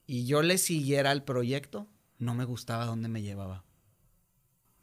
y 0.06 0.26
yo 0.26 0.42
le 0.42 0.58
siguiera 0.58 1.12
al 1.12 1.24
proyecto, 1.24 1.88
no 2.18 2.34
me 2.34 2.46
gustaba 2.46 2.86
dónde 2.86 3.10
me 3.10 3.22
llevaba. 3.22 3.64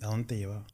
¿A 0.03 0.07
dónde 0.07 0.27
te 0.27 0.37
llevaba? 0.39 0.67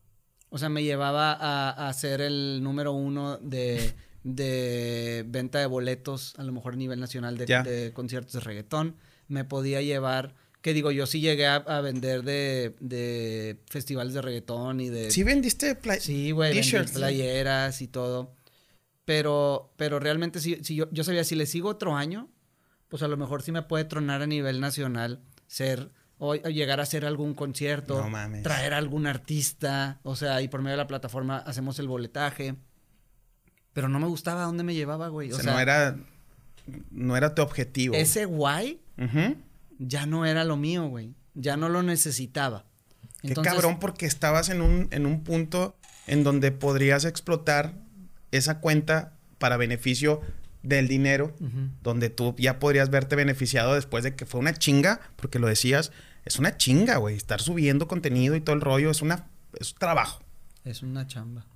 O 0.49 0.59
sea, 0.59 0.69
me 0.69 0.83
llevaba 0.83 1.33
a, 1.33 1.89
a 1.89 1.93
ser 1.93 2.21
el 2.21 2.61
número 2.63 2.93
uno 2.93 3.39
de, 3.39 3.95
de, 4.25 5.25
venta 5.27 5.59
de 5.59 5.67
boletos, 5.67 6.35
a 6.39 6.43
lo 6.43 6.53
mejor 6.53 6.75
a 6.75 6.77
nivel 6.77 7.01
nacional 7.01 7.39
de, 7.39 7.93
conciertos 7.95 8.33
de 8.35 8.41
reggaetón. 8.41 8.97
Me 9.29 9.45
podía 9.45 9.81
llevar, 9.83 10.35
que 10.63 10.75
digo, 10.75 10.91
yo 10.91 11.07
sí 11.07 11.21
llegué 11.21 11.47
a, 11.47 11.81
vender 11.81 12.23
de, 12.23 12.75
de, 12.81 13.59
festivales 13.67 14.13
de 14.13 14.23
reggaetón 14.23 14.81
y 14.81 14.91
de... 14.91 15.11
¿Sí 15.11 15.23
vendiste 15.23 15.79
sí, 16.01 16.33
güey, 16.33 16.61
playeras 16.93 17.81
y 17.81 17.89
todo. 17.89 18.35
Pero, 19.07 19.73
pero 19.77 19.99
realmente 19.99 20.41
si, 20.41 20.63
si 20.63 20.75
yo, 20.75 20.89
yo 20.93 21.03
sabía, 21.03 21.25
si 21.25 21.35
le 21.35 21.47
sigo 21.47 21.71
otro 21.71 21.97
año, 21.97 22.29
pues 22.89 23.03
a 23.03 23.09
lo 23.09 23.17
mejor 23.17 23.43
sí 23.43 23.53
me 23.53 23.63
puede 23.63 23.85
tronar 23.85 24.21
a 24.21 24.27
nivel 24.27 24.61
nacional 24.61 25.21
ser 25.47 25.91
o 26.23 26.35
llegar 26.35 26.81
a 26.81 26.83
hacer 26.83 27.07
algún 27.07 27.33
concierto, 27.33 28.07
traer 28.43 28.75
a 28.75 28.77
algún 28.77 29.07
artista, 29.07 30.01
o 30.03 30.17
sea, 30.17 30.43
y 30.43 30.49
por 30.49 30.61
medio 30.61 30.73
de 30.73 30.83
la 30.83 30.87
plataforma 30.87 31.39
hacemos 31.39 31.79
el 31.79 31.89
boletaje. 31.89 32.57
Pero 33.73 33.89
no 33.89 33.99
me 33.99 34.07
gustaba 34.07 34.43
dónde 34.43 34.63
me 34.63 34.75
llevaba, 34.75 35.09
güey. 35.09 35.33
O, 35.33 35.37
sea, 35.37 35.55
no 35.55 35.59
era 35.59 35.97
no 36.91 37.17
era 37.17 37.35
tu 37.35 37.41
objetivo. 37.41 37.95
Ese 37.95 38.27
guay 38.27 38.83
ya 39.81 40.07
no 40.07 40.27
era 40.27 40.45
lo 40.45 40.57
mío, 40.57 40.87
güey. 40.87 41.15
Ya 41.35 41.57
no 41.57 41.69
lo 41.69 41.83
necesitaba. 41.83 42.67
Qué 43.23 43.35
cabrón 43.35 43.79
porque 43.79 44.07
estabas 44.07 44.49
en 44.49 44.61
un, 44.61 44.89
en 44.91 45.07
un 45.07 45.25
punto 45.25 45.77
en 46.07 46.23
donde 46.23 46.53
podrías 46.53 47.05
explotar 47.05 47.75
esa 48.31 48.61
cuenta 48.61 49.15
para 49.39 49.57
beneficio 49.57 50.21
del 50.63 50.89
dinero, 50.89 51.35
donde 51.83 52.11
tú 52.11 52.35
ya 52.39 52.59
podrías 52.59 52.91
verte 52.91 53.17
beneficiado 53.17 53.75
después 53.75 54.05
de 54.05 54.15
que 54.15 54.27
fue 54.27 54.41
una 54.41 54.53
chinga, 54.53 55.01
porque 55.17 55.39
lo 55.39 55.47
decías, 55.47 55.93
es 56.25 56.39
una 56.39 56.57
chinga, 56.57 56.97
güey, 56.97 57.17
estar 57.17 57.41
subiendo 57.41 57.89
contenido 57.89 58.37
y 58.37 58.41
todo 58.41 58.55
el 58.55 58.61
rollo, 58.61 58.91
es 58.91 59.01
una 59.01 59.27
es 59.59 59.73
un 59.73 59.79
trabajo. 59.79 60.23
Es 60.65 60.83
una 60.83 61.07
chamba. 61.07 61.47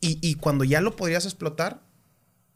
Y, 0.00 0.18
y 0.20 0.34
cuando 0.34 0.64
ya 0.64 0.80
lo 0.80 0.96
podrías 0.96 1.24
explotar, 1.24 1.82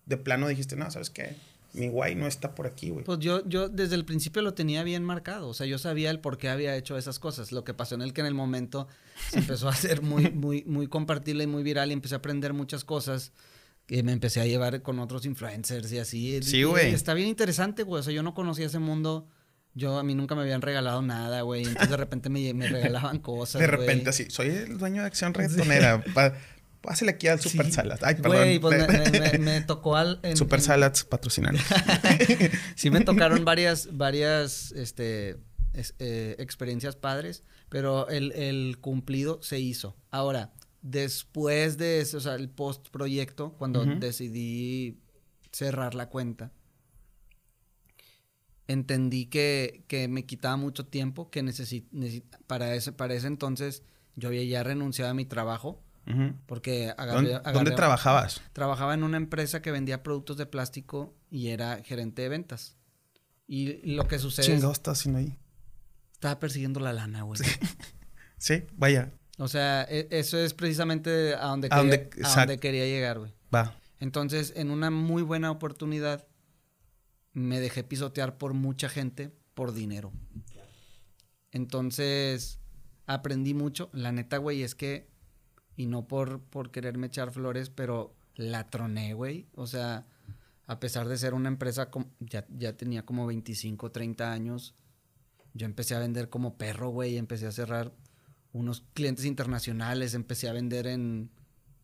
de 0.07 0.17
plano 0.17 0.49
dijiste, 0.49 0.77
no, 0.77 0.91
¿sabes 0.91 1.11
qué? 1.11 1.37
Mi 1.73 1.89
guay 1.89 2.15
no 2.15 2.27
está 2.27 2.55
por 2.55 2.67
aquí, 2.67 2.91
güey. 2.91 3.05
Pues 3.05 3.19
yo, 3.21 3.47
yo 3.49 3.69
desde 3.69 3.95
el 3.95 4.05
principio 4.05 4.43
lo 4.43 4.55
tenía 4.55 4.83
bien 4.83 5.05
marcado. 5.05 5.49
O 5.49 5.55
sea, 5.55 5.67
yo 5.67 5.79
sabía 5.79 6.11
el 6.11 6.21
por 6.21 6.37
qué 6.39 6.49
había 6.49 6.77
hecho 6.77 6.97
esas 6.99 7.19
cosas. 7.19 7.53
Lo 7.53 7.65
que 7.65 7.75
pasó 7.75 7.95
en 7.95 8.03
el 8.03 8.13
que 8.13 8.21
en 8.23 8.27
el 8.27 8.35
momento 8.35 8.89
se 9.31 9.39
empezó 9.39 9.69
a 9.69 9.73
hacer 9.73 10.03
muy, 10.03 10.31
muy, 10.31 10.65
muy 10.65 10.89
compartible 10.89 11.45
y 11.45 11.47
muy 11.47 11.63
viral 11.63 11.91
y 11.91 11.93
empecé 11.93 12.15
a 12.15 12.19
aprender 12.19 12.53
muchas 12.53 12.85
cosas 12.85 13.33
que 13.87 14.03
me 14.03 14.13
empecé 14.13 14.41
a 14.41 14.47
llevar 14.47 14.83
con 14.83 14.99
otros 14.99 15.27
influencers 15.27 15.91
y 15.93 15.99
así. 15.99 16.43
Sí, 16.43 16.63
güey. 16.63 16.93
Está 16.93 17.15
bien 17.15 17.29
interesante, 17.29 17.83
güey. 17.83 18.01
O 18.01 18.03
sea, 18.03 18.13
yo 18.13 18.23
no 18.23 18.35
conocía 18.35 18.67
ese 18.67 18.79
mundo. 18.79 19.29
Yo, 19.75 19.99
a 19.99 20.03
mí 20.03 20.15
nunca 20.15 20.35
me 20.35 20.43
habían 20.43 20.63
regalado 20.63 21.03
nada, 21.03 21.43
güey. 21.43 21.63
Entonces 21.63 21.91
de 21.91 21.97
repente 21.97 22.29
me, 22.29 22.53
me 22.55 22.69
regalaban 22.69 23.19
cosas. 23.21 23.61
De 23.61 23.67
repente, 23.67 24.11
así. 24.11 24.27
Soy 24.29 24.49
el 24.49 24.79
dueño 24.79 25.03
de 25.03 25.07
Acción 25.07 25.35
Reggaetonera. 25.35 26.05
Pásale 26.81 27.13
aquí 27.13 27.29
al 27.29 27.41
Super 27.41 27.71
Salads. 27.71 28.03
Ay, 28.03 28.15
perdón. 28.15 28.39
Güey, 28.39 28.59
pues 28.59 29.39
me, 29.39 29.61
tocó 29.67 29.97
al. 29.97 30.21
Super 30.35 30.61
Salads 30.61 31.05
patrocinando. 31.05 31.61
sí, 32.75 32.91
me 32.91 33.01
tocaron 33.05 33.45
varias, 33.45 33.97
varias 33.97 34.73
este, 34.73 35.37
eh, 35.99 36.37
experiencias 36.39 36.97
padres, 36.97 37.45
pero 37.69 38.09
el, 38.09 38.33
el 38.33 38.79
cumplido 38.81 39.43
se 39.43 39.61
hizo. 39.61 39.97
Ahora, 40.11 40.53
después 40.81 41.77
de 41.77 42.01
eso, 42.01 42.17
o 42.17 42.21
sea, 42.21 42.35
el 42.35 42.49
post 42.49 42.89
proyecto, 42.89 43.53
cuando 43.59 43.85
decidí 43.85 45.01
cerrar 45.53 45.95
la 45.95 46.09
cuenta, 46.09 46.53
entendí 48.69 49.27
que, 49.27 49.85
que 49.89 50.09
me 50.09 50.25
quitaba 50.25 50.57
mucho 50.57 50.87
tiempo, 50.87 51.31
que 51.31 51.45
para, 52.47 52.75
ese, 52.75 52.93
para 52.93 53.15
ese 53.15 53.27
entonces 53.27 53.83
yo 54.17 54.29
había 54.29 54.45
ya 54.45 54.63
renunciado 54.63 55.11
a 55.11 55.15
mi 55.15 55.25
trabajo. 55.25 55.83
Porque 56.47 56.93
¿Dónde, 57.53 57.71
trabajabas? 57.73 58.43
Trabajaba 58.53 58.95
en 58.95 59.05
una 59.05 59.17
empresa 59.17 59.63
que 59.63 59.71
vendía 59.71 60.03
productos 60.03 60.37
de 60.37 60.47
plástico 60.47 61.15
y 61.31 61.49
era 61.49 61.83
gerente 61.85 62.23
de 62.23 62.29
ventas. 62.29 62.77
Y 63.47 63.95
lo 63.95 64.09
que 64.09 64.19
sucede. 64.19 64.47
Chingado, 64.47 64.73
estás 64.73 64.99
sin 64.99 65.15
ahí. 65.17 65.39
Estaba 66.13 66.39
persiguiendo 66.39 66.81
la 66.81 66.93
lana, 66.93 67.23
güey. 67.23 67.41
sí, 68.39 68.65
vaya. 68.73 69.13
O 69.39 69.49
sea, 69.49 69.87
e, 69.89 70.09
eso 70.11 70.39
es 70.39 70.53
precisamente 70.55 71.35
a 71.35 71.47
donde, 71.47 71.69
quería, 71.69 72.09
a 72.25 72.37
donde 72.37 72.59
quería 72.59 72.85
llegar, 72.85 73.19
güey. 73.19 73.33
Va. 73.55 73.75
Entonces, 73.99 74.53
en 74.57 74.71
una 74.71 74.91
muy 74.91 75.23
buena 75.23 75.51
oportunidad, 75.51 76.27
me 77.33 77.61
dejé 77.61 77.85
pisotear 77.85 78.39
por 78.39 78.55
mucha 78.55 78.89
gente 78.89 79.33
por 79.55 79.73
dinero. 79.73 80.13
Entonces, 81.53 82.61
aprendí 83.07 83.55
mucho. 83.55 83.91
La 83.93 84.13
neta, 84.13 84.39
güey, 84.39 84.63
es 84.63 84.75
que, 84.75 85.10
y 85.81 85.87
no 85.87 86.07
por, 86.07 86.41
por 86.43 86.71
quererme 86.71 87.07
echar 87.07 87.33
flores, 87.33 87.71
pero 87.71 88.15
la 88.35 88.69
troné, 88.69 89.15
güey. 89.15 89.47
O 89.55 89.67
sea, 89.67 90.07
a 90.67 90.79
pesar 90.79 91.09
de 91.09 91.17
ser 91.17 91.33
una 91.33 91.49
empresa, 91.49 91.89
ya, 92.19 92.47
ya 92.51 92.77
tenía 92.77 93.07
como 93.07 93.27
25, 93.27 93.91
30 93.91 94.31
años, 94.31 94.75
yo 95.55 95.65
empecé 95.65 95.95
a 95.95 95.99
vender 95.99 96.29
como 96.29 96.59
perro, 96.59 96.91
güey. 96.91 97.17
Empecé 97.17 97.47
a 97.47 97.51
cerrar 97.51 97.95
unos 98.53 98.85
clientes 98.93 99.25
internacionales, 99.25 100.13
empecé 100.13 100.51
a 100.51 100.53
vender 100.53 100.87
en, 100.87 101.31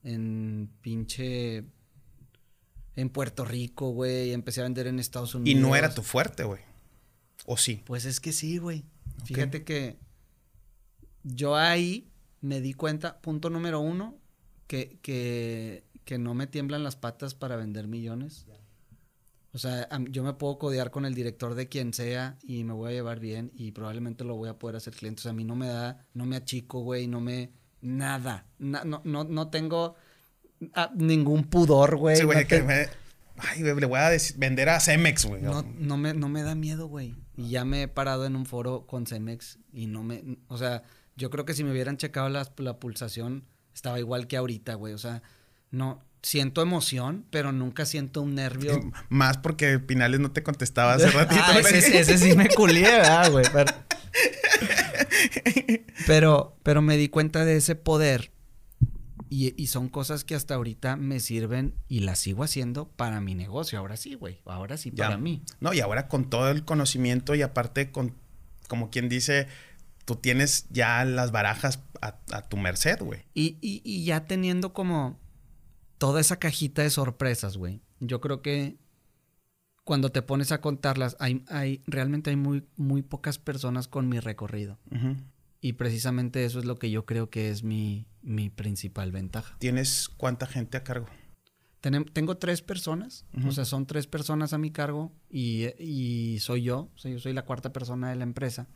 en 0.05 0.71
pinche 0.83 1.65
en 2.97 3.09
Puerto 3.09 3.47
Rico, 3.47 3.93
güey. 3.93 4.33
Empecé 4.33 4.61
a 4.61 4.65
vender 4.65 4.89
en 4.89 4.99
Estados 4.99 5.35
Unidos. 5.35 5.59
Y 5.59 5.63
no 5.63 5.75
era 5.75 5.95
tu 5.95 6.03
fuerte, 6.03 6.45
güey. 6.45 6.61
¿O 7.47 7.57
sí? 7.57 7.83
Pues 7.87 8.05
es 8.05 8.21
que 8.21 8.33
sí, 8.33 8.59
güey. 8.59 8.85
Fíjate 9.25 9.65
que 9.65 9.97
yo 11.23 11.57
ahí 11.57 12.13
me 12.41 12.61
di 12.61 12.75
cuenta, 12.75 13.21
punto 13.21 13.51
número 13.51 13.81
uno, 13.81 14.17
que, 14.67 14.99
que, 15.03 15.85
que 16.05 16.19
no 16.19 16.35
me 16.35 16.47
tiemblan 16.47 16.83
las 16.83 16.97
patas 16.97 17.35
para 17.35 17.57
vender 17.57 17.87
millones. 17.89 18.47
O 19.53 19.59
sea, 19.59 19.89
yo 20.11 20.23
me 20.23 20.35
puedo 20.35 20.59
codear 20.59 20.91
con 20.91 21.07
el 21.07 21.15
director 21.15 21.55
de 21.55 21.69
quien 21.69 21.95
sea 21.95 22.37
y 22.43 22.65
me 22.65 22.75
voy 22.75 22.91
a 22.91 22.95
llevar 22.95 23.21
bien 23.21 23.53
y 23.55 23.73
probablemente 23.73 24.23
lo 24.25 24.37
voy 24.37 24.51
a 24.51 24.59
poder 24.59 24.77
hacer 24.77 24.95
cliente. 24.95 25.21
O 25.21 25.23
sea, 25.23 25.31
a 25.31 25.35
mí 25.35 25.45
no 25.45 25.57
me 25.57 25.69
da, 25.69 26.07
no 26.13 26.27
me 26.27 26.37
achico, 26.37 26.81
güey, 26.81 27.07
no 27.07 27.21
me... 27.21 27.53
Nada. 27.81 28.47
no, 28.59 28.85
no, 28.85 29.25
no 29.25 29.49
tengo 29.49 29.95
Ah, 30.75 30.91
ningún 30.95 31.45
pudor, 31.45 31.97
güey. 31.97 32.17
Sí, 32.17 32.25
güey, 32.25 32.47
que 32.47 32.63
me... 32.63 32.87
Ay, 33.39 33.61
güey, 33.61 33.79
le 33.79 33.87
voy 33.87 34.01
a 34.01 34.11
vender 34.37 34.71
a 34.71 34.81
Cemex, 34.81 35.27
güey. 35.27 35.43
No, 35.43 35.63
no, 35.63 35.97
me, 35.99 36.15
no 36.15 36.29
me 36.29 36.43
da 36.43 36.55
miedo, 36.55 36.87
güey. 36.89 37.15
Y 37.37 37.51
ya 37.51 37.65
me 37.67 37.83
he 37.83 37.89
parado 37.89 38.25
en 38.25 38.35
un 38.35 38.47
foro 38.47 38.87
con 38.87 39.07
Cemex 39.07 39.59
y 39.73 39.87
no 39.87 40.03
me... 40.03 40.39
O 40.49 40.57
sea, 40.57 40.83
yo 41.17 41.31
creo 41.31 41.45
que 41.45 41.55
si 41.55 41.65
me 41.65 41.73
hubieran 41.73 41.97
checado 41.97 42.29
la, 42.29 42.45
pulsación, 42.79 43.45
estaba 43.75 43.99
igual 43.99 44.27
que 44.27 44.37
ahorita, 44.37 44.75
güey. 44.75 44.95
O 44.95 44.99
sea, 44.99 45.23
no... 45.71 46.05
Siento 46.23 46.61
emoción, 46.61 47.25
pero 47.31 47.53
nunca 47.53 47.85
siento 47.85 48.21
un 48.21 48.35
nervio. 48.35 48.81
Más 49.11 49.39
porque 49.39 49.79
Pinales 49.79 50.19
no 50.19 50.33
te 50.33 50.43
contestaba 50.43 50.95
hace 50.95 51.09
ratito. 51.13 51.41
ah, 51.41 51.61
ese, 51.61 52.19
sí 52.19 52.35
me 52.35 52.49
culié, 52.49 53.01
güey? 53.31 53.45
Pero... 53.53 53.73
pero, 56.09 56.57
pero 56.65 56.83
me 56.83 56.97
di 56.97 57.09
cuenta 57.09 57.45
de 57.45 57.59
ese 57.59 57.77
poder 57.77 58.33
y, 59.29 59.67
son 59.67 59.89
cosas 59.89 60.25
que 60.25 60.35
hasta 60.35 60.55
ahorita 60.55 60.97
me 60.97 61.19
sirven 61.19 61.75
y 61.89 62.01
las 62.01 62.21
sigo 62.21 62.45
haciendo 62.45 62.89
para 62.89 63.21
mi 63.21 63.35
negocio. 63.35 63.79
Ahora 63.79 63.97
sí, 63.97 64.15
güey. 64.15 64.41
Ahora 64.45 64.77
sí 64.77 64.91
para 64.91 65.19
mí. 65.19 65.43
No, 65.61 65.73
y 65.73 65.81
ahora 65.81 66.07
con 66.09 66.31
todo 66.31 66.51
el 66.51 66.65
conocimiento 66.65 67.35
y 67.35 67.43
aparte 67.43 67.91
con, 67.91 68.15
como 68.69 68.91
quien 68.91 69.09
dice, 69.09 69.49
tú 70.07 70.17
tienes 70.17 70.67
ya 70.71 71.05
las 71.05 71.33
barajas 71.33 71.83
a, 72.01 72.43
tu 72.49 72.57
merced, 72.57 73.01
güey. 73.01 73.25
Y, 73.35 73.59
y, 73.61 74.05
ya 74.05 74.25
teniendo 74.27 74.73
como 74.73 75.19
toda 75.99 76.21
esa 76.21 76.39
cajita 76.39 76.83
de 76.83 76.91
sorpresas, 76.91 77.57
güey. 77.57 77.83
Yo 78.01 78.21
creo 78.21 78.41
que 78.41 78.79
cuando 79.85 80.11
te 80.11 80.23
pones 80.23 80.53
a 80.53 80.61
contarlas, 80.61 81.17
hay, 81.19 81.45
hay, 81.49 81.83
realmente 81.87 82.31
hay 82.31 82.37
muy, 82.37 82.65
muy 82.77 83.03
pocas 83.03 83.39
personas 83.39 83.89
con 83.89 84.09
mi 84.09 84.21
recorrido. 84.21 84.79
Y 85.61 85.73
precisamente 85.73 86.45
eso 86.45 86.61
es 86.61 86.65
lo 86.65 86.77
que 86.77 86.91
yo 86.91 87.05
creo 87.05 87.29
que 87.29 87.51
es 87.51 87.65
mi, 87.65 88.07
mi 88.23 88.49
principal 88.49 89.11
ventaja. 89.11 89.57
¿Tienes 89.59 90.09
cuánta 90.09 90.47
gente 90.47 90.77
a 90.77 90.85
cargo? 90.85 91.09
tengo 92.13 92.37
tres 92.37 92.63
personas, 92.63 93.25
o 93.47 93.53
sea, 93.53 93.65
son 93.65 93.87
tres 93.87 94.09
personas 94.09 94.53
a 94.53 94.59
mi 94.59 94.73
cargo 94.73 95.13
y, 95.31 96.37
soy 96.41 96.63
yo, 96.63 96.91
o 96.95 96.99
sea, 96.99 97.13
yo 97.13 97.21
soy 97.21 97.33
la 97.33 97.45
cuarta 97.45 97.73
persona 97.73 98.11
de 98.11 98.17
la 98.17 98.25
empresa. 98.25 98.67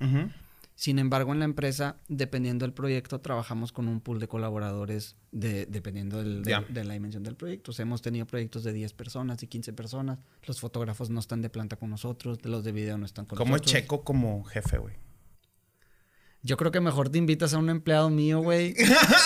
Sin 0.80 0.98
embargo, 0.98 1.34
en 1.34 1.40
la 1.40 1.44
empresa, 1.44 1.98
dependiendo 2.08 2.64
del 2.64 2.72
proyecto, 2.72 3.20
trabajamos 3.20 3.70
con 3.70 3.86
un 3.86 4.00
pool 4.00 4.18
de 4.18 4.28
colaboradores 4.28 5.14
de, 5.30 5.66
dependiendo 5.66 6.24
de, 6.24 6.84
la 6.84 6.94
dimensión 6.94 7.22
del 7.22 7.36
proyecto. 7.36 7.72
O 7.72 7.74
sea, 7.74 7.82
hemos 7.82 8.00
tenido 8.00 8.26
proyectos 8.26 8.64
de 8.64 8.72
10 8.72 8.94
personas 8.94 9.42
y 9.42 9.46
15 9.46 9.74
personas. 9.74 10.20
Los 10.46 10.58
fotógrafos 10.58 11.10
no 11.10 11.20
están 11.20 11.42
de 11.42 11.50
planta 11.50 11.76
con 11.76 11.90
nosotros, 11.90 12.38
los 12.44 12.64
de 12.64 12.72
video 12.72 12.96
no 12.96 13.04
están 13.04 13.26
con 13.26 13.36
nosotros. 13.36 13.60
¿Cómo 13.60 13.62
es 13.62 13.70
Checo 13.70 14.04
como 14.04 14.42
jefe, 14.44 14.78
güey? 14.78 14.94
Yo 16.42 16.56
creo 16.56 16.70
que 16.70 16.80
mejor 16.80 17.10
te 17.10 17.18
invitas 17.18 17.52
a 17.52 17.58
un 17.58 17.68
empleado 17.68 18.08
mío, 18.08 18.40
güey. 18.40 18.74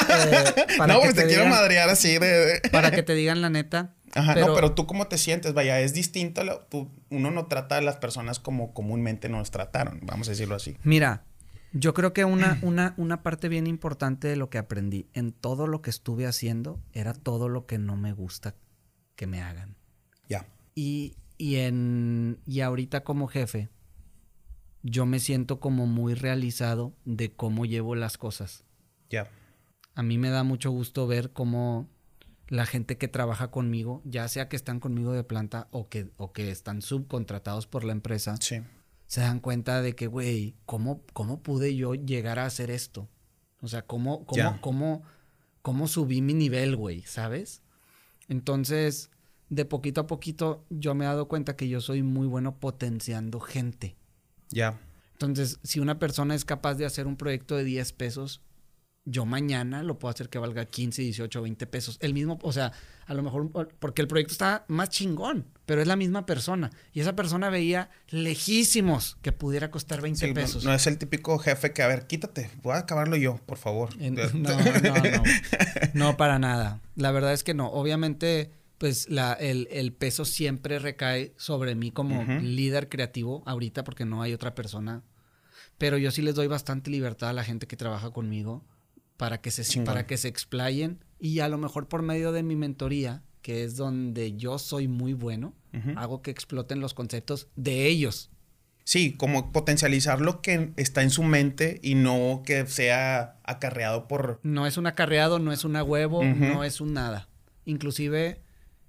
Eh, 0.09 0.55
no, 0.89 1.01
pues 1.01 1.15
te, 1.15 1.27
quiero 1.27 1.47
madrear 1.47 1.89
así 1.89 2.19
de... 2.19 2.61
para 2.73 2.91
que 2.91 3.05
te 3.05 3.15
digan 3.15 3.41
la 3.41 3.49
neta. 3.49 3.95
Ajá, 4.13 4.35
no, 4.35 4.55
pero 4.55 4.73
tú 4.75 4.87
cómo 4.87 5.07
te 5.07 5.19
sientes, 5.19 5.55
vaya, 5.55 5.81
es 5.81 5.95
distinto. 5.95 6.43
tú, 6.69 6.91
uno 7.11 7.31
no 7.31 7.47
trata 7.47 7.77
a 7.77 7.81
las 7.81 7.97
personas 7.97 8.41
como 8.41 8.75
comúnmente 8.75 9.29
nos 9.29 9.53
trataron, 9.53 10.01
vamos 10.03 10.27
a 10.27 10.33
decirlo 10.33 10.57
así. 10.57 10.77
Mira, 10.83 11.25
yo 11.75 11.93
creo 11.93 12.13
que 12.13 12.25
una, 12.25 12.59
una, 12.63 12.95
una 12.97 13.23
parte 13.23 13.49
bien 13.49 13.67
importante 13.67 14.29
de 14.29 14.37
lo 14.37 14.49
que 14.49 14.59
aprendí 14.59 15.09
en 15.13 15.33
todo 15.33 15.67
lo 15.67 15.83
que 15.83 15.91
estuve 15.91 16.25
haciendo 16.25 16.81
era 16.93 17.13
todo 17.13 17.49
lo 17.49 17.67
que 17.67 17.79
no 17.79 17.97
me 17.97 18.13
gusta 18.13 18.55
que 19.17 19.27
me 19.27 19.43
hagan. 19.43 19.77
Ya. 20.29 20.47
Y, 20.77 21.17
y, 21.37 21.57
en, 21.57 22.39
y 22.47 22.61
ahorita 22.61 23.03
como 23.03 23.27
jefe, 23.27 23.71
yo 24.83 25.05
me 25.05 25.19
siento 25.19 25.59
como 25.59 25.87
muy 25.87 26.15
realizado 26.15 26.95
de 27.05 27.33
cómo 27.33 27.65
llevo 27.67 27.97
las 27.97 28.19
cosas. 28.19 28.65
Ya. 29.11 29.29
A 29.97 30.03
mí 30.05 30.17
me 30.17 30.31
da 30.31 30.45
mucho 30.45 30.71
gusto 30.71 31.09
ver 31.09 31.33
cómo 31.33 31.89
la 32.47 32.67
gente 32.67 32.99
que 32.99 33.09
trabaja 33.09 33.51
conmigo, 33.51 34.01
ya 34.05 34.29
sea 34.29 34.49
que 34.49 34.55
están 34.55 34.79
conmigo 34.79 35.13
de 35.13 35.25
planta 35.25 35.67
o 35.73 35.89
que, 35.89 36.11
o 36.19 36.33
que 36.33 36.53
están 36.53 36.83
subcontratados 36.83 37.67
por 37.67 37.83
la 37.83 37.93
empresa, 37.93 38.37
sí. 38.41 38.61
Se 39.07 39.21
dan 39.21 39.41
cuenta 39.41 39.83
de 39.83 39.95
que, 39.95 40.07
güey, 40.07 40.57
¿cómo, 40.67 41.03
¿cómo 41.13 41.43
pude 41.43 41.75
yo 41.77 41.95
llegar 41.95 42.39
a 42.39 42.47
hacer 42.47 42.71
esto? 42.71 43.09
O 43.61 43.69
sea, 43.69 43.83
¿cómo, 43.83 44.25
cómo, 44.27 44.61
cómo, 44.61 45.03
cómo 45.63 45.89
subí 45.89 46.21
mi 46.21 46.35
nivel, 46.35 46.77
güey? 46.77 47.03
¿Sabes? 47.03 47.63
Entonces, 48.29 49.11
de 49.49 49.65
poquito 49.65 50.03
a 50.03 50.07
poquito, 50.07 50.65
yo 50.71 50.95
me 50.95 51.05
he 51.05 51.09
dado 51.09 51.29
cuenta 51.29 51.57
que 51.57 51.69
yo 51.69 51.81
soy 51.81 52.03
muy 52.03 52.27
bueno 52.27 52.59
potenciando 52.59 53.41
gente. 53.41 53.97
Ya. 54.51 54.81
Entonces, 55.13 55.59
si 55.63 55.81
una 55.81 55.99
persona 55.99 56.35
es 56.35 56.45
capaz 56.45 56.75
de 56.75 56.87
hacer 56.87 57.07
un 57.07 57.17
proyecto 57.17 57.57
de 57.57 57.65
10 57.65 57.93
pesos, 57.93 58.43
yo 59.07 59.27
mañana 59.27 59.83
lo 59.83 59.99
puedo 59.99 60.13
hacer 60.13 60.29
que 60.29 60.39
valga 60.39 60.65
15, 60.65 61.03
18, 61.03 61.43
20 61.43 61.67
pesos. 61.67 61.99
El 62.01 62.15
mismo, 62.15 62.39
o 62.43 62.53
sea, 62.53 62.73
a 63.07 63.15
lo 63.15 63.23
mejor 63.23 63.51
porque 63.79 64.01
el 64.01 64.09
proyecto 64.09 64.33
está 64.33 64.65
más 64.69 64.89
chingón, 64.89 65.47
pero 65.67 65.83
es 65.83 65.87
la 65.87 65.97
misma 65.97 66.25
persona. 66.25 66.71
Y 66.93 67.01
esa 67.01 67.15
persona 67.15 67.51
veía 67.51 67.91
lejísimos 68.09 69.19
que 69.21 69.33
pudiera 69.33 69.71
costar 69.71 70.01
20 70.01 70.33
pesos. 70.33 70.65
No, 70.65 70.73
es 70.73 70.87
el 70.87 70.97
típico 70.97 71.39
jefe 71.39 71.73
que, 71.73 71.83
a 71.83 71.87
ver, 71.87 72.07
quítate, 72.07 72.51
voy 72.63 72.75
a 72.75 72.79
acabarlo 72.79 73.17
yo, 73.17 73.37
por 73.45 73.59
favor. 73.59 73.91
no, 73.99 74.23
no, 74.33 74.57
no. 74.57 75.23
No, 75.93 76.17
para 76.17 76.39
nada. 76.39 76.81
La 76.97 77.11
verdad 77.11 77.35
es 77.35 77.45
que 77.45 77.55
no. 77.55 77.69
Obviamente 77.69 78.51
pues 78.79 79.09
la, 79.09 79.33
el, 79.35 79.93
peso 79.93 80.25
siempre 80.25 80.79
recae 80.79 81.33
sobre 81.37 81.75
mí 81.75 81.91
como 81.91 82.23
líder 82.43 82.89
creativo 82.89 83.43
ahorita 83.47 83.85
porque 83.85 84.05
no 84.05 84.21
hay 84.21 84.33
otra 84.35 84.55
persona. 84.55 85.03
Pero 85.79 85.97
yo 85.97 86.11
sí 86.11 86.23
les 86.23 86.35
doy 86.35 86.49
bastante 86.49 86.91
libertad 86.91 87.31
a 87.31 87.33
la 87.33 87.45
gente 87.45 87.67
que 87.67 87.77
trabaja 87.77 88.11
conmigo 88.11 88.63
para 89.17 89.41
que 89.41 89.51
se, 89.51 89.81
para 89.83 90.07
que 90.07 90.17
se 90.17 90.29
explayen 90.29 91.05
y 91.19 91.41
a 91.41 91.49
lo 91.49 91.59
mejor 91.59 91.89
por 91.89 92.03
medio 92.03 92.33
de 92.33 92.43
mi 92.43 92.57
mentoría, 92.57 93.23
que 93.43 93.65
es 93.65 93.77
donde 93.77 94.37
yo 94.37 94.59
soy 94.59 94.89
muy 94.89 95.13
bueno, 95.13 95.55
hago 95.97 96.23
que 96.23 96.31
exploten 96.31 96.81
los 96.81 96.95
conceptos 96.95 97.49
de 97.57 97.87
ellos. 97.87 98.31
Sí, 98.85 99.15
como 99.15 99.51
potencializar 99.51 100.21
lo 100.21 100.43
que 100.43 100.73
está 100.77 101.03
en 101.03 101.11
su 101.11 101.23
mente 101.23 101.81
y 101.83 101.95
no 101.95 102.43
que 102.45 102.67
sea 102.67 103.39
acarreado 103.43 104.07
por... 104.07 104.41
No 104.43 104.67
es 104.67 104.77
un 104.77 104.87
acarreado, 104.87 105.39
no 105.39 105.53
es 105.53 105.65
una 105.65 105.83
huevo, 105.83 106.23
no 106.23 106.65
es 106.65 106.81
un 106.81 106.93
nada. 106.93 107.29
Inclusive 107.65 108.45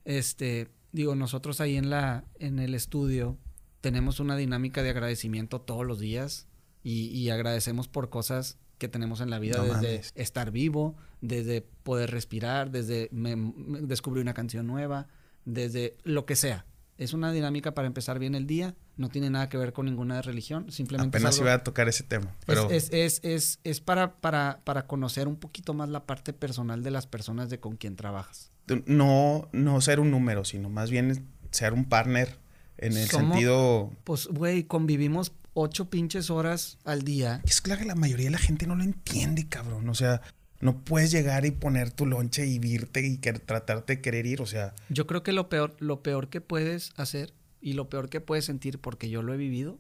este, 0.06 0.70
digo, 0.92 1.16
nosotros 1.16 1.60
ahí 1.60 1.76
en 1.76 1.90
la, 1.90 2.24
en 2.40 2.60
el 2.60 2.76
estudio 2.76 3.38
tenemos 3.82 4.20
una 4.20 4.38
dinámica 4.38 4.84
de 4.84 4.92
agradecimiento 4.92 5.60
todos 5.60 5.86
los 5.86 6.00
días 6.00 6.48
y, 6.84 7.30
agradecemos 7.30 7.88
por 7.88 8.12
cosas 8.12 8.60
que 8.78 8.88
tenemos 8.88 9.22
en 9.22 9.30
la 9.30 9.40
vida, 9.40 9.64
desde 9.64 10.02
estar 10.16 10.52
vivo, 10.52 10.96
desde 11.22 11.62
poder 11.62 12.12
respirar, 12.12 12.72
desde 12.72 13.10
descubrir 13.12 14.22
una 14.22 14.34
canción 14.34 14.68
nueva, 14.68 15.08
desde 15.46 15.98
lo 16.04 16.26
que 16.26 16.36
sea. 16.36 16.66
Es 16.98 17.14
una 17.14 17.32
dinámica 17.34 17.74
para 17.74 17.88
empezar 17.88 18.20
bien 18.20 18.36
el 18.36 18.48
día, 18.48 18.74
no 18.96 19.10
tiene 19.10 19.30
nada 19.30 19.50
que 19.50 19.58
ver 19.58 19.74
con 19.74 19.86
ninguna 19.86 20.22
religión, 20.22 20.72
simplemente... 20.72 21.18
Apenas 21.18 21.38
iba 21.40 21.54
a 21.54 21.64
tocar 21.64 21.90
ese 21.90 22.04
tema, 22.04 22.34
pero... 22.46 22.70
Es, 22.70 22.90
es, 22.94 23.20
es, 23.24 23.60
es, 23.66 23.82
para, 23.82 24.16
para, 24.16 24.62
para 24.64 24.88
conocer 24.88 25.28
un 25.28 25.36
poquito 25.36 25.74
más 25.74 25.90
la 25.90 26.06
parte 26.06 26.32
personal 26.32 26.84
de 26.84 26.92
las 26.92 27.06
personas 27.06 27.50
de 27.50 27.60
con 27.60 27.76
quien 27.76 27.98
trabajas. 27.98 28.52
No, 28.86 29.50
no 29.52 29.82
ser 29.82 30.00
un 30.00 30.10
número, 30.10 30.46
sino 30.46 30.70
más 30.70 30.90
bien 30.90 31.28
ser 31.52 31.74
un 31.74 31.84
partner 31.84 32.38
en 32.78 32.96
el 32.96 33.10
sentido... 33.10 33.92
Pues, 34.06 34.28
güey, 34.28 34.64
convivimos 34.64 35.34
ocho 35.56 35.90
pinches 35.90 36.30
horas 36.30 36.78
al 36.84 37.02
día. 37.02 37.42
Es 37.46 37.62
claro 37.62 37.82
que 37.82 37.88
la 37.88 37.96
mayoría 37.96 38.26
de 38.26 38.32
la 38.32 38.38
gente 38.38 38.68
no 38.68 38.76
lo 38.76 38.84
entiende, 38.84 39.48
cabrón. 39.48 39.90
O 39.90 39.96
sea, 39.96 40.22
no 40.60 40.84
puedes 40.84 41.10
llegar 41.12 41.46
y 41.46 41.52
poner 41.52 41.90
tu 41.90 42.06
lonche 42.06 42.46
y 42.46 42.60
irte 42.64 43.06
y 43.06 43.18
que, 43.18 43.34
tratarte 43.34 43.96
de 43.96 44.02
querer 44.02 44.28
ir, 44.28 44.42
o 44.42 44.46
sea. 44.46 44.76
Yo 44.90 45.08
creo 45.08 45.24
que 45.24 45.32
lo 45.32 45.50
peor, 45.50 45.76
lo 45.80 46.04
peor 46.04 46.30
que 46.30 46.42
puedes 46.42 46.92
hacer 46.98 47.34
y 47.62 47.74
lo 47.74 47.90
peor 47.90 48.10
que 48.10 48.22
puedes 48.22 48.46
sentir, 48.46 48.80
porque 48.80 49.10
yo 49.10 49.24
lo 49.24 49.34
he 49.34 49.38
vivido, 49.38 49.80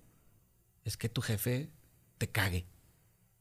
es 0.86 0.97
que 0.97 1.09
tu 1.09 1.21
jefe 1.21 1.69
te 2.17 2.30
cague. 2.30 2.65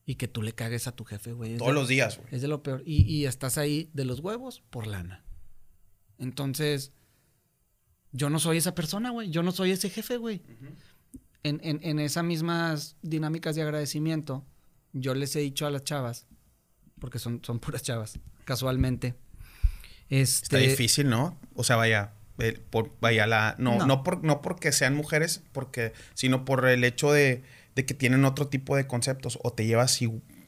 Y 0.06 0.16
que 0.16 0.28
tú 0.28 0.42
le 0.42 0.52
cagues 0.52 0.86
a 0.86 0.92
tu 0.92 1.04
jefe, 1.04 1.32
güey. 1.32 1.56
Todos 1.56 1.72
los 1.72 1.88
días, 1.88 2.18
güey. 2.18 2.28
Es 2.30 2.42
de 2.42 2.48
lo 2.48 2.62
peor. 2.62 2.82
Y, 2.84 3.02
y 3.04 3.24
estás 3.24 3.56
ahí 3.56 3.88
de 3.94 4.04
los 4.04 4.20
huevos 4.20 4.62
por 4.68 4.86
lana. 4.86 5.24
Entonces, 6.18 6.92
yo 8.12 8.28
no 8.28 8.38
soy 8.38 8.58
esa 8.58 8.74
persona, 8.74 9.10
güey. 9.10 9.30
Yo 9.30 9.42
no 9.42 9.50
soy 9.50 9.70
ese 9.70 9.88
jefe, 9.88 10.18
güey. 10.18 10.42
En, 11.44 11.60
en, 11.62 11.78
en 11.82 11.98
esas 12.00 12.24
mismas 12.24 12.96
dinámicas 13.02 13.54
de 13.54 13.62
agradecimiento, 13.62 14.44
yo 14.92 15.14
les 15.14 15.36
he 15.36 15.40
dicho 15.40 15.66
a 15.66 15.70
las 15.70 15.84
chavas, 15.84 16.26
porque 16.98 17.18
son, 17.18 17.40
son 17.44 17.60
puras 17.60 17.82
chavas, 17.82 18.18
casualmente. 18.44 19.14
Este... 20.08 20.44
Está 20.44 20.58
difícil, 20.58 21.08
¿no? 21.08 21.38
O 21.54 21.62
sea, 21.62 21.76
vaya, 21.76 22.14
por, 22.70 22.92
vaya 23.00 23.26
la... 23.26 23.54
No, 23.58 23.86
no. 23.86 24.02
por, 24.02 24.24
no 24.24 24.40
porque 24.42 24.72
sean 24.72 24.94
mujeres, 24.94 25.42
porque, 25.52 25.92
sino 26.14 26.44
por 26.44 26.66
el 26.66 26.82
hecho 26.82 27.12
de, 27.12 27.42
de, 27.74 27.86
que 27.86 27.94
tienen 27.94 28.24
otro 28.24 28.48
tipo 28.48 28.74
de 28.76 28.86
conceptos. 28.86 29.38
O 29.42 29.52
te 29.52 29.66
llevas 29.66 30.00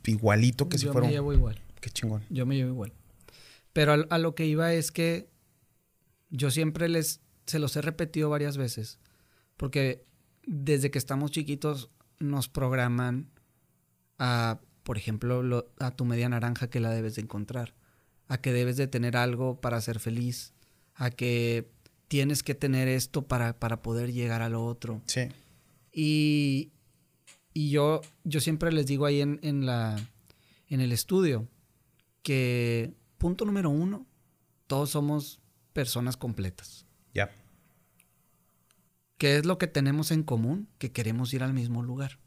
igualito 0.04 0.68
que 0.68 0.78
si 0.78 0.86
fuera... 0.86 1.00
Yo 1.00 1.06
me 1.06 1.12
llevo 1.12 1.32
igual. 1.32 1.60
Qué 1.80 1.90
chingón. 1.90 2.24
Yo 2.30 2.46
me 2.46 2.56
llevo 2.56 2.70
igual. 2.70 2.92
Pero 3.72 3.92
a, 3.92 4.06
a, 4.08 4.18
lo 4.18 4.34
que 4.34 4.46
iba 4.46 4.72
es 4.72 4.90
que 4.92 5.28
yo 6.30 6.50
siempre 6.50 6.88
les... 6.88 7.20
Se 7.46 7.58
los 7.58 7.76
he 7.76 7.82
repetido 7.82 8.30
varias 8.30 8.56
veces. 8.56 8.98
Porque 9.56 10.04
desde 10.46 10.90
que 10.90 10.98
estamos 10.98 11.30
chiquitos 11.30 11.90
nos 12.18 12.48
programan 12.48 13.30
a 14.18 14.60
por 14.86 14.98
ejemplo, 14.98 15.66
a 15.80 15.90
tu 15.90 16.04
media 16.04 16.28
naranja 16.28 16.70
que 16.70 16.78
la 16.78 16.90
debes 16.90 17.16
de 17.16 17.22
encontrar, 17.22 17.74
a 18.28 18.40
que 18.40 18.52
debes 18.52 18.76
de 18.76 18.86
tener 18.86 19.16
algo 19.16 19.60
para 19.60 19.80
ser 19.80 19.98
feliz, 19.98 20.54
a 20.94 21.10
que 21.10 21.68
tienes 22.06 22.44
que 22.44 22.54
tener 22.54 22.86
esto 22.86 23.26
para, 23.26 23.58
para 23.58 23.82
poder 23.82 24.12
llegar 24.12 24.42
a 24.42 24.48
lo 24.48 24.64
otro. 24.64 25.02
Sí. 25.06 25.22
Y, 25.92 26.70
y 27.52 27.70
yo, 27.70 28.00
yo 28.22 28.40
siempre 28.40 28.70
les 28.70 28.86
digo 28.86 29.06
ahí 29.06 29.22
en, 29.22 29.40
en, 29.42 29.66
la, 29.66 29.96
en 30.68 30.80
el 30.80 30.92
estudio 30.92 31.48
que, 32.22 32.94
punto 33.18 33.44
número 33.44 33.70
uno, 33.70 34.06
todos 34.68 34.90
somos 34.90 35.40
personas 35.72 36.16
completas. 36.16 36.86
Ya. 37.12 37.32
¿Qué 39.18 39.36
es 39.36 39.46
lo 39.46 39.58
que 39.58 39.66
tenemos 39.66 40.10
en 40.10 40.22
común? 40.22 40.68
Que 40.78 40.92
queremos 40.92 41.32
ir 41.32 41.42
al 41.42 41.52
mismo 41.52 41.82
lugar. 41.82 42.18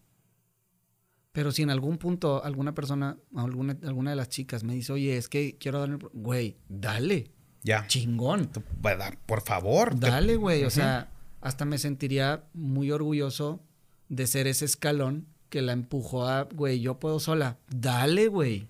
Pero 1.31 1.51
si 1.51 1.61
en 1.61 1.69
algún 1.69 1.97
punto 1.97 2.43
alguna 2.43 2.73
persona, 2.73 3.17
alguna, 3.35 3.77
alguna 3.83 4.09
de 4.09 4.15
las 4.15 4.29
chicas 4.29 4.63
me 4.63 4.73
dice, 4.73 4.93
oye, 4.93 5.15
es 5.15 5.29
que 5.29 5.57
quiero 5.57 5.79
darle, 5.79 5.99
güey, 6.13 6.57
dale. 6.67 7.31
Ya. 7.63 7.85
Chingón. 7.87 8.49
Por 9.25 9.41
favor. 9.41 9.99
Dale, 9.99 10.35
güey. 10.35 10.63
O 10.63 10.69
sea, 10.69 11.11
hasta 11.41 11.65
me 11.65 11.77
sentiría 11.77 12.45
muy 12.53 12.91
orgulloso 12.91 13.61
de 14.07 14.25
ser 14.27 14.47
ese 14.47 14.65
escalón 14.65 15.27
que 15.49 15.61
la 15.61 15.73
empujó 15.73 16.27
a, 16.27 16.43
güey, 16.43 16.79
yo 16.79 16.99
puedo 16.99 17.19
sola. 17.19 17.57
Dale, 17.69 18.27
güey. 18.27 18.67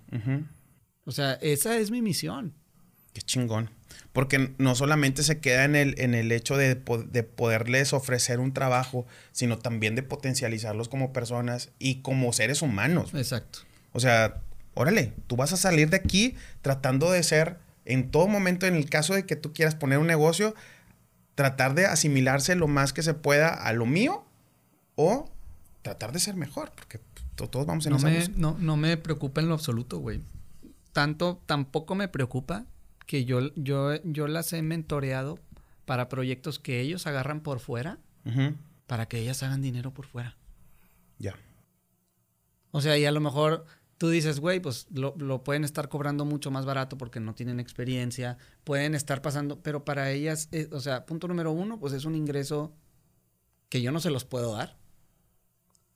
O 1.05 1.11
sea, 1.11 1.33
esa 1.33 1.77
es 1.77 1.91
mi 1.91 2.01
misión. 2.01 2.53
Qué 3.13 3.21
chingón. 3.21 3.69
Porque 4.13 4.53
no 4.57 4.75
solamente 4.75 5.23
se 5.23 5.39
queda 5.39 5.65
en 5.65 5.75
el, 5.75 5.99
en 5.99 6.13
el 6.15 6.31
hecho 6.31 6.57
de, 6.57 6.75
de, 6.75 7.23
poderles 7.23 7.93
ofrecer 7.93 8.39
un 8.39 8.53
trabajo, 8.53 9.05
sino 9.31 9.59
también 9.59 9.95
de 9.95 10.03
potencializarlos 10.03 10.89
como 10.89 11.13
personas 11.13 11.69
y 11.77 12.01
como 12.01 12.33
seres 12.33 12.61
humanos. 12.61 13.13
Exacto. 13.13 13.59
O 13.91 13.99
sea, 13.99 14.41
órale, 14.73 15.13
tú 15.27 15.35
vas 15.35 15.53
a 15.53 15.57
salir 15.57 15.89
de 15.89 15.97
aquí 15.97 16.35
tratando 16.61 17.11
de 17.11 17.21
ser, 17.23 17.59
en 17.85 18.09
todo 18.09 18.27
momento, 18.27 18.65
en 18.65 18.75
el 18.75 18.89
caso 18.89 19.13
de 19.13 19.25
que 19.25 19.35
tú 19.35 19.53
quieras 19.53 19.75
poner 19.75 19.99
un 19.99 20.07
negocio, 20.07 20.55
tratar 21.35 21.75
de 21.75 21.85
asimilarse 21.85 22.55
lo 22.55 22.67
más 22.67 22.93
que 22.93 23.03
se 23.03 23.13
pueda 23.13 23.49
a 23.49 23.71
lo 23.73 23.85
mío 23.85 24.25
o 24.95 25.29
tratar 25.81 26.11
de 26.11 26.19
ser 26.19 26.35
mejor, 26.35 26.71
porque 26.75 26.99
todos 27.35 27.65
vamos 27.65 27.85
en 27.85 27.93
no 27.93 27.99
me, 27.99 28.27
no, 28.35 28.57
no 28.59 28.75
me 28.75 28.97
preocupa 28.97 29.39
en 29.39 29.47
lo 29.47 29.53
absoluto, 29.53 29.99
güey. 29.99 30.21
Tanto, 30.91 31.41
tampoco 31.45 31.95
me 31.95 32.07
preocupa 32.07 32.65
que 33.09 33.25
yo, 33.25 33.51
yo, 33.55 33.95
yo 34.03 34.27
las 34.27 34.53
he 34.53 34.61
mentoreado 34.61 35.39
para 35.85 36.09
proyectos 36.09 36.59
que 36.59 36.79
ellos 36.79 37.07
agarran 37.07 37.41
por 37.41 37.59
fuera, 37.59 37.97
para 38.85 39.07
que 39.07 39.17
ellas 39.17 39.41
hagan 39.41 39.63
dinero 39.63 39.91
por 39.95 40.05
fuera. 40.05 40.37
Ya. 41.17 41.33
O 42.69 42.81
sea, 42.81 42.99
y 42.99 43.05
a 43.05 43.11
lo 43.11 43.19
mejor 43.19 43.65
tú 43.97 44.09
dices, 44.09 44.39
güey, 44.39 44.59
pues 44.59 44.85
lo, 44.91 45.15
lo, 45.17 45.43
pueden 45.43 45.63
estar 45.63 45.89
cobrando 45.89 46.23
mucho 46.23 46.51
más 46.51 46.65
barato 46.67 46.99
porque 46.99 47.19
no 47.19 47.33
tienen 47.33 47.59
experiencia, 47.59 48.37
pueden 48.63 48.93
estar 48.93 49.23
pasando, 49.23 49.59
pero 49.59 49.83
para 49.83 50.11
ellas, 50.11 50.47
eh, 50.51 50.69
o 50.71 50.79
sea, 50.79 51.07
punto 51.07 51.27
número 51.27 51.51
uno, 51.51 51.79
pues 51.79 51.93
es 51.93 52.05
un 52.05 52.13
ingreso 52.13 52.75
que 53.69 53.81
yo 53.81 53.91
no 53.91 53.99
se 53.99 54.11
los 54.11 54.23
puedo 54.23 54.53
dar. 54.53 54.77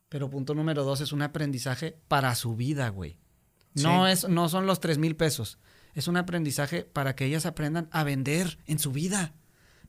Pero 0.09 0.31
punto 0.31 0.55
número 0.55 0.83
dos 0.83 0.99
es 0.99 1.11
un 1.11 1.21
aprendizaje 1.21 1.95
para 2.07 2.33
su 2.33 2.55
vida, 2.55 2.89
güey. 2.89 3.19
No, 3.75 4.07
es, 4.07 4.27
no 4.27 4.49
son 4.49 4.65
los 4.65 4.79
tres 4.79 4.97
mil 4.97 5.15
pesos 5.15 5.59
es 5.93 6.07
un 6.07 6.17
aprendizaje 6.17 6.83
para 6.83 7.15
que 7.15 7.25
ellas 7.25 7.45
aprendan 7.45 7.87
a 7.91 8.03
vender 8.03 8.57
en 8.67 8.79
su 8.79 8.91
vida, 8.91 9.33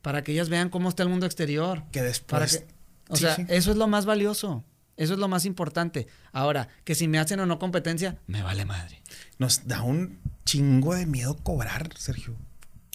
para 0.02 0.22
que 0.22 0.32
ellas 0.32 0.48
vean 0.48 0.68
cómo 0.68 0.88
está 0.88 1.02
el 1.02 1.08
mundo 1.08 1.26
exterior. 1.26 1.84
Que 1.92 2.02
después... 2.02 2.64
o 3.08 3.16
sea, 3.16 3.36
eso 3.48 3.70
es 3.70 3.76
lo 3.76 3.86
más 3.86 4.06
valioso. 4.06 4.64
Eso 4.96 5.14
es 5.14 5.18
lo 5.18 5.28
más 5.28 5.44
importante. 5.44 6.06
Ahora, 6.32 6.68
que 6.84 6.94
si 6.94 7.08
me 7.08 7.18
hacen 7.18 7.40
o 7.40 7.46
no 7.46 7.58
competencia, 7.58 8.18
me 8.26 8.42
vale 8.42 8.64
madre. 8.64 9.02
Nos 9.38 9.66
da 9.66 9.82
un 9.82 10.20
chingo 10.44 10.94
de 10.94 11.06
miedo 11.06 11.36
cobrar, 11.36 11.90
Sergio. 11.98 12.36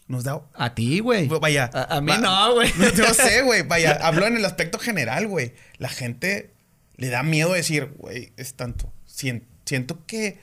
Nos 0.07 0.23
da. 0.23 0.41
A 0.53 0.73
ti, 0.73 0.99
güey. 0.99 1.27
Vaya. 1.27 1.69
A, 1.73 1.99
mí 2.01 2.13
no, 2.21 2.53
güey. 2.53 2.71
No, 2.97 3.13
sé, 3.13 3.41
güey. 3.45 3.63
Vaya, 3.63 3.99
hablo 4.01 4.27
en 4.27 4.37
el 4.37 4.45
aspecto 4.45 4.79
general, 4.79 5.27
güey. 5.27 5.53
La 5.77 5.89
gente 5.89 6.53
le 6.95 7.09
da 7.09 7.21
miedo 7.21 7.53
decir, 7.53 7.93
güey, 7.97 8.33
es 8.37 8.55
tanto. 8.55 8.91
siento 9.05 10.05
que 10.05 10.39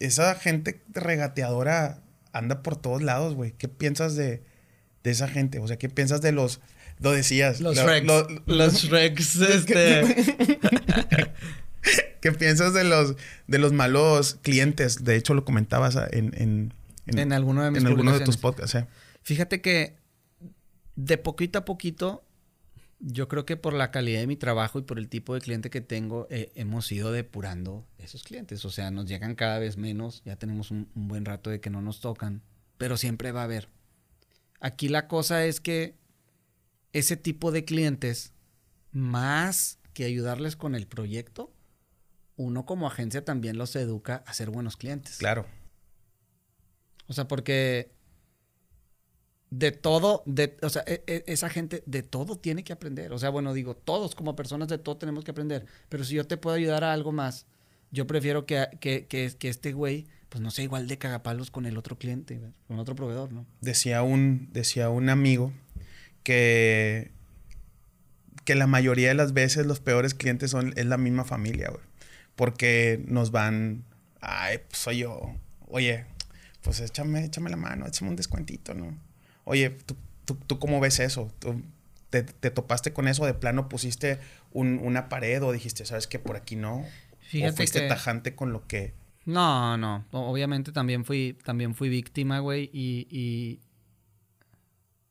esa 0.00 0.34
gente 0.34 0.82
regateadora 0.88 2.02
anda 2.32 2.62
por 2.62 2.76
todos 2.76 3.02
lados, 3.02 3.34
güey. 3.34 3.52
¿Qué 3.52 3.68
piensas 3.68 4.16
de, 4.16 4.42
de, 5.02 5.10
esa 5.10 5.28
gente? 5.28 5.58
O 5.60 5.68
sea, 5.68 5.78
¿qué 5.78 5.88
piensas 5.88 6.20
de 6.20 6.32
los... 6.32 6.60
Lo 7.00 7.10
decías. 7.10 7.60
Los 7.60 7.82
Rex. 7.82 8.06
los 8.46 8.90
Rex, 8.90 9.36
este... 9.40 10.02
¿Qué 12.20 12.32
piensas 12.32 12.72
de 12.72 12.84
los, 12.84 13.16
de 13.46 13.58
los 13.58 13.72
malos 13.72 14.38
clientes? 14.42 15.04
De 15.04 15.16
hecho, 15.16 15.34
lo 15.34 15.44
comentabas 15.44 15.96
en... 16.12 16.32
En, 16.34 16.72
en, 17.06 17.32
alguno 17.32 17.62
de 17.62 17.70
mis 17.70 17.82
En 17.82 17.86
alguno 17.86 18.18
de 18.18 18.24
tus 18.24 18.38
podcasts, 18.38 18.74
¿eh? 18.76 18.86
Fíjate 19.22 19.60
que 19.60 19.96
de 20.96 21.18
poquito 21.18 21.58
a 21.58 21.64
poquito 21.64 22.24
yo 23.06 23.28
creo 23.28 23.44
que 23.44 23.58
por 23.58 23.74
la 23.74 23.90
calidad 23.90 24.20
de 24.20 24.26
mi 24.26 24.36
trabajo 24.36 24.78
y 24.78 24.82
por 24.82 24.98
el 24.98 25.08
tipo 25.08 25.34
de 25.34 25.40
cliente 25.42 25.68
que 25.68 25.82
tengo, 25.82 26.26
eh, 26.30 26.50
hemos 26.54 26.90
ido 26.90 27.12
depurando 27.12 27.86
esos 27.98 28.22
clientes. 28.22 28.64
O 28.64 28.70
sea, 28.70 28.90
nos 28.90 29.06
llegan 29.06 29.34
cada 29.34 29.58
vez 29.58 29.76
menos, 29.76 30.22
ya 30.24 30.36
tenemos 30.36 30.70
un, 30.70 30.88
buen 30.94 31.26
rato 31.26 31.50
de 31.50 31.60
que 31.60 31.68
no 31.68 31.82
nos 31.82 32.00
tocan, 32.00 32.42
pero 32.78 32.96
siempre 32.96 33.30
va 33.30 33.42
a 33.42 33.44
haber. 33.44 33.68
Aquí 34.58 34.88
la 34.88 35.06
cosa 35.06 35.44
es 35.44 35.60
que 35.60 35.96
ese 36.94 37.18
tipo 37.18 37.52
de 37.52 37.66
clientes, 37.66 38.32
más 38.90 39.78
que 39.92 40.04
ayudarles 40.04 40.56
con 40.56 40.74
el 40.74 40.86
proyecto, 40.86 41.52
uno 42.36 42.64
como 42.64 42.86
agencia 42.86 43.22
también 43.22 43.58
los 43.58 43.76
educa 43.76 44.24
a 44.26 44.32
ser 44.32 44.48
buenos 44.48 44.78
clientes. 44.78 45.18
Claro. 45.18 45.46
O 47.06 47.12
sea, 47.12 47.28
porque 47.28 47.92
de 49.58 49.70
todo, 49.70 50.24
de, 50.26 50.56
o 50.62 50.68
sea, 50.68 50.82
e, 50.86 51.04
e, 51.06 51.22
esa 51.28 51.48
gente 51.48 51.84
de 51.86 52.02
todo 52.02 52.36
tiene 52.36 52.64
que 52.64 52.72
aprender. 52.72 53.12
O 53.12 53.18
sea, 53.18 53.30
bueno, 53.30 53.54
digo, 53.54 53.76
todos 53.76 54.16
como 54.16 54.34
personas 54.34 54.66
de 54.66 54.78
todo 54.78 54.96
tenemos 54.96 55.22
que 55.22 55.30
aprender. 55.30 55.64
Pero 55.88 56.02
si 56.02 56.14
yo 56.14 56.26
te 56.26 56.36
puedo 56.36 56.56
ayudar 56.56 56.82
a 56.82 56.92
algo 56.92 57.12
más, 57.12 57.46
yo 57.92 58.06
prefiero 58.08 58.46
que, 58.46 58.66
que, 58.80 59.06
que, 59.06 59.48
este 59.48 59.72
güey, 59.72 60.06
pues 60.28 60.42
no 60.42 60.50
sea 60.50 60.64
igual 60.64 60.88
de 60.88 60.98
cagapalos 60.98 61.52
con 61.52 61.66
el 61.66 61.78
otro 61.78 61.96
cliente, 61.96 62.40
con 62.66 62.80
otro 62.80 62.96
proveedor, 62.96 63.30
¿no? 63.30 63.46
Decía 63.60 64.02
un, 64.02 64.48
decía 64.52 64.90
un 64.90 65.08
amigo 65.08 65.52
que, 66.24 67.12
que 68.44 68.56
la 68.56 68.66
mayoría 68.66 69.08
de 69.08 69.14
las 69.14 69.34
veces 69.34 69.66
los 69.66 69.78
peores 69.78 70.14
clientes 70.14 70.50
son, 70.50 70.72
es 70.76 70.86
la 70.86 70.98
misma 70.98 71.24
familia, 71.24 71.70
güey. 71.70 71.84
Porque 72.34 73.04
nos 73.06 73.30
van, 73.30 73.84
ay, 74.20 74.58
pues 74.68 74.78
soy 74.78 74.98
yo, 74.98 75.32
oye, 75.68 76.06
pues 76.60 76.80
échame, 76.80 77.24
échame 77.24 77.50
la 77.50 77.56
mano, 77.56 77.86
échame 77.86 78.10
un 78.10 78.16
descuentito, 78.16 78.74
¿no? 78.74 78.98
Oye, 79.44 79.70
¿tú, 79.70 79.96
tú, 80.46 80.58
cómo 80.58 80.80
ves 80.80 81.00
eso? 81.00 81.30
te, 82.22 82.50
topaste 82.50 82.92
con 82.92 83.08
eso, 83.08 83.26
de 83.26 83.34
plano 83.34 83.68
pusiste 83.68 84.20
una 84.52 85.08
pared 85.08 85.42
o 85.42 85.52
dijiste, 85.52 85.84
sabes 85.84 86.06
que 86.06 86.18
por 86.18 86.36
aquí 86.36 86.56
no. 86.56 86.84
Fíjate 87.20 87.52
o 87.52 87.56
fuiste 87.56 87.88
tajante 87.88 88.34
con 88.34 88.52
lo 88.52 88.66
que. 88.66 88.94
No, 89.24 89.76
no. 89.76 90.04
Obviamente 90.12 90.70
también 90.70 91.04
fui, 91.04 91.36
también 91.44 91.74
fui 91.74 91.88
víctima, 91.88 92.38
güey. 92.38 92.70
Y, 92.72 93.08
y, 93.10 93.60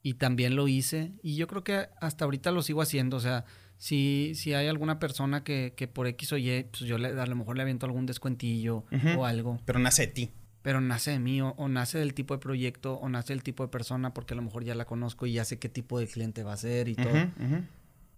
y, 0.02 0.14
también 0.14 0.56
lo 0.56 0.68
hice. 0.68 1.12
Y 1.24 1.36
yo 1.36 1.48
creo 1.48 1.64
que 1.64 1.90
hasta 2.00 2.24
ahorita 2.24 2.52
lo 2.52 2.62
sigo 2.62 2.82
haciendo. 2.82 3.18
O 3.18 3.20
sea, 3.20 3.44
si, 3.78 4.34
si 4.36 4.54
hay 4.54 4.68
alguna 4.68 5.00
persona 5.00 5.44
que, 5.44 5.74
que 5.76 5.88
por 5.88 6.08
X 6.08 6.32
o 6.32 6.38
Y, 6.38 6.66
pues 6.72 6.84
yo 6.84 6.98
le, 6.98 7.20
a 7.20 7.26
lo 7.26 7.36
mejor 7.36 7.58
le 7.58 7.64
aviento 7.64 7.86
algún 7.86 8.06
descuentillo 8.06 8.86
o 9.18 9.26
algo. 9.26 9.60
Pero 9.66 9.80
nace 9.80 10.08
de 10.08 10.14
ti 10.14 10.32
pero 10.64 10.82
nace 10.82 11.12
de 11.12 11.20
mí 11.20 11.42
o, 11.42 11.54
nace 11.68 12.00
del 12.00 12.14
tipo 12.14 12.34
de 12.34 12.40
proyecto 12.40 12.94
o 12.94 13.10
nace 13.10 13.34
del 13.34 13.44
tipo 13.44 13.64
de 13.64 13.70
persona 13.70 14.14
porque 14.14 14.34
a 14.34 14.38
lo 14.38 14.42
mejor 14.42 14.64
ya 14.64 14.74
la 14.74 14.86
conozco 14.86 15.28
y 15.28 15.34
ya 15.34 15.46
sé 15.46 15.60
qué 15.60 15.70
tipo 15.70 16.00
de 16.00 16.08
cliente 16.08 16.44
va 16.44 16.54
a 16.54 16.58
ser 16.58 16.88
y 16.88 16.96
todo. 16.96 17.14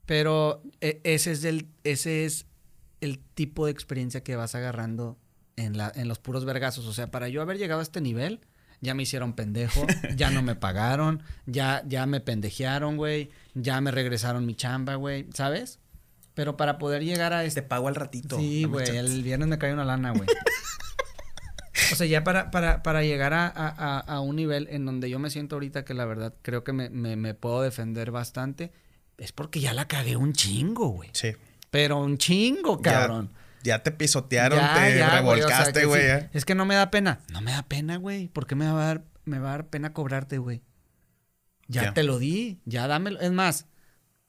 Pero 0.06 0.62
e, 0.80 1.02
ese 1.04 1.32
es 1.32 1.44
el, 1.44 1.68
ese 1.84 2.26
es 2.26 2.46
el 3.02 3.20
tipo 3.20 3.66
de 3.66 3.72
experiencia 3.72 4.24
que 4.24 4.36
vas 4.36 4.54
agarrando 4.54 5.18
en, 5.56 5.76
la, 5.76 5.92
en 5.96 6.08
los 6.08 6.20
puros 6.20 6.46
vergazos. 6.46 6.86
O 6.86 6.94
sea, 6.94 7.10
para 7.10 7.30
yo 7.30 7.42
haber 7.42 7.58
llegado 7.58 7.80
a 7.80 7.84
este 7.84 8.00
nivel, 8.00 8.42
ya 8.80 8.94
me 8.94 9.02
hicieron 9.02 9.34
pendejo, 9.34 9.86
ya 10.16 10.30
no 10.30 10.44
me 10.44 10.54
pagaron, 10.54 11.24
ya, 11.48 11.84
ya 11.88 12.06
me 12.06 12.20
pendejearon, 12.20 12.96
güey, 12.96 13.32
ya 13.56 13.82
me 13.82 13.90
regresaron 13.90 14.46
mi 14.46 14.54
chamba, 14.54 14.94
güey, 14.96 15.28
¿sabes? 15.34 15.80
Pero 16.36 16.58
para 16.58 16.78
poder 16.78 17.04
llegar 17.04 17.34
a 17.34 17.44
este... 17.44 17.64
Te 17.64 17.68
pago 17.68 17.88
al 17.88 17.96
ratito. 17.96 18.38
Sí, 18.38 18.66
güey, 18.66 18.96
el 18.96 19.24
viernes 19.24 19.48
me 19.48 19.58
cae 19.58 19.74
una 19.74 19.86
lana, 19.86 20.12
güey. 20.12 20.28
O 21.92 21.96
sea, 21.96 22.08
ya 22.08 22.24
para, 22.24 22.52
para, 22.52 22.84
para 22.84 23.04
llegar 23.04 23.34
a, 23.34 23.48
a, 23.48 24.00
a, 24.00 24.20
un 24.22 24.36
nivel 24.36 24.68
en 24.72 24.86
donde 24.86 25.10
yo 25.10 25.20
me 25.20 25.30
siento 25.30 25.56
ahorita 25.56 25.86
que 25.86 25.94
la 25.94 26.06
verdad 26.06 26.34
creo 26.42 26.64
que 26.64 26.74
me, 26.74 26.90
me, 26.90 27.16
me 27.16 27.34
puedo 27.34 27.62
defender 27.62 28.12
bastante, 28.12 28.72
es 29.18 29.32
porque 29.32 29.60
ya 29.60 29.74
la 29.74 29.88
cagué 29.88 30.16
un 30.16 30.34
chingo, 30.34 30.90
güey. 30.90 31.10
Sí. 31.14 31.36
Pero 31.72 32.00
un 32.00 32.18
chingo, 32.18 32.82
cabrón. 32.82 33.32
Ya, 33.64 33.82
te 33.82 33.92
pisotearon, 33.92 34.60
te 34.76 35.10
revolcaste, 35.10 35.86
güey. 35.86 36.30
Es 36.34 36.46
que 36.46 36.56
no 36.56 36.66
me 36.66 36.76
da 36.76 36.92
pena. 36.92 37.20
No 37.32 37.42
me 37.42 37.52
da 37.52 37.64
pena, 37.64 37.98
güey. 37.98 38.28
¿Por 38.28 38.46
qué 38.46 38.56
me 38.56 38.66
va 38.68 38.84
a 38.84 38.86
dar, 38.86 39.04
me 39.26 39.40
va 39.40 39.50
a 39.50 39.52
dar 39.52 39.68
pena 39.68 39.92
cobrarte, 39.92 40.38
güey? 40.38 40.62
Ya, 41.68 41.94
te 41.94 42.04
lo 42.04 42.20
di, 42.20 42.60
ya 42.66 42.88
dámelo. 42.88 43.20
Es 43.20 43.32
más, 43.32 43.66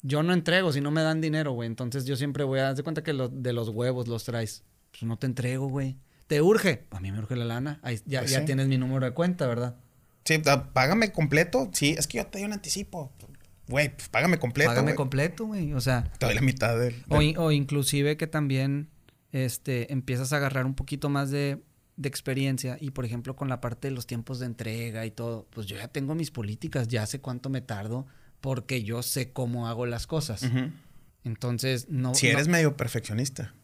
yo 0.01 0.23
no 0.23 0.33
entrego 0.33 0.73
si 0.73 0.81
no 0.81 0.91
me 0.91 1.03
dan 1.03 1.21
dinero, 1.21 1.53
güey. 1.53 1.67
Entonces 1.67 2.07
yo 2.07 2.17
siempre 2.17 2.45
voy 2.45 2.61
a 2.61 2.73
dar 2.73 2.83
cuenta 2.83 3.03
que 3.03 3.13
de 3.13 3.53
los 3.53 3.69
huevos 3.69 4.09
los 4.09 4.25
traes. 4.25 4.65
Pues 4.91 5.03
no 5.03 5.19
te 5.19 5.27
entrego, 5.27 5.69
güey. 5.69 5.99
¿Te 6.27 6.43
urge? 6.43 6.87
A 6.91 7.01
mí 7.01 7.13
me 7.13 7.19
urge 7.19 7.37
la 7.37 7.45
lana. 7.45 7.81
Ahí, 7.83 8.01
ya, 8.05 8.21
pues 8.21 8.33
ya 8.33 8.45
tienes 8.45 8.67
mi 8.67 8.79
número 8.79 9.07
de 9.07 9.13
cuenta, 9.13 9.47
¿verdad? 9.47 9.77
Sí, 10.25 10.43
págame 10.73 11.13
completo. 11.13 11.71
Sí, 11.73 11.95
es 11.97 12.07
que 12.07 12.19
yo 12.19 12.27
te 12.27 12.39
doy 12.39 12.47
un 12.47 12.53
anticipo. 12.53 13.13
Güey, 13.69 13.95
pues 13.95 14.09
págame 14.09 14.39
completo. 14.39 14.71
Págame 14.71 14.95
completo, 14.95 15.47
güey. 15.47 15.73
O 15.73 15.81
sea. 15.81 16.05
Te 16.19 16.27
doy 16.27 16.35
la 16.35 16.41
mitad 16.41 16.79
del. 16.79 17.05
O, 17.09 17.53
inclusive 17.53 18.17
que 18.17 18.27
también 18.27 18.91
este, 19.33 19.93
empiezas 19.93 20.33
a 20.33 20.37
agarrar 20.37 20.67
un 20.67 20.75
poquito 20.75 21.09
más 21.09 21.31
de, 21.31 21.63
de, 21.97 22.09
experiencia. 22.09 22.77
Y 22.81 22.91
por 22.91 23.05
ejemplo, 23.05 23.37
con 23.37 23.49
la 23.49 23.61
parte 23.61 23.89
de 23.89 23.95
los 23.95 24.07
tiempos 24.07 24.41
de 24.41 24.47
entrega 24.47 25.07
y 25.07 25.13
todo, 25.13 25.47
pues 25.51 25.67
yo 25.67 25.77
ya 25.77 25.89
tengo 25.89 26.15
mis 26.15 26.33
políticas, 26.33 26.89
ya 26.89 27.07
sé 27.07 27.21
cuánto 27.21 27.49
me 27.49 27.61
tardo, 27.61 28.07
porque 28.41 28.83
yo 28.83 29.03
sé 29.03 29.33
cómo 29.33 29.69
hago 29.69 29.87
las 29.87 30.07
cosas. 30.09 30.45
Entonces, 31.23 31.89
no. 31.89 32.15
Si 32.15 32.29
eres 32.29 32.49
medio 32.49 32.77
perfeccionista. 32.77 33.55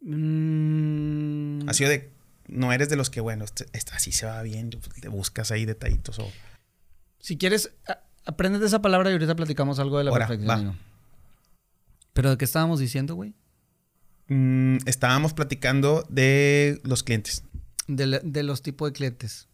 Mm. 0.00 1.68
Ha 1.68 1.74
sido 1.74 1.90
de. 1.90 2.10
No 2.48 2.72
eres 2.72 2.88
de 2.88 2.96
los 2.96 3.10
que, 3.10 3.20
bueno, 3.20 3.44
este, 3.44 3.66
así 3.92 4.10
se 4.10 4.26
va 4.26 4.42
bien, 4.42 4.70
te 4.70 5.08
buscas 5.08 5.50
ahí 5.50 5.66
detallitos 5.66 6.18
o. 6.18 6.30
Si 7.20 7.36
quieres, 7.36 7.72
aprendes 8.24 8.60
de 8.60 8.66
esa 8.66 8.82
palabra 8.82 9.10
y 9.10 9.12
ahorita 9.12 9.36
platicamos 9.36 9.78
algo 9.78 9.98
de 9.98 10.04
la 10.04 10.12
perfección. 10.12 10.76
¿Pero 12.12 12.30
de 12.30 12.38
qué 12.38 12.44
estábamos 12.44 12.80
diciendo, 12.80 13.14
güey? 13.14 13.34
Mm, 14.28 14.78
estábamos 14.86 15.32
platicando 15.32 16.04
de 16.08 16.80
los 16.84 17.02
clientes. 17.02 17.44
De, 17.86 18.42
los 18.42 18.62
tipos 18.62 18.88
de 18.88 18.92
clientes. 18.92 19.48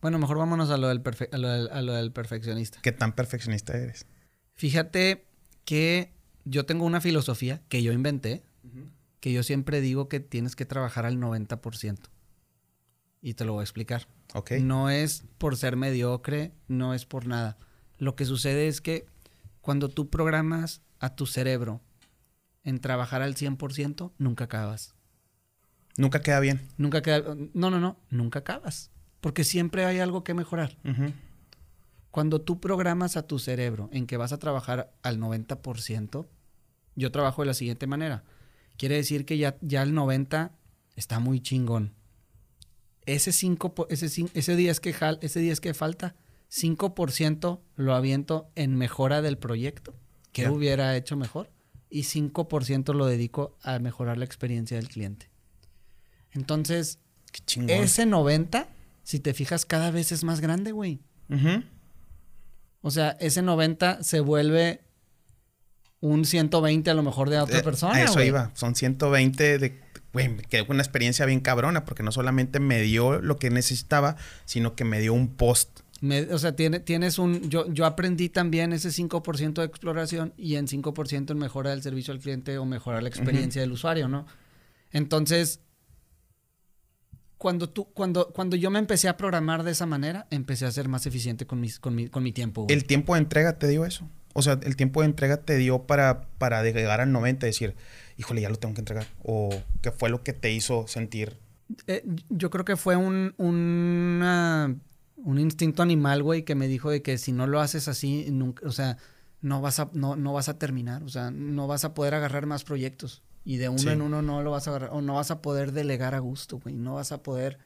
Bueno, 0.00 0.18
mejor 0.18 0.38
vámonos 0.38 0.70
a 0.70 0.76
lo, 0.76 0.88
del 0.88 1.02
a 1.32 1.82
lo, 1.82 1.92
del, 1.94 2.12
perfeccionista. 2.12 2.78
¿Qué 2.82 2.92
tan 2.92 3.12
perfeccionista 3.14 3.76
eres? 3.76 4.06
Fíjate 4.54 5.26
que 5.64 6.12
yo 6.44 6.66
tengo 6.66 6.84
una 6.84 7.00
filosofía 7.00 7.62
que 7.68 7.82
yo 7.82 7.92
inventé, 7.92 8.42
que 9.20 9.32
yo 9.32 9.42
siempre 9.42 9.80
digo 9.80 10.08
que 10.08 10.20
tienes 10.20 10.56
que 10.56 10.66
trabajar 10.66 11.06
al 11.06 11.18
90%. 11.18 11.98
Y 13.20 13.34
te 13.34 13.44
lo 13.44 13.54
voy 13.54 13.60
a 13.60 13.64
explicar. 13.64 14.06
No 14.60 14.90
es 14.90 15.24
por 15.38 15.56
ser 15.56 15.76
mediocre, 15.76 16.52
no 16.68 16.94
es 16.94 17.04
por 17.04 17.26
nada. 17.26 17.58
Lo 17.98 18.14
que 18.14 18.24
sucede 18.24 18.68
es 18.68 18.80
que 18.80 19.06
cuando 19.60 19.88
tú 19.88 20.08
programas 20.08 20.82
a 21.00 21.16
tu 21.16 21.26
cerebro 21.26 21.80
en 22.62 22.80
trabajar 22.80 23.22
al 23.22 23.34
100%, 23.34 24.12
nunca 24.18 24.44
acabas. 24.44 24.94
Nunca 25.96 26.20
queda 26.22 26.38
bien. 26.38 26.68
Nunca 26.76 27.02
queda. 27.02 27.34
No, 27.54 27.70
no, 27.70 27.80
no. 27.80 27.98
Nunca 28.08 28.38
acabas. 28.40 28.92
Porque 29.20 29.42
siempre 29.42 29.84
hay 29.84 29.98
algo 29.98 30.22
que 30.22 30.32
mejorar. 30.32 30.78
Cuando 32.12 32.40
tú 32.40 32.60
programas 32.60 33.16
a 33.16 33.26
tu 33.26 33.40
cerebro 33.40 33.88
en 33.92 34.06
que 34.06 34.16
vas 34.16 34.32
a 34.32 34.38
trabajar 34.38 34.92
al 35.02 35.18
90%, 35.18 36.26
yo 36.94 37.10
trabajo 37.10 37.42
de 37.42 37.46
la 37.46 37.54
siguiente 37.54 37.86
manera. 37.88 38.22
Quiere 38.78 38.94
decir 38.94 39.26
que 39.26 39.36
ya, 39.36 39.58
ya 39.60 39.82
el 39.82 39.92
90 39.92 40.52
está 40.96 41.18
muy 41.18 41.40
chingón. 41.40 41.94
Ese 43.04 43.32
5, 43.32 43.88
ese, 43.90 44.06
ese, 44.34 44.56
día 44.56 44.70
es 44.70 44.80
que 44.80 44.94
ese 45.20 45.40
día 45.40 45.52
es 45.52 45.60
que 45.60 45.74
falta, 45.74 46.14
5% 46.50 47.60
lo 47.76 47.94
aviento 47.94 48.50
en 48.54 48.76
mejora 48.76 49.20
del 49.20 49.36
proyecto, 49.36 49.94
que 50.32 50.48
hubiera 50.48 50.96
hecho 50.96 51.16
mejor, 51.16 51.50
y 51.90 52.02
5% 52.02 52.94
lo 52.94 53.06
dedico 53.06 53.56
a 53.62 53.78
mejorar 53.78 54.16
la 54.16 54.24
experiencia 54.24 54.76
del 54.76 54.88
cliente. 54.88 55.30
Entonces, 56.32 57.00
ese 57.66 58.06
90, 58.06 58.68
si 59.02 59.20
te 59.20 59.34
fijas, 59.34 59.66
cada 59.66 59.90
vez 59.90 60.12
es 60.12 60.22
más 60.22 60.40
grande, 60.40 60.72
güey. 60.72 61.00
O 62.82 62.90
sea, 62.90 63.16
ese 63.20 63.42
90 63.42 64.02
se 64.04 64.20
vuelve 64.20 64.82
un 66.00 66.24
120 66.24 66.90
a 66.90 66.94
lo 66.94 67.02
mejor 67.02 67.30
de 67.30 67.38
otra 67.38 67.58
eh, 67.58 67.62
persona. 67.62 67.94
A 67.94 68.04
eso 68.04 68.22
iba. 68.22 68.50
Son 68.54 68.74
120 68.74 69.58
de. 69.58 69.80
Güey, 70.12 70.28
me 70.28 70.42
quedé 70.42 70.66
con 70.66 70.76
una 70.76 70.82
experiencia 70.82 71.26
bien 71.26 71.40
cabrona 71.40 71.84
porque 71.84 72.02
no 72.02 72.12
solamente 72.12 72.60
me 72.60 72.80
dio 72.80 73.20
lo 73.20 73.36
que 73.36 73.50
necesitaba, 73.50 74.16
sino 74.44 74.74
que 74.74 74.84
me 74.84 75.00
dio 75.00 75.12
un 75.12 75.28
post. 75.28 75.80
o 76.30 76.38
sea, 76.38 76.56
tiene, 76.56 76.80
tienes 76.80 77.18
un. 77.18 77.50
Yo, 77.50 77.70
yo 77.72 77.84
aprendí 77.84 78.28
también 78.28 78.72
ese 78.72 78.88
5% 78.88 79.54
de 79.54 79.64
exploración 79.64 80.32
y 80.36 80.56
en 80.56 80.66
5% 80.66 81.30
en 81.30 81.38
mejora 81.38 81.70
del 81.70 81.82
servicio 81.82 82.12
al 82.12 82.20
cliente 82.20 82.56
o 82.58 82.64
mejorar 82.64 83.02
la 83.02 83.08
experiencia 83.08 83.60
del 83.60 83.72
usuario, 83.72 84.08
¿no? 84.08 84.26
Entonces, 84.90 85.60
cuando, 87.36 87.68
tú, 87.68 87.92
cuando, 87.92 88.30
cuando 88.32 88.56
yo 88.56 88.70
me 88.70 88.78
empecé 88.78 89.08
a 89.08 89.16
programar 89.16 89.62
de 89.62 89.70
esa 89.72 89.86
manera, 89.86 90.26
empecé 90.30 90.66
a 90.66 90.72
ser 90.72 90.88
más 90.88 91.06
eficiente 91.06 91.46
con, 91.46 91.60
mis, 91.60 91.78
con, 91.78 91.94
mi, 91.94 92.08
con 92.08 92.22
mi 92.22 92.32
tiempo. 92.32 92.66
¿El 92.68 92.84
tiempo 92.84 93.14
de 93.14 93.20
entrega 93.20 93.58
te 93.58 93.68
dio 93.68 93.84
eso? 93.84 94.08
O 94.38 94.42
sea, 94.42 94.60
el 94.62 94.76
tiempo 94.76 95.00
de 95.00 95.06
entrega 95.06 95.38
te 95.38 95.56
dio 95.56 95.82
para, 95.82 96.28
para 96.38 96.62
llegar 96.62 97.00
al 97.00 97.10
90 97.10 97.44
y 97.44 97.48
decir, 97.48 97.74
híjole, 98.16 98.40
ya 98.40 98.48
lo 98.48 98.54
tengo 98.54 98.72
que 98.72 98.80
entregar. 98.80 99.08
¿O 99.24 99.50
qué 99.82 99.90
fue 99.90 100.10
lo 100.10 100.22
que 100.22 100.32
te 100.32 100.52
hizo 100.52 100.86
sentir? 100.86 101.38
Eh, 101.88 102.04
yo 102.28 102.48
creo 102.48 102.64
que 102.64 102.76
fue 102.76 102.94
un, 102.94 103.34
un 103.36 105.38
instinto 105.38 105.82
animal, 105.82 106.22
güey, 106.22 106.44
que 106.44 106.54
me 106.54 106.68
dijo 106.68 106.88
de 106.88 107.02
que 107.02 107.18
si 107.18 107.32
no 107.32 107.48
lo 107.48 107.60
haces 107.60 107.88
así, 107.88 108.28
nunca, 108.30 108.64
o 108.64 108.70
sea, 108.70 108.98
no 109.40 109.60
vas, 109.60 109.80
a, 109.80 109.90
no, 109.92 110.14
no 110.14 110.32
vas 110.32 110.48
a 110.48 110.56
terminar. 110.56 111.02
O 111.02 111.08
sea, 111.08 111.32
no 111.32 111.66
vas 111.66 111.84
a 111.84 111.94
poder 111.94 112.14
agarrar 112.14 112.46
más 112.46 112.62
proyectos. 112.62 113.24
Y 113.44 113.56
de 113.56 113.68
uno 113.68 113.90
en 113.90 114.02
uno 114.02 114.22
no 114.22 114.44
lo 114.44 114.52
vas 114.52 114.68
a 114.68 114.70
agarrar. 114.70 114.90
O 114.92 115.02
no 115.02 115.14
vas 115.14 115.32
a 115.32 115.42
poder 115.42 115.72
delegar 115.72 116.14
a 116.14 116.20
gusto, 116.20 116.60
güey. 116.60 116.76
No 116.76 116.94
vas 116.94 117.10
a 117.10 117.24
poder, 117.24 117.58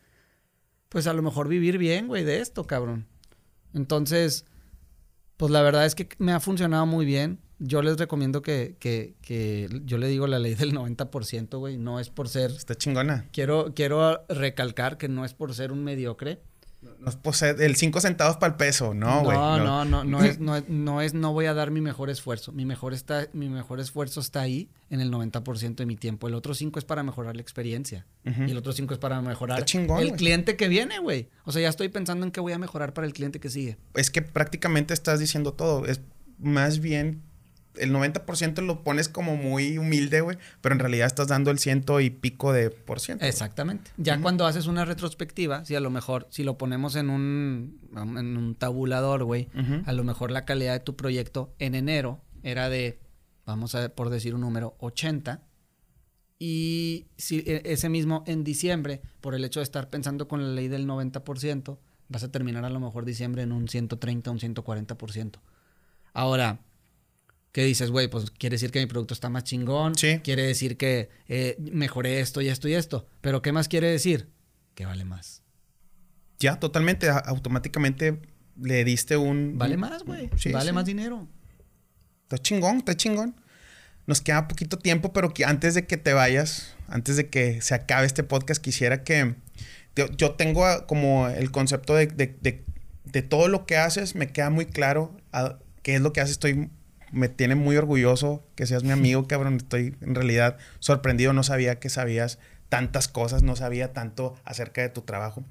pues 0.89 1.07
a 1.07 1.13
lo 1.13 1.21
mejor 1.21 1.49
vivir 1.49 1.77
bien, 1.77 2.09
güey, 2.09 2.25
de 2.25 2.41
esto, 2.41 2.67
cabrón. 2.67 3.09
Entonces, 3.75 4.47
pues 5.43 5.51
la 5.51 5.63
verdad 5.63 5.85
es 5.85 5.97
que 5.97 6.09
me 6.19 6.31
ha 6.31 6.39
funcionado 6.39 6.87
muy 6.87 7.05
bien. 7.05 7.41
Yo 7.59 7.83
les 7.83 7.97
recomiendo 7.97 8.43
que, 8.43 8.77
que, 8.79 9.17
que 9.23 9.69
yo 9.85 9.99
le 9.99 10.07
digo 10.07 10.29
la 10.29 10.39
ley 10.39 10.55
del 10.55 10.73
90%, 10.73 11.59
güey. 11.59 11.79
No 11.79 11.99
es 11.99 12.11
por 12.11 12.29
ser... 12.29 12.53
Está 12.53 12.77
chingona. 12.77 13.27
Quiero, 13.33 13.73
quiero 13.75 14.25
recalcar 14.29 14.99
que 14.99 15.09
no 15.09 15.25
es 15.25 15.35
por 15.35 15.53
ser 15.53 15.73
un 15.73 15.83
mediocre. 15.83 16.41
No 16.99 17.09
es 17.09 17.17
por 17.17 17.35
ser 17.35 17.61
el 17.61 17.77
5 17.77 18.01
centavos 18.01 18.37
para 18.37 18.53
el 18.53 18.57
peso, 18.57 18.95
no, 18.95 19.23
güey. 19.23 19.37
No, 19.37 19.59
no, 19.59 19.85
no, 19.85 20.05
no, 20.05 20.23
es, 20.23 20.39
no, 20.39 20.57
es, 20.57 20.69
no 20.69 21.01
es, 21.01 21.15
no 21.15 21.33
voy 21.33 21.47
a 21.47 21.55
dar 21.55 21.71
mi 21.71 21.81
mejor 21.81 22.11
esfuerzo. 22.11 22.53
Mi 22.53 22.65
mejor, 22.65 22.93
está, 22.93 23.29
mi 23.33 23.49
mejor 23.49 23.81
esfuerzo 23.81 24.21
está 24.21 24.41
ahí 24.41 24.69
en 24.91 25.01
el 25.01 25.11
90% 25.11 25.77
de 25.77 25.87
mi 25.87 25.97
tiempo. 25.97 26.29
El 26.29 26.35
otro 26.35 26.55
5 26.55 26.79
es 26.79 26.85
para 26.85 27.03
mejorar 27.03 27.37
la 27.37 27.43
experiencia. 27.43 28.07
Y 28.25 28.51
el 28.51 28.57
otro 28.57 28.73
5 28.73 28.95
es 28.95 28.99
para 28.99 29.21
mejorar 29.21 29.65
el 30.01 30.13
cliente 30.13 30.57
que 30.57 30.69
viene, 30.69 30.99
güey. 30.99 31.29
O 31.45 31.53
sea, 31.53 31.63
ya 31.63 31.69
estoy 31.69 31.89
pensando 31.89 32.27
en 32.27 32.33
qué 32.33 32.41
voy 32.41 32.53
a 32.53 32.59
mejorar 32.59 32.95
para 32.95 33.07
el 33.07 33.13
cliente 33.13 33.41
que 33.41 33.51
sigue. 33.51 33.79
Es 33.95 34.11
que 34.11 34.23
prácticamente 34.23 34.95
estás 34.95 35.21
diciendo 35.21 35.55
todo. 35.55 35.87
Es 35.87 36.01
más 36.39 36.81
bien 36.81 37.23
el 37.77 37.93
90% 37.93 38.63
lo 38.63 38.83
pones 38.83 39.09
como 39.09 39.37
muy 39.37 39.79
humilde, 39.79 40.21
güey, 40.21 40.39
pero 40.61 40.75
en 40.75 40.79
realidad 40.79 41.07
estás 41.07 41.29
dando 41.29 41.51
el 41.51 41.59
ciento 41.59 42.01
y 42.01 42.11
pico 42.11 42.53
de 42.53 42.71
por 42.71 43.01
ciento. 43.01 43.25
Exactamente. 43.25 43.91
Ya 43.97 44.21
cuando 44.21 44.47
haces 44.47 44.67
una 44.67 44.85
retrospectiva, 44.85 45.65
si 45.65 45.75
a 45.75 45.81
lo 45.81 45.91
mejor, 45.91 46.27
si 46.31 46.43
lo 46.45 46.59
ponemos 46.59 46.97
en 46.97 47.11
un, 47.11 47.81
en 47.95 48.37
un 48.37 48.55
tabulador, 48.55 49.25
güey, 49.25 49.49
a 49.87 49.93
lo 49.93 50.05
mejor 50.05 50.31
la 50.31 50.45
calidad 50.45 50.73
de 50.73 50.81
tu 50.81 50.97
proyecto 50.97 51.55
en 51.59 51.75
enero 51.75 52.21
era 52.43 52.69
de, 52.69 53.01
vamos 53.47 53.75
a 53.75 53.89
por 53.91 54.11
decir 54.11 54.35
un 54.35 54.43
número, 54.43 54.77
80. 54.79 55.43
Y 56.39 57.07
si 57.17 57.39
e, 57.47 57.63
ese 57.65 57.89
mismo 57.89 58.25
en 58.27 58.45
diciembre, 58.45 59.01
por 59.21 59.35
el 59.35 59.45
hecho 59.45 59.61
de 59.61 59.65
estar 59.65 59.89
pensando 59.91 60.29
con 60.29 60.43
la 60.43 60.49
ley 60.49 60.69
del 60.69 60.87
90%, 60.87 61.79
vas 62.09 62.25
a 62.25 62.31
terminar 62.31 62.65
a 62.65 62.71
lo 62.71 62.81
mejor 62.81 63.05
diciembre 63.05 63.43
en 63.43 63.53
un 63.53 63.69
130, 63.69 64.31
un 64.31 64.39
140%. 64.39 65.39
Ahora, 66.13 66.61
¿qué 67.53 67.65
dices, 67.65 67.91
güey? 67.91 68.09
Pues 68.09 68.31
quiere 68.31 68.55
decir 68.55 68.71
que 68.71 68.81
mi 68.81 68.87
producto 68.87 69.15
está 69.15 69.29
más 69.29 69.45
chingón. 69.45 69.95
Sí. 69.95 70.21
Quiere 70.25 70.43
decir 70.43 70.77
que 70.77 71.11
eh, 71.29 71.57
mejoré 71.59 72.21
esto 72.21 72.41
y 72.41 72.49
esto 72.49 72.69
y 72.69 72.75
esto. 72.75 73.07
Pero 73.21 73.43
¿qué 73.43 73.53
más 73.53 73.69
quiere 73.69 73.91
decir? 73.91 74.29
Que 74.75 74.87
vale 74.87 75.05
más. 75.05 75.43
Ya, 76.39 76.59
totalmente. 76.59 77.09
Automáticamente 77.09 78.21
le 78.61 78.85
diste 78.85 79.17
un... 79.17 79.59
Vale 79.59 79.77
más, 79.77 80.03
güey. 80.03 80.31
vale 80.53 80.73
más 80.73 80.85
dinero. 80.85 81.29
Está 82.23 82.39
chingón, 82.39 82.79
está 82.79 82.97
chingón. 82.97 83.37
Nos 84.07 84.21
queda 84.21 84.49
poquito 84.49 84.79
tiempo, 84.79 85.13
pero 85.13 85.33
que 85.33 85.45
antes 85.45 85.75
de 85.75 85.87
que 85.87 85.97
te 85.97 86.13
vayas, 86.13 86.75
antes 86.89 87.17
de 87.17 87.29
que 87.29 87.61
se 87.61 87.75
acabe 87.75 88.07
este 88.07 88.25
podcast, 88.25 88.61
quisiera 88.61 89.05
que... 89.05 89.37
Yo 90.17 90.33
tengo 90.33 90.65
como 90.87 91.29
el 91.29 91.51
concepto 91.51 91.95
de, 91.95 92.07
de, 92.07 93.23
todo 93.23 93.49
lo 93.49 93.67
que 93.67 93.77
haces, 93.77 94.15
me 94.15 94.33
queda 94.33 94.49
muy 94.49 94.65
claro 94.65 95.15
qué 95.83 95.97
es 95.97 96.01
lo 96.01 96.15
que 96.15 96.23
haces. 96.23 96.33
Estoy, 96.33 96.71
me 97.13 97.29
tiene 97.29 97.55
muy 97.55 97.77
orgulloso 97.77 98.43
que 98.57 98.67
seas 98.67 98.85
mi 98.85 98.91
amigo, 98.91 99.29
cabrón. 99.29 99.57
Estoy 99.57 99.97
en 100.01 100.15
realidad 100.15 100.57
sorprendido, 100.81 101.33
no 101.33 101.43
sabía 101.43 101.79
que 101.79 101.91
sabías 101.91 102.39
tantas 102.69 103.07
cosas, 103.07 103.43
no 103.43 103.55
sabía 103.55 103.93
tanto 103.93 104.35
acerca 104.45 104.81
de 104.81 104.89
tu 104.89 105.03
trabajo. 105.03 105.45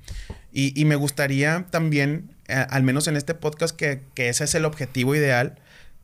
Y, 0.52 0.84
me 0.86 0.96
gustaría 0.96 1.68
también, 1.70 2.36
eh, 2.48 2.66
al 2.70 2.84
menos 2.84 3.08
en 3.08 3.16
este 3.16 3.36
podcast, 3.36 3.76
que, 3.76 4.02
ese 4.16 4.44
es 4.44 4.56
el 4.56 4.66
objetivo 4.66 5.16
ideal, 5.16 5.60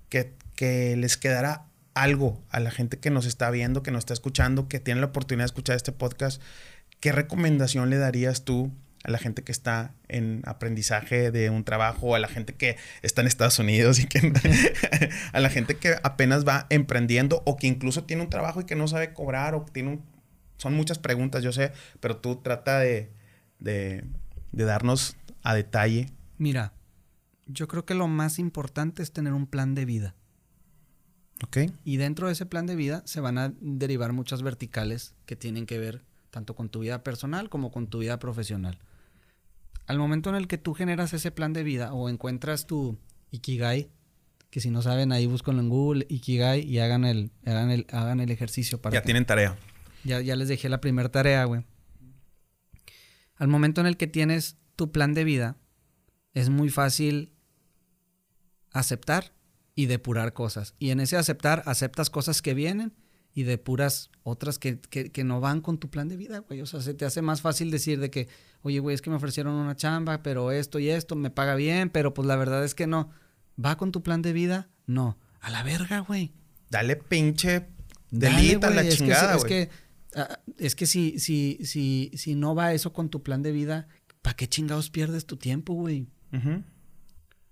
que, 0.09 0.31
que 0.55 0.95
les 0.95 1.17
quedara 1.17 1.65
algo 1.95 2.39
a 2.51 2.59
la 2.59 2.69
gente 2.69 2.99
que 2.99 3.09
nos 3.09 3.25
está 3.25 3.49
viendo, 3.49 3.81
que 3.81 3.89
nos 3.89 4.01
está 4.01 4.13
escuchando, 4.13 4.67
que 4.67 4.79
tiene 4.79 5.01
la 5.01 5.07
oportunidad 5.07 5.45
de 5.45 5.47
escuchar 5.47 5.75
este 5.75 5.91
podcast. 5.91 6.39
¿Qué 6.99 7.11
recomendación 7.11 7.89
le 7.89 7.97
darías 7.97 8.43
tú 8.45 8.71
a 9.07 9.11
la 9.11 9.17
gente 9.17 9.41
que 9.43 9.53
está 9.53 9.95
en 10.09 10.41
aprendizaje 10.45 11.31
de 11.31 11.49
un 11.49 11.63
trabajo, 11.63 12.13
a 12.13 12.19
la 12.19 12.27
gente 12.27 12.53
que 12.53 12.75
está 13.01 13.21
en 13.21 13.27
Estados 13.27 13.57
Unidos 13.57 13.99
y 13.99 14.05
que 14.05 14.33
a 15.31 15.39
la 15.39 15.49
gente 15.49 15.77
que 15.77 15.95
apenas 16.03 16.45
va 16.45 16.67
emprendiendo 16.69 17.41
o 17.45 17.55
que 17.55 17.67
incluso 17.67 18.03
tiene 18.03 18.23
un 18.23 18.29
trabajo 18.29 18.61
y 18.61 18.65
que 18.65 18.75
no 18.75 18.87
sabe 18.87 19.13
cobrar 19.13 19.55
o 19.55 19.63
tiene 19.63 19.91
un, 19.91 20.03
son 20.57 20.73
muchas 20.73 20.99
preguntas, 20.99 21.41
yo 21.41 21.53
sé, 21.53 21.71
pero 22.01 22.17
tú 22.17 22.35
trata 22.35 22.79
de, 22.79 23.09
de, 23.59 24.03
darnos 24.51 25.15
a 25.41 25.55
detalle. 25.55 26.11
Mira, 26.37 26.73
yo 27.45 27.69
creo 27.69 27.85
que 27.85 27.93
lo 27.93 28.09
más 28.09 28.39
importante 28.39 29.03
es 29.03 29.13
tener 29.13 29.31
un 29.31 29.47
plan 29.47 29.73
de 29.73 29.85
vida. 29.85 30.15
Ok. 31.45 31.59
Y 31.85 31.95
dentro 31.95 32.27
de 32.27 32.33
ese 32.33 32.45
plan 32.45 32.65
de 32.65 32.75
vida 32.75 33.03
se 33.05 33.21
van 33.21 33.37
a 33.37 33.53
derivar 33.61 34.11
muchas 34.11 34.41
verticales 34.41 35.15
que 35.25 35.37
tienen 35.37 35.65
que 35.65 35.77
ver 35.77 36.03
tanto 36.29 36.55
con 36.55 36.67
tu 36.67 36.79
vida 36.79 37.03
personal 37.03 37.49
como 37.49 37.71
con 37.71 37.87
tu 37.87 37.99
vida 37.99 38.19
profesional. 38.19 38.77
Al 39.87 39.97
momento 39.97 40.29
en 40.29 40.35
el 40.35 40.47
que 40.47 40.57
tú 40.57 40.73
generas 40.73 41.13
ese 41.13 41.31
plan 41.31 41.53
de 41.53 41.63
vida 41.63 41.93
o 41.93 42.09
encuentras 42.09 42.67
tu 42.67 42.99
Ikigai, 43.31 43.89
que 44.49 44.59
si 44.59 44.69
no 44.69 44.81
saben 44.81 45.11
ahí 45.11 45.25
búsquenlo 45.27 45.61
en 45.61 45.69
Google, 45.69 46.05
Ikigai, 46.09 46.61
y 46.61 46.79
hagan 46.79 47.05
el, 47.05 47.31
hagan 47.45 47.71
el, 47.71 47.87
hagan 47.91 48.19
el 48.19 48.29
ejercicio 48.29 48.81
para... 48.81 48.93
Ya 48.93 49.01
tienen 49.01 49.25
tarea. 49.25 49.57
Ya, 50.03 50.21
les 50.21 50.47
dejé 50.47 50.69
la 50.69 50.79
primera 50.79 51.09
tarea, 51.09 51.43
güey. 51.45 51.65
Al 53.35 53.47
momento 53.47 53.81
en 53.81 53.87
el 53.87 53.97
que 53.97 54.07
tienes 54.07 54.57
tu 54.75 54.91
plan 54.91 55.13
de 55.13 55.23
vida, 55.23 55.57
es 56.33 56.49
muy 56.49 56.69
fácil 56.69 57.33
aceptar 58.71 59.33
y 59.75 59.87
depurar 59.87 60.33
cosas. 60.33 60.75
Y 60.79 60.91
en 60.91 60.99
ese 60.99 61.17
aceptar, 61.17 61.63
aceptas 61.65 62.09
cosas 62.09 62.41
que 62.41 62.53
vienen 62.53 62.93
y 63.33 63.43
depuras 63.43 64.09
otras 64.23 64.59
que, 64.59 64.79
que, 64.79 65.23
no 65.23 65.39
van 65.39 65.61
con 65.61 65.77
tu 65.77 65.89
plan 65.89 66.07
de 66.07 66.17
vida, 66.17 66.39
güey. 66.39 66.61
O 66.61 66.65
sea, 66.65 66.81
se 66.81 66.93
te 66.93 67.05
hace 67.05 67.21
más 67.21 67.41
fácil 67.41 67.69
decir 67.69 67.99
de 67.99 68.09
que, 68.09 68.27
oye, 68.67 68.79
güey, 68.79 68.93
es 68.93 69.01
que 69.01 69.09
me 69.09 69.15
ofrecieron 69.15 69.53
una 69.53 69.75
chamba, 69.75 70.23
pero 70.23 70.51
esto 70.51 70.79
y 70.79 70.89
esto 70.89 71.15
me 71.15 71.29
paga 71.29 71.55
bien, 71.55 71.89
pero 71.89 72.13
pues 72.13 72.27
la 72.27 72.35
verdad 72.35 72.63
es 72.63 72.75
que 72.75 72.87
no. 72.87 73.09
¿Va 73.63 73.77
con 73.77 73.91
tu 73.91 74.03
plan 74.03 74.21
de 74.21 74.33
vida? 74.33 74.69
No. 74.85 75.17
A 75.41 75.49
la 75.49 75.63
verga, 75.63 75.99
güey. 75.99 76.33
Dale 76.69 76.95
pinche 76.95 77.67
delita 78.11 78.69
la 78.69 78.87
chingada, 78.87 79.35
güey. 79.35 79.37
Es 79.37 79.43
que 79.45 79.87
Ah, 80.15 80.39
es 80.57 80.75
que 80.75 80.85
si, 80.87 81.19
si, 81.19 81.59
si, 81.63 82.11
si 82.15 82.35
no 82.35 82.55
va 82.55 82.73
eso 82.73 82.93
con 82.93 83.09
tu 83.09 83.21
plan 83.23 83.43
de 83.43 83.51
vida, 83.51 83.87
¿para 84.21 84.35
qué 84.35 84.47
chingados 84.47 84.89
pierdes 84.89 85.25
tu 85.25 85.37
tiempo, 85.37 85.73
güey? 85.73 86.07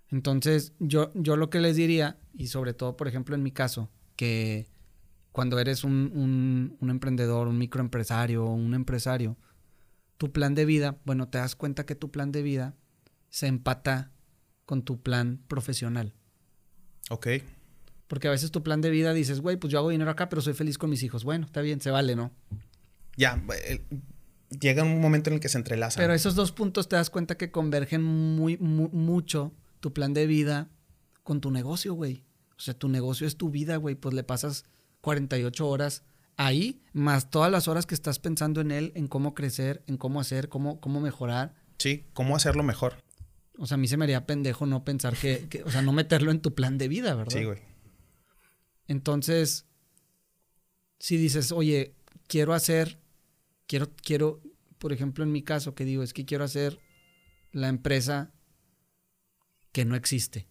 Entonces, 0.09 0.73
yo, 0.79 1.11
yo 1.13 1.35
lo 1.35 1.49
que 1.49 1.59
les 1.59 1.75
diría, 1.75 2.17
y 2.33 2.47
sobre 2.47 2.73
todo, 2.73 2.97
por 2.97 3.07
ejemplo, 3.07 3.35
en 3.35 3.43
mi 3.43 3.51
caso, 3.51 3.91
que 4.15 4.67
cuando 5.31 5.59
eres 5.59 5.83
un, 5.83 6.11
un, 6.15 6.77
un 6.79 6.89
emprendedor, 6.89 7.47
un 7.47 7.57
microempresario 7.57 8.45
un 8.45 8.73
empresario, 8.73 9.37
tu 10.17 10.31
plan 10.31 10.55
de 10.55 10.65
vida, 10.65 10.99
bueno, 11.05 11.27
te 11.27 11.37
das 11.37 11.55
cuenta 11.55 11.85
que 11.85 11.95
tu 11.95 12.11
plan 12.11 12.31
de 12.31 12.41
vida 12.41 12.75
se 13.29 13.47
empata 13.47 14.11
con 14.65 14.83
tu 14.83 15.01
plan 15.01 15.41
profesional. 15.47 16.13
Ok. 17.09 17.27
Porque 18.07 18.27
a 18.27 18.31
veces 18.31 18.51
tu 18.51 18.63
plan 18.63 18.81
de 18.81 18.89
vida 18.89 19.13
dices, 19.13 19.41
güey, 19.41 19.57
pues 19.57 19.71
yo 19.71 19.79
hago 19.79 19.89
dinero 19.89 20.11
acá, 20.11 20.29
pero 20.29 20.41
soy 20.41 20.53
feliz 20.53 20.77
con 20.77 20.89
mis 20.89 21.03
hijos. 21.03 21.23
Bueno, 21.23 21.45
está 21.45 21.61
bien, 21.61 21.81
se 21.81 21.91
vale, 21.91 22.15
¿no? 22.15 22.31
Ya, 23.17 23.43
eh, 23.67 23.83
llega 24.59 24.83
un 24.83 25.01
momento 25.01 25.29
en 25.29 25.35
el 25.35 25.39
que 25.39 25.49
se 25.49 25.57
entrelazan. 25.57 26.01
Pero 26.01 26.13
esos 26.13 26.35
dos 26.35 26.51
puntos 26.51 26.87
te 26.87 26.95
das 26.95 27.09
cuenta 27.09 27.35
que 27.37 27.51
convergen 27.51 28.03
muy, 28.03 28.57
mucho 28.57 29.53
tu 29.79 29.93
plan 29.93 30.13
de 30.13 30.27
vida 30.27 30.69
con 31.23 31.41
tu 31.41 31.51
negocio, 31.51 31.93
güey. 31.93 32.23
O 32.57 32.61
sea, 32.61 32.73
tu 32.73 32.87
negocio 32.89 33.27
es 33.27 33.37
tu 33.37 33.49
vida, 33.49 33.77
güey. 33.77 33.95
Pues 33.95 34.13
le 34.13 34.23
pasas 34.23 34.65
48 35.01 35.67
horas 35.67 36.03
ahí, 36.37 36.81
más 36.93 37.29
todas 37.29 37.51
las 37.51 37.67
horas 37.67 37.85
que 37.85 37.95
estás 37.95 38.19
pensando 38.19 38.61
en 38.61 38.71
él, 38.71 38.91
en 38.95 39.07
cómo 39.07 39.33
crecer, 39.33 39.83
en 39.87 39.97
cómo 39.97 40.19
hacer, 40.19 40.49
cómo, 40.49 40.79
cómo 40.79 41.01
mejorar. 41.01 41.55
Sí, 41.77 42.05
cómo 42.13 42.35
hacerlo 42.35 42.63
mejor. 42.63 43.03
O 43.57 43.67
sea, 43.67 43.75
a 43.75 43.77
mí 43.77 43.87
se 43.87 43.97
me 43.97 44.05
haría 44.05 44.25
pendejo 44.25 44.65
no 44.65 44.83
pensar 44.83 45.15
que, 45.15 45.47
que 45.49 45.63
o 45.63 45.69
sea, 45.69 45.81
no 45.81 45.93
meterlo 45.93 46.31
en 46.31 46.41
tu 46.41 46.53
plan 46.53 46.77
de 46.77 46.87
vida, 46.87 47.15
¿verdad? 47.15 47.37
Sí, 47.37 47.43
güey. 47.45 47.59
Entonces, 48.87 49.65
si 50.99 51.17
dices, 51.17 51.51
oye, 51.51 51.95
quiero 52.27 52.53
hacer, 52.53 52.99
quiero, 53.67 53.91
quiero, 53.95 54.41
por 54.77 54.93
ejemplo, 54.93 55.23
en 55.23 55.31
mi 55.31 55.41
caso, 55.41 55.75
que 55.75 55.85
digo, 55.85 56.03
es 56.03 56.13
que 56.13 56.25
quiero 56.25 56.43
hacer 56.43 56.79
la 57.51 57.69
empresa 57.69 58.33
que 59.71 59.85
no 59.85 59.95
existe. 59.95 60.47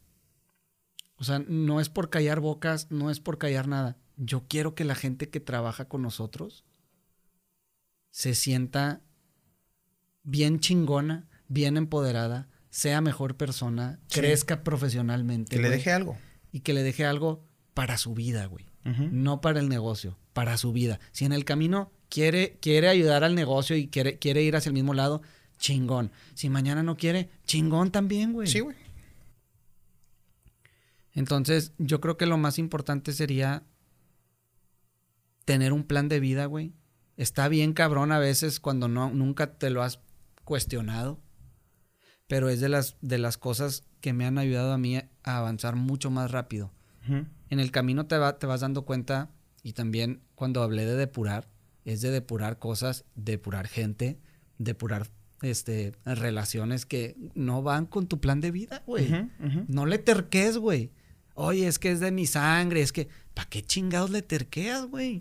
O 1.17 1.25
sea, 1.25 1.39
no 1.39 1.81
es 1.81 1.89
por 1.89 2.11
callar 2.11 2.41
bocas, 2.41 2.91
no 2.91 3.11
es 3.11 3.21
por 3.21 3.39
callar 3.39 3.69
nada. 3.69 3.99
Yo 4.17 4.45
quiero 4.49 4.75
que 4.75 4.85
la 4.85 4.95
gente 4.95 5.29
que 5.29 5.41
trabaja 5.41 5.87
con 5.87 6.03
nosotros 6.03 6.65
se 8.11 8.35
sienta 8.35 9.03
bien 10.23 10.61
chingona, 10.61 11.29
bien 11.49 11.77
empoderada, 11.77 12.49
sea 12.71 13.01
mejor 13.01 13.37
persona, 13.37 14.01
crezca 14.09 14.65
profesionalmente. 14.65 15.57
Que 15.57 15.63
le 15.63 15.71
deje 15.71 15.93
algo. 15.93 16.17
Y 16.53 16.61
que 16.61 16.75
le 16.75 16.83
deje 16.83 17.05
algo 17.05 17.45
para 17.75 17.99
su 17.99 18.15
vida, 18.15 18.47
güey. 18.47 18.67
No 18.85 19.41
para 19.41 19.61
el 19.61 19.71
negocio, 19.71 20.19
para 20.35 20.59
su 20.59 20.73
vida. 20.73 21.01
Si 21.11 21.25
en 21.25 21.33
el 21.33 21.47
camino 21.47 21.91
quiere, 22.11 22.59
quiere 22.61 22.89
ayudar 22.89 23.25
al 23.25 23.35
negocio 23.35 23.77
y 23.77 23.89
quiere, 23.89 24.19
quiere 24.19 24.43
ir 24.43 24.57
hacia 24.57 24.69
el 24.69 24.75
mismo 24.75 24.93
lado, 24.93 25.23
chingón. 25.59 26.13
Si 26.35 26.51
mañana 26.51 26.83
no 26.83 26.97
quiere, 26.97 27.31
chingón 27.47 27.91
también, 27.91 28.33
güey. 28.33 28.47
Sí, 28.47 28.61
güey. 28.61 28.77
Entonces, 31.13 31.73
yo 31.79 32.01
creo 32.01 32.17
que 32.17 32.27
lo 32.27 32.37
más 32.37 32.59
importante 32.59 33.13
sería 33.13 33.63
tener 35.45 35.73
un 35.73 35.85
plan 35.85 36.09
de 36.09 36.21
vida, 36.21 36.47
güey. 36.47 36.75
Está 37.17 37.49
bien 37.49 37.73
cabrón 37.73 38.13
a 38.13 38.19
veces 38.19 38.61
cuando 38.61 38.89
no, 38.89 39.11
nunca 39.11 39.55
te 39.59 39.71
lo 39.71 39.83
has 39.83 40.01
cuestionado, 40.45 41.21
pero 42.27 42.49
es 42.49 42.61
de 42.61 42.69
las, 42.69 42.97
de 43.01 43.19
las 43.19 43.39
cosas 43.39 43.85
que 44.01 44.13
me 44.13 44.27
han 44.27 44.39
ayudado 44.39 44.73
a 44.73 44.79
mí 44.79 44.97
a 44.97 45.09
avanzar 45.23 45.77
mucho 45.77 46.11
más 46.11 46.31
rápido 46.31 46.73
en 47.51 47.61
el 47.61 47.71
camino 47.71 48.07
te, 48.07 48.17
te 48.39 48.47
vas 48.47 48.61
dando 48.61 48.85
cuenta, 48.85 49.31
y 49.63 49.73
también 49.73 50.23
cuando 50.35 50.63
hablé 50.63 50.85
de 50.85 50.97
depurar, 50.97 51.49
es 51.85 52.01
de 52.01 52.11
depurar 52.11 52.59
cosas, 52.59 53.05
depurar 53.15 53.69
gente, 53.69 54.19
depurar 54.59 55.09
este, 55.43 55.93
relaciones 56.05 56.87
que 56.87 57.17
no 57.35 57.63
van 57.63 57.87
con 57.87 58.07
tu 58.07 58.21
plan 58.21 58.41
de 58.41 58.51
vida, 58.51 58.83
güey. 58.87 59.29
No 59.69 59.87
le 59.87 59.99
terques, 59.99 60.59
güey. 60.59 60.93
Oye, 61.35 61.67
es 61.67 61.79
que 61.79 61.91
es 61.91 62.01
de 62.01 62.13
mi 62.13 62.27
sangre, 62.27 62.81
es 62.81 62.93
que, 62.93 63.09
¿para 63.35 63.49
qué 63.49 63.63
chingados 63.63 64.11
le 64.11 64.23
terqueas, 64.23 64.87
güey? 64.87 65.21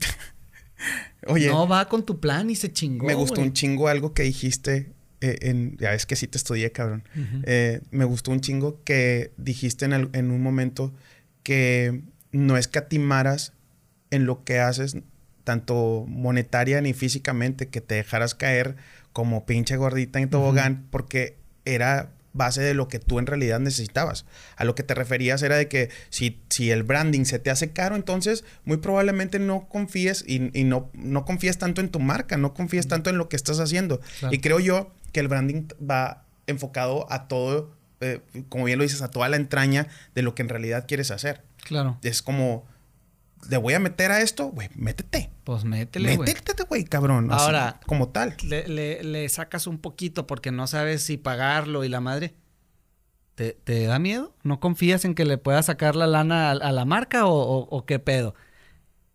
Oye. 1.28 1.50
No 1.50 1.68
va 1.68 1.88
con 1.90 2.06
tu 2.06 2.20
plan 2.20 2.50
y 2.50 2.56
se 2.56 2.72
chingó. 2.72 3.06
Me 3.06 3.14
gustó 3.14 3.42
un 3.42 3.54
chingo 3.54 3.88
algo 3.88 4.14
que 4.14 4.24
dijiste. 4.24 4.92
Eh, 5.22 5.38
en, 5.42 5.78
ya 5.78 5.94
es 5.94 6.06
que 6.06 6.16
sí 6.16 6.28
te 6.28 6.38
estudié, 6.38 6.72
cabrón. 6.72 7.04
Eh, 7.44 7.82
me 7.92 8.04
gustó 8.04 8.32
un 8.32 8.42
chingo 8.42 8.84
que 8.84 9.32
dijiste 9.38 9.86
en, 9.86 10.10
en 10.12 10.32
un 10.32 10.42
momento 10.42 10.94
que 11.44 12.02
no 12.34 12.58
escatimaras 12.58 13.54
en 14.12 14.26
lo 14.26 14.44
que 14.44 14.60
haces, 14.60 14.98
tanto 15.44 16.06
monetaria 16.08 16.82
ni 16.82 16.94
físicamente, 16.94 17.70
que 17.70 17.82
te 17.82 17.96
dejaras 17.96 18.36
caer 18.36 18.76
como 19.14 19.46
pinche 19.46 19.78
gordita 19.78 20.20
en 20.20 20.30
tobogán, 20.30 20.88
porque 20.90 21.38
era 21.66 22.12
base 22.34 22.62
de 22.62 22.74
lo 22.74 22.88
que 22.88 23.00
tú 23.00 23.20
en 23.20 23.28
realidad 23.28 23.60
necesitabas. 23.60 24.26
A 24.56 24.66
lo 24.66 24.76
que 24.76 24.84
te 24.84 24.94
referías 24.94 25.42
era 25.44 25.56
de 25.56 25.68
que 25.68 25.90
si, 26.10 26.42
si 26.50 26.72
el 26.72 26.84
branding 26.84 27.26
se 27.26 27.40
te 27.40 27.50
hace 27.50 27.72
caro, 27.72 27.96
entonces 27.96 28.44
muy 28.66 28.78
probablemente 28.78 29.40
no 29.40 29.68
confíes 29.70 30.26
y, 30.28 30.40
no, 30.64 30.90
no 30.94 31.26
confíes 31.26 31.58
tanto 31.58 31.82
en 31.82 31.90
tu 31.90 32.00
marca, 32.00 32.38
no 32.38 32.54
confíes 32.54 32.88
tanto 32.88 33.10
en 33.10 33.18
lo 33.18 33.30
que 33.30 33.36
estás 33.36 33.60
haciendo. 33.60 34.02
Y 34.32 34.40
creo 34.40 34.60
yo 34.60 34.92
que 35.12 35.20
el 35.20 35.28
branding 35.28 35.68
va 35.80 36.26
enfocado 36.48 37.12
a 37.12 37.28
todo, 37.28 37.72
eh, 38.02 38.22
como 38.50 38.66
bien 38.66 38.80
lo 38.80 38.84
dices, 38.84 39.02
a 39.02 39.10
toda 39.10 39.30
la 39.30 39.38
entraña 39.38 39.88
de 40.16 40.24
lo 40.24 40.36
que 40.36 40.42
en 40.42 40.50
realidad 40.50 40.86
quieres 40.88 41.12
hacer. 41.12 41.44
Claro. 41.64 42.00
Es 42.04 42.22
como, 42.22 42.66
¿le 43.50 43.58
voy 43.58 43.74
a 43.76 43.80
meter 43.80 44.12
a 44.12 44.22
esto? 44.22 44.48
Güey, 44.48 44.70
métete. 44.76 45.30
Pues 45.44 45.66
métele, 45.66 46.16
güey. 46.16 46.34
Métete, 46.34 46.64
güey, 46.64 46.86
cabrón. 46.86 47.32
Ahora, 47.32 47.80
como 47.86 48.10
tal. 48.10 48.36
Le, 48.44 49.30
sacas 49.30 49.68
un 49.68 49.78
poquito 49.78 50.26
porque 50.26 50.52
no 50.52 50.68
sabes 50.68 51.04
si 51.04 51.18
pagarlo 51.18 51.84
y 51.84 51.90
la 51.90 52.00
madre. 52.00 52.36
¿Te, 53.36 53.86
da 53.86 54.00
miedo? 54.00 54.36
¿No 54.44 54.60
confías 54.60 55.06
en 55.06 55.16
que 55.16 55.26
le 55.26 55.38
puedas 55.38 55.66
sacar 55.66 55.96
la 55.96 56.08
lana 56.08 56.52
a, 56.52 56.72
la 56.72 56.86
marca 56.86 57.24
o, 57.26 57.86
qué 57.86 58.00
pedo? 58.00 58.36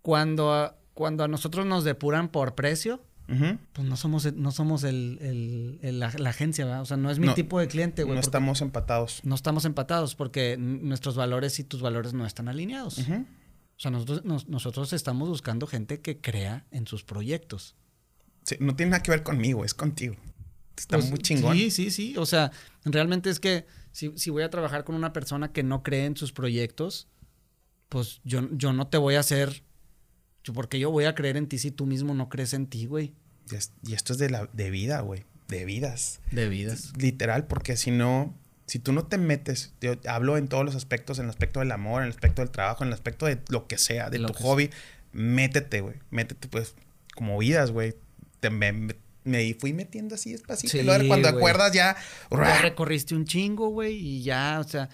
Cuando, 0.02 0.74
cuando 0.94 1.24
a 1.24 1.28
nosotros 1.28 1.66
nos 1.66 1.84
depuran 1.84 2.28
por 2.28 2.54
precio, 2.54 3.02
pues 3.26 3.86
no 3.86 3.96
somos, 3.96 4.32
no 4.34 4.52
somos 4.52 4.84
el, 4.84 5.78
la, 5.82 6.06
agencia, 6.28 6.64
¿verdad? 6.64 6.82
O 6.82 6.86
sea, 6.86 6.96
no 6.96 7.10
es 7.10 7.18
mi 7.18 7.28
tipo 7.34 7.60
de 7.60 7.68
cliente, 7.68 8.02
güey. 8.02 8.14
No 8.14 8.20
estamos 8.20 8.60
empatados. 8.60 9.20
No 9.22 9.34
estamos 9.34 9.64
empatados 9.64 10.14
porque 10.14 10.56
nuestros 10.58 11.14
valores 11.16 11.58
y 11.58 11.64
tus 11.64 11.80
valores 11.80 12.12
no 12.12 12.26
están 12.26 12.48
alineados. 12.48 12.98
O 13.78 13.80
sea, 13.80 13.90
nosotros, 13.90 14.46
nosotros 14.48 14.92
estamos 14.92 15.28
buscando 15.28 15.66
gente 15.66 16.00
que 16.00 16.20
crea 16.20 16.66
en 16.70 16.86
sus 16.86 17.04
proyectos. 17.04 17.76
Sí, 18.42 18.56
no 18.60 18.76
tiene 18.76 18.90
nada 18.90 19.02
que 19.02 19.12
ver 19.12 19.22
conmigo, 19.22 19.64
es 19.64 19.72
contigo. 19.72 20.16
Está 20.76 20.98
pues, 20.98 21.10
muy 21.10 21.18
chingón. 21.20 21.56
Sí, 21.56 21.70
sí, 21.70 21.90
sí. 21.90 22.14
O 22.16 22.26
sea, 22.26 22.50
realmente 22.84 23.30
es 23.30 23.40
que 23.40 23.66
si, 23.92 24.12
si, 24.16 24.30
voy 24.30 24.42
a 24.42 24.50
trabajar 24.50 24.84
con 24.84 24.94
una 24.94 25.12
persona 25.12 25.52
que 25.52 25.62
no 25.62 25.82
cree 25.82 26.04
en 26.04 26.16
sus 26.16 26.32
proyectos, 26.32 27.08
pues 27.88 28.20
yo, 28.24 28.48
yo 28.52 28.72
no 28.72 28.88
te 28.88 28.98
voy 28.98 29.14
a 29.14 29.20
hacer 29.20 29.62
porque 30.52 30.78
yo 30.78 30.90
voy 30.90 31.04
a 31.04 31.14
creer 31.14 31.36
en 31.36 31.46
ti 31.46 31.58
si 31.58 31.70
tú 31.70 31.86
mismo 31.86 32.14
no 32.14 32.28
crees 32.28 32.52
en 32.52 32.66
ti, 32.66 32.86
güey. 32.86 33.14
Y 33.86 33.94
esto 33.94 34.12
es 34.12 34.18
de, 34.18 34.30
la, 34.30 34.48
de 34.52 34.70
vida, 34.70 35.00
güey. 35.00 35.24
De 35.48 35.64
vidas. 35.64 36.20
De 36.30 36.48
vidas. 36.48 36.92
Literal, 36.98 37.46
porque 37.46 37.76
si 37.76 37.90
no, 37.90 38.34
si 38.68 38.78
tú 38.78 38.92
no 38.92 39.06
te 39.06 39.16
metes, 39.16 39.72
yo 39.80 39.94
hablo 40.06 40.36
en 40.36 40.46
todos 40.46 40.64
los 40.64 40.74
aspectos, 40.74 41.18
en 41.18 41.24
el 41.24 41.30
aspecto 41.30 41.60
del 41.60 41.72
amor, 41.72 42.02
en 42.02 42.08
el 42.08 42.12
aspecto 42.12 42.42
del 42.42 42.50
trabajo, 42.50 42.84
en 42.84 42.88
el 42.88 42.94
aspecto 42.94 43.24
de 43.24 43.38
lo 43.48 43.66
que 43.66 43.78
sea, 43.78 44.10
de 44.10 44.18
tu 44.18 44.32
hobby, 44.34 44.70
métete, 45.12 45.80
güey. 45.80 45.96
Métete, 46.10 46.48
pues, 46.48 46.74
como 47.14 47.38
vidas, 47.38 47.70
güey. 47.70 47.94
me, 48.42 48.72
me, 49.24 49.54
fui 49.58 49.72
metiendo 49.72 50.14
así 50.14 50.32
despacito. 50.32 50.76
y 50.76 51.08
cuando 51.08 51.28
acuerdas 51.28 51.72
ya... 51.72 51.96
Ya 52.30 52.60
recorriste 52.60 53.14
un 53.14 53.24
chingo, 53.24 53.70
güey, 53.70 53.94
y 53.94 54.22
ya, 54.22 54.60
o 54.60 54.64
sea 54.64 54.90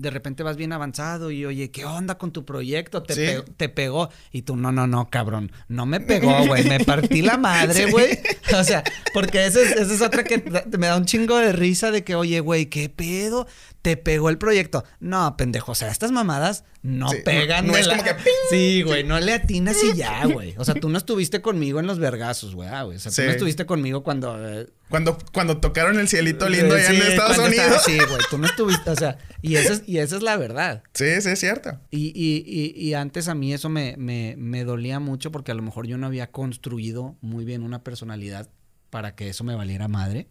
de 0.00 0.10
repente 0.10 0.42
vas 0.42 0.56
bien 0.56 0.72
avanzado 0.72 1.30
y 1.30 1.44
oye, 1.44 1.70
¿qué 1.70 1.84
onda 1.84 2.18
con 2.18 2.32
tu 2.32 2.44
proyecto? 2.44 3.02
Te, 3.02 3.42
te 3.42 3.68
pegó. 3.68 4.10
Y 4.32 4.42
tú, 4.42 4.56
no, 4.56 4.72
no, 4.72 4.86
no, 4.86 5.10
cabrón. 5.10 5.52
No 5.68 5.86
me 5.86 6.00
pegó, 6.00 6.32
güey. 6.46 6.64
Me 6.64 6.80
partí 6.80 7.22
la 7.22 7.36
madre, 7.36 7.90
güey. 7.90 8.18
O 8.58 8.64
sea, 8.64 8.82
porque 9.12 9.46
esa 9.46 9.60
es, 9.60 9.72
esa 9.72 9.94
es 9.94 10.02
otra 10.02 10.24
que 10.24 10.38
me 10.78 10.86
da 10.86 10.96
un 10.96 11.04
chingo 11.04 11.36
de 11.36 11.52
risa 11.52 11.90
de 11.90 12.04
que, 12.04 12.14
oye, 12.14 12.40
güey, 12.40 12.66
¿qué 12.66 12.88
pedo? 12.88 13.46
Te 13.82 13.96
pegó 13.96 14.28
el 14.28 14.38
proyecto. 14.38 14.84
No, 15.00 15.36
pendejo, 15.36 15.72
o 15.72 15.74
sea, 15.74 15.90
estas 15.90 16.12
mamadas 16.12 16.64
no 16.82 17.10
pegan. 17.24 17.66
No, 17.66 17.76
es 17.76 17.88
como 17.88 18.02
que... 18.02 18.16
Sí, 18.50 18.82
güey, 18.82 19.04
no 19.04 19.18
le 19.20 19.32
atinas 19.32 19.76
y 19.82 19.96
ya, 19.96 20.26
güey. 20.26 20.54
O 20.58 20.64
sea, 20.64 20.74
tú 20.74 20.88
no 20.88 20.98
estuviste 20.98 21.40
conmigo 21.40 21.80
en 21.80 21.86
los 21.86 21.98
vergazos, 21.98 22.54
güey. 22.54 22.68
Ah, 22.68 22.84
o 22.84 22.98
sea, 22.98 23.12
tú 23.12 23.22
no 23.22 23.30
estuviste 23.30 23.66
conmigo 23.66 24.02
cuando... 24.02 24.36
Eh, 24.48 24.68
cuando, 24.88 25.18
cuando 25.32 25.58
tocaron 25.58 25.98
el 25.98 26.08
cielito 26.08 26.48
lindo 26.48 26.74
allá 26.74 26.90
en 26.90 27.02
Estados 27.02 27.38
Unidos. 27.38 27.82
sí, 27.84 27.98
güey, 27.98 28.20
tú 28.30 28.38
no 28.38 28.46
estuviste, 28.46 28.90
o 28.90 28.96
sea, 28.96 29.18
y 29.42 29.56
esa 29.56 29.74
es, 29.74 29.82
y 29.86 29.98
esa 29.98 30.16
es 30.16 30.22
la 30.22 30.36
verdad. 30.36 30.82
Sí, 30.94 31.20
sí, 31.20 31.28
es 31.28 31.38
cierto. 31.38 31.78
Y, 31.90 32.12
y, 32.14 32.42
y, 32.46 32.88
y 32.88 32.94
antes 32.94 33.28
a 33.28 33.34
mí 33.34 33.52
eso 33.52 33.68
me, 33.68 33.96
me, 33.98 34.34
me 34.38 34.64
dolía 34.64 34.98
mucho 34.98 35.30
porque 35.30 35.52
a 35.52 35.54
lo 35.54 35.62
mejor 35.62 35.86
yo 35.86 35.98
no 35.98 36.06
había 36.06 36.30
construido 36.30 37.16
muy 37.20 37.44
bien 37.44 37.62
una 37.62 37.84
personalidad 37.84 38.48
para 38.90 39.14
que 39.14 39.28
eso 39.28 39.44
me 39.44 39.54
valiera 39.54 39.88
madre. 39.88 40.28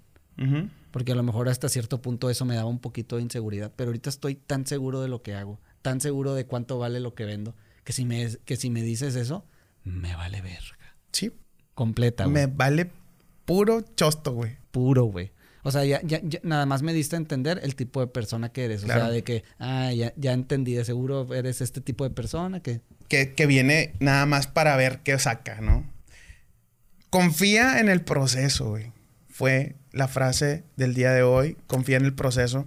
Porque 0.91 1.11
a 1.11 1.15
lo 1.15 1.23
mejor 1.23 1.49
hasta 1.49 1.69
cierto 1.69 2.01
punto 2.01 2.29
eso 2.29 2.45
me 2.45 2.55
daba 2.55 2.69
un 2.69 2.79
poquito 2.79 3.17
de 3.17 3.23
inseguridad. 3.23 3.71
Pero 3.75 3.89
ahorita 3.89 4.09
estoy 4.09 4.35
tan 4.35 4.65
seguro 4.65 5.01
de 5.01 5.07
lo 5.07 5.21
que 5.21 5.33
hago, 5.35 5.59
tan 5.81 6.01
seguro 6.01 6.33
de 6.33 6.45
cuánto 6.45 6.77
vale 6.79 6.99
lo 6.99 7.15
que 7.15 7.25
vendo, 7.25 7.55
que 7.83 7.93
si 7.93 8.05
me, 8.05 8.27
que 8.45 8.55
si 8.55 8.69
me 8.69 8.81
dices 8.81 9.15
eso, 9.15 9.45
me 9.83 10.15
vale 10.15 10.41
verga. 10.41 10.95
Sí. 11.11 11.31
Completa, 11.73 12.25
güey. 12.25 12.33
Me 12.33 12.47
vale 12.47 12.91
puro 13.45 13.81
chosto, 13.95 14.33
güey. 14.33 14.57
Puro, 14.71 15.05
güey. 15.05 15.31
O 15.63 15.71
sea, 15.71 15.83
ya, 15.85 16.01
ya, 16.01 16.21
nada 16.43 16.65
más 16.65 16.81
me 16.81 16.93
diste 16.93 17.15
a 17.15 17.19
entender 17.19 17.59
el 17.61 17.75
tipo 17.75 17.99
de 17.99 18.07
persona 18.07 18.49
que 18.49 18.65
eres. 18.65 18.83
O 18.83 18.87
sea, 18.87 19.09
de 19.09 19.23
que, 19.23 19.43
ah, 19.59 19.91
ya, 19.91 20.13
ya 20.15 20.33
entendí, 20.33 20.73
de 20.73 20.85
seguro 20.85 21.33
eres 21.33 21.61
este 21.61 21.81
tipo 21.81 22.03
de 22.03 22.09
persona 22.09 22.61
que... 22.61 22.81
que... 23.09 23.33
Que 23.33 23.45
viene 23.47 23.93
nada 23.99 24.25
más 24.25 24.47
para 24.47 24.75
ver 24.77 24.99
qué 25.03 25.19
saca, 25.19 25.59
¿no? 25.61 25.85
Confía 27.09 27.79
en 27.79 27.89
el 27.89 28.01
proceso, 28.01 28.69
güey. 28.69 28.93
Fue 29.27 29.75
la 29.97 30.07
frase 30.07 30.63
del 30.75 30.93
día 30.93 31.11
de 31.11 31.23
hoy, 31.23 31.57
confía 31.67 31.97
en 31.97 32.05
el 32.05 32.13
proceso. 32.13 32.65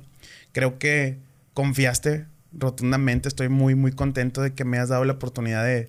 Creo 0.53 0.79
que 0.79 1.19
confiaste 1.55 2.27
rotundamente, 2.53 3.29
estoy 3.29 3.49
muy, 3.49 3.75
muy 3.75 3.93
contento 3.93 4.43
de 4.43 4.55
que 4.55 4.65
me 4.65 4.79
has 4.79 4.89
dado 4.89 5.05
la 5.05 5.15
oportunidad 5.15 5.65
de, 5.65 5.89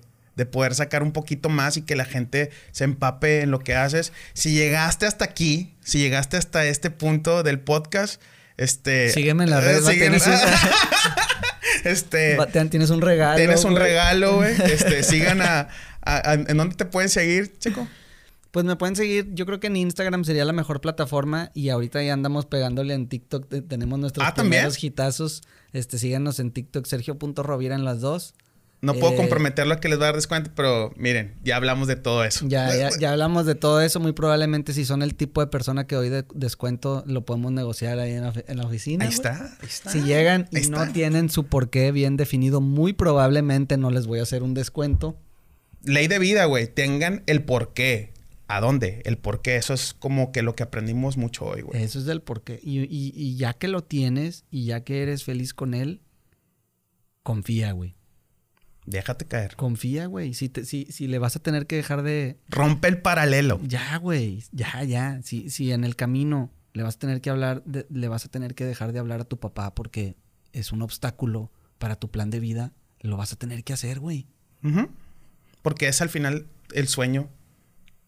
poder 0.50 0.74
sacar 0.74 1.04
un 1.04 1.12
poquito 1.12 1.48
más 1.48 1.76
y 1.76 1.82
que 1.82 1.94
la 1.94 2.04
gente 2.04 2.50
se 2.72 2.82
empape 2.82 3.42
en 3.42 3.52
lo 3.52 3.60
que 3.60 3.76
haces. 3.76 4.12
Si 4.32 4.52
llegaste 4.52 5.06
hasta 5.06 5.24
aquí, 5.24 5.76
si 5.84 5.98
llegaste 5.98 6.36
hasta 6.36 6.64
este 6.64 6.90
punto 6.90 7.44
del 7.44 7.60
podcast, 7.60 8.20
este... 8.56 9.10
Sígueme 9.10 9.44
en 9.44 9.50
la 9.50 9.60
red. 9.60 9.84
tienes, 9.84 10.26
un... 10.26 10.34
este, 11.84 12.36
tienes 12.70 12.90
un 12.90 13.02
regalo. 13.02 13.36
Tienes 13.36 13.64
un 13.64 13.76
regalo, 13.76 14.36
güey. 14.38 14.52
Este, 14.64 15.02
sigan 15.04 15.42
a, 15.42 15.68
¿En 16.04 16.56
dónde 16.56 16.74
te 16.74 16.86
pueden 16.86 17.08
seguir, 17.08 17.56
chico? 17.58 17.86
Pues 18.52 18.66
me 18.66 18.76
pueden 18.76 18.94
seguir, 18.96 19.30
yo 19.32 19.46
creo 19.46 19.60
que 19.60 19.68
en 19.68 19.76
Instagram 19.76 20.24
sería 20.24 20.44
la 20.44 20.52
mejor 20.52 20.82
plataforma 20.82 21.50
y 21.54 21.70
ahorita 21.70 22.02
ya 22.02 22.12
andamos 22.12 22.44
pegándole 22.44 22.92
en 22.92 23.08
TikTok, 23.08 23.48
tenemos 23.66 23.98
nuestros 23.98 24.28
ah, 24.28 24.34
primeros 24.34 24.82
hitazos. 24.84 25.42
Este, 25.72 25.96
síganos 25.96 26.38
en 26.38 26.50
TikTok, 26.50 26.84
Sergio.rovira 26.84 27.74
en 27.74 27.86
las 27.86 28.02
dos. 28.02 28.34
No 28.82 28.92
puedo 28.92 29.14
eh, 29.14 29.16
comprometerlo 29.16 29.72
a 29.72 29.80
que 29.80 29.88
les 29.88 29.98
va 29.98 30.02
a 30.02 30.06
dar 30.06 30.16
descuento, 30.16 30.50
pero 30.54 30.92
miren, 30.96 31.36
ya 31.42 31.56
hablamos 31.56 31.88
de 31.88 31.96
todo 31.96 32.24
eso. 32.24 32.46
Ya, 32.46 32.76
ya, 32.76 32.90
ya, 32.98 33.12
hablamos 33.12 33.46
de 33.46 33.54
todo 33.54 33.80
eso. 33.80 34.00
Muy 34.00 34.12
probablemente 34.12 34.74
si 34.74 34.84
son 34.84 35.02
el 35.02 35.14
tipo 35.14 35.40
de 35.40 35.46
persona 35.46 35.86
que 35.86 35.96
de 35.96 36.24
descuento, 36.34 37.04
lo 37.06 37.24
podemos 37.24 37.52
negociar 37.52 38.00
ahí 38.00 38.12
en 38.12 38.56
la, 38.56 38.66
oficina. 38.66 39.06
Ahí 39.06 39.12
está, 39.12 39.56
ahí 39.62 39.68
está. 39.68 39.88
Si 39.88 40.02
llegan 40.02 40.46
y 40.50 40.68
no 40.68 40.92
tienen 40.92 41.30
su 41.30 41.46
porqué 41.46 41.90
bien 41.90 42.18
definido, 42.18 42.60
muy 42.60 42.92
probablemente 42.92 43.78
no 43.78 43.90
les 43.90 44.06
voy 44.06 44.18
a 44.18 44.24
hacer 44.24 44.42
un 44.42 44.52
descuento. 44.52 45.16
Ley 45.84 46.06
de 46.08 46.18
vida, 46.18 46.44
güey. 46.44 46.66
Tengan 46.66 47.22
el 47.26 47.44
porqué 47.44 48.12
a 48.48 48.60
dónde, 48.60 49.02
el 49.04 49.18
por 49.18 49.42
qué. 49.42 49.56
Eso 49.56 49.74
es 49.74 49.94
como 49.94 50.32
que 50.32 50.42
lo 50.42 50.54
que 50.54 50.62
aprendimos 50.62 51.16
mucho 51.16 51.46
hoy, 51.46 51.62
güey. 51.62 51.82
Eso 51.82 51.98
es 51.98 52.04
del 52.04 52.22
por 52.22 52.42
qué. 52.42 52.60
Y, 52.62 53.36
ya 53.36 53.54
que 53.54 53.68
lo 53.68 53.82
tienes 53.82 54.44
y 54.50 54.66
ya 54.66 54.84
que 54.84 55.02
eres 55.02 55.24
feliz 55.24 55.54
con 55.54 55.74
él, 55.74 56.02
confía, 57.22 57.72
güey. 57.72 57.96
Déjate 58.84 59.26
caer. 59.26 59.56
Confía, 59.56 60.06
güey. 60.06 60.34
Si, 60.34 60.50
si, 60.64 60.86
si 60.86 61.06
le 61.06 61.18
vas 61.18 61.36
a 61.36 61.40
tener 61.40 61.66
que 61.66 61.76
dejar 61.76 62.02
de... 62.02 62.38
Rompe 62.48 62.88
el 62.88 63.00
paralelo. 63.00 63.60
Ya, 63.62 63.96
güey. 63.98 64.42
Ya, 64.50 64.82
ya. 64.82 65.20
Si, 65.22 65.50
si 65.50 65.70
en 65.70 65.84
el 65.84 65.94
camino 65.94 66.50
le 66.72 66.82
vas 66.82 66.96
a 66.96 66.98
tener 66.98 67.20
que 67.20 67.30
hablar, 67.30 67.62
le 67.66 68.08
vas 68.08 68.24
a 68.24 68.28
tener 68.28 68.54
que 68.54 68.64
dejar 68.64 68.92
de 68.92 68.98
hablar 68.98 69.20
a 69.20 69.24
tu 69.24 69.38
papá 69.38 69.74
porque 69.74 70.16
es 70.52 70.72
un 70.72 70.82
obstáculo 70.82 71.50
para 71.78 71.96
tu 71.96 72.10
plan 72.10 72.30
de 72.30 72.40
vida, 72.40 72.72
lo 73.00 73.16
vas 73.16 73.32
a 73.32 73.36
tener 73.36 73.64
que 73.64 73.72
hacer, 73.72 74.00
güey. 74.00 74.28
Porque 75.62 75.88
es 75.88 76.00
al 76.00 76.08
final 76.08 76.46
el 76.72 76.88
sueño 76.88 77.28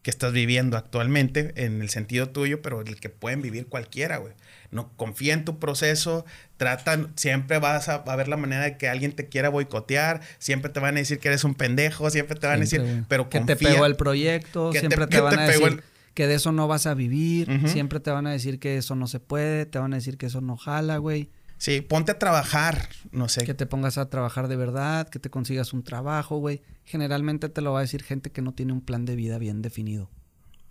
que 0.05 0.11
estás 0.11 0.33
viviendo 0.33 0.77
actualmente 0.77 1.51
en 1.55 1.81
el 1.81 1.89
sentido 1.89 2.29
tuyo, 2.29 2.61
pero 2.61 2.81
el 2.81 2.99
que 2.99 3.09
pueden 3.09 3.41
vivir 3.41 3.65
cualquiera, 3.65 4.17
güey. 4.17 4.33
No 4.69 4.95
confía 4.97 5.33
en 5.33 5.45
tu 5.45 5.57
proceso, 5.57 6.25
tratan, 6.57 7.11
siempre 7.15 7.57
vas 7.57 7.89
a, 7.89 8.03
ver 8.15 8.27
la 8.27 8.37
manera 8.37 8.65
de 8.65 8.77
que 8.77 8.87
alguien 8.87 9.13
te 9.13 9.29
quiera 9.29 9.49
boicotear, 9.49 10.21
siempre 10.37 10.69
te 10.69 10.79
van 10.79 10.95
a 10.95 10.99
decir 10.99 11.17
que 11.17 11.29
eres 11.29 11.43
un 11.43 11.55
pendejo, 11.55 12.07
siempre 12.11 12.39
te 12.39 12.45
van 12.45 12.57
a 12.57 12.59
decir, 12.59 13.03
pero 13.07 13.29
que 13.29 13.39
te 13.39 13.55
pegó 13.55 13.87
el 13.87 13.95
proyecto, 13.95 14.71
siempre 14.73 15.07
te, 15.07 15.19
van 15.21 15.39
a 15.39 15.47
decir 15.47 15.81
que 16.13 16.27
de 16.27 16.35
eso 16.35 16.51
no 16.51 16.67
vas 16.67 16.85
a 16.85 16.93
vivir, 16.93 17.49
siempre 17.65 17.99
te 17.99 18.11
van 18.11 18.27
a 18.27 18.31
decir 18.31 18.59
que 18.59 18.77
eso 18.77 18.95
no 18.95 19.07
se 19.07 19.19
puede, 19.19 19.65
te 19.65 19.79
van 19.79 19.93
a 19.93 19.95
decir 19.95 20.19
que 20.19 20.27
eso 20.27 20.39
no 20.39 20.55
jala, 20.55 20.97
güey. 20.97 21.31
Sí, 21.65 21.81
ponte 21.81 22.11
a 22.11 22.19
trabajar, 22.19 22.89
no 23.11 23.27
sé. 23.27 23.43
Que 23.43 23.55
te 23.55 23.65
pongas 23.65 23.97
a 23.97 24.07
trabajar 24.07 24.47
de 24.47 24.55
verdad, 24.55 25.09
que 25.09 25.17
te 25.17 25.31
consigas 25.31 25.73
un 25.73 25.81
trabajo, 25.81 26.37
güey. 26.37 26.61
Generalmente 26.83 27.49
te 27.49 27.59
lo 27.61 27.73
va 27.73 27.79
a 27.79 27.81
decir 27.81 28.03
gente 28.03 28.31
que 28.31 28.43
no 28.43 28.53
tiene 28.53 28.71
un 28.71 28.81
plan 28.81 29.03
de 29.03 29.15
vida 29.15 29.39
bien 29.39 29.63
definido. 29.63 30.11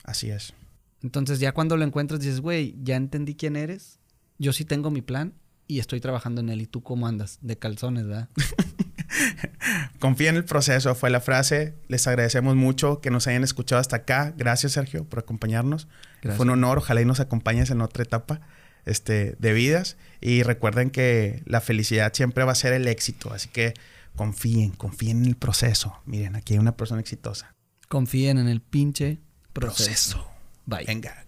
Así 0.04 0.30
es. 0.30 0.54
Entonces 1.02 1.40
ya 1.40 1.50
cuando 1.50 1.76
lo 1.76 1.82
encuentras 1.82 2.20
dices, 2.20 2.40
güey, 2.40 2.76
ya 2.80 2.94
entendí 2.94 3.34
quién 3.34 3.56
eres, 3.56 3.98
yo 4.38 4.52
sí 4.52 4.64
tengo 4.64 4.92
mi 4.92 5.02
plan 5.02 5.34
y 5.66 5.80
estoy 5.80 5.98
trabajando 5.98 6.42
en 6.42 6.48
él. 6.48 6.60
¿Y 6.60 6.66
tú 6.68 6.84
cómo 6.84 7.08
andas? 7.08 7.40
De 7.42 7.58
calzones, 7.58 8.06
¿verdad? 8.06 8.28
Confía 9.98 10.30
en 10.30 10.36
el 10.36 10.44
proceso, 10.44 10.94
fue 10.94 11.10
la 11.10 11.20
frase. 11.20 11.74
Les 11.88 12.06
agradecemos 12.06 12.54
mucho 12.54 13.00
que 13.00 13.10
nos 13.10 13.26
hayan 13.26 13.42
escuchado 13.42 13.80
hasta 13.80 13.96
acá. 13.96 14.32
Gracias, 14.36 14.70
Sergio, 14.70 15.04
por 15.08 15.18
acompañarnos. 15.18 15.88
Fue 16.36 16.46
un 16.46 16.50
honor. 16.50 16.78
Ojalá 16.78 17.00
y 17.00 17.04
nos 17.04 17.18
acompañes 17.18 17.70
en 17.70 17.80
otra 17.80 18.04
etapa 18.04 18.42
este, 18.86 19.36
de 19.38 19.52
vidas. 19.52 19.96
Y 20.20 20.42
recuerden 20.42 20.90
que 20.90 21.42
la 21.46 21.60
felicidad 21.60 22.12
siempre 22.14 22.44
va 22.44 22.52
a 22.52 22.56
ser 22.56 22.72
el 22.72 22.88
éxito. 22.88 23.32
Así 23.32 23.48
que 23.48 23.74
confíen, 24.16 24.70
confíen 24.70 25.18
en 25.18 25.26
el 25.26 25.36
proceso. 25.36 26.00
Miren, 26.06 26.36
aquí 26.36 26.54
hay 26.54 26.58
una 26.58 26.76
persona 26.76 27.00
exitosa. 27.00 27.54
Confíen 27.88 28.38
en 28.38 28.48
el 28.48 28.60
pinche 28.60 29.18
proceso. 29.52 30.22
proceso. 30.22 30.30
Bye. 30.66 30.84
Venga. 30.86 31.23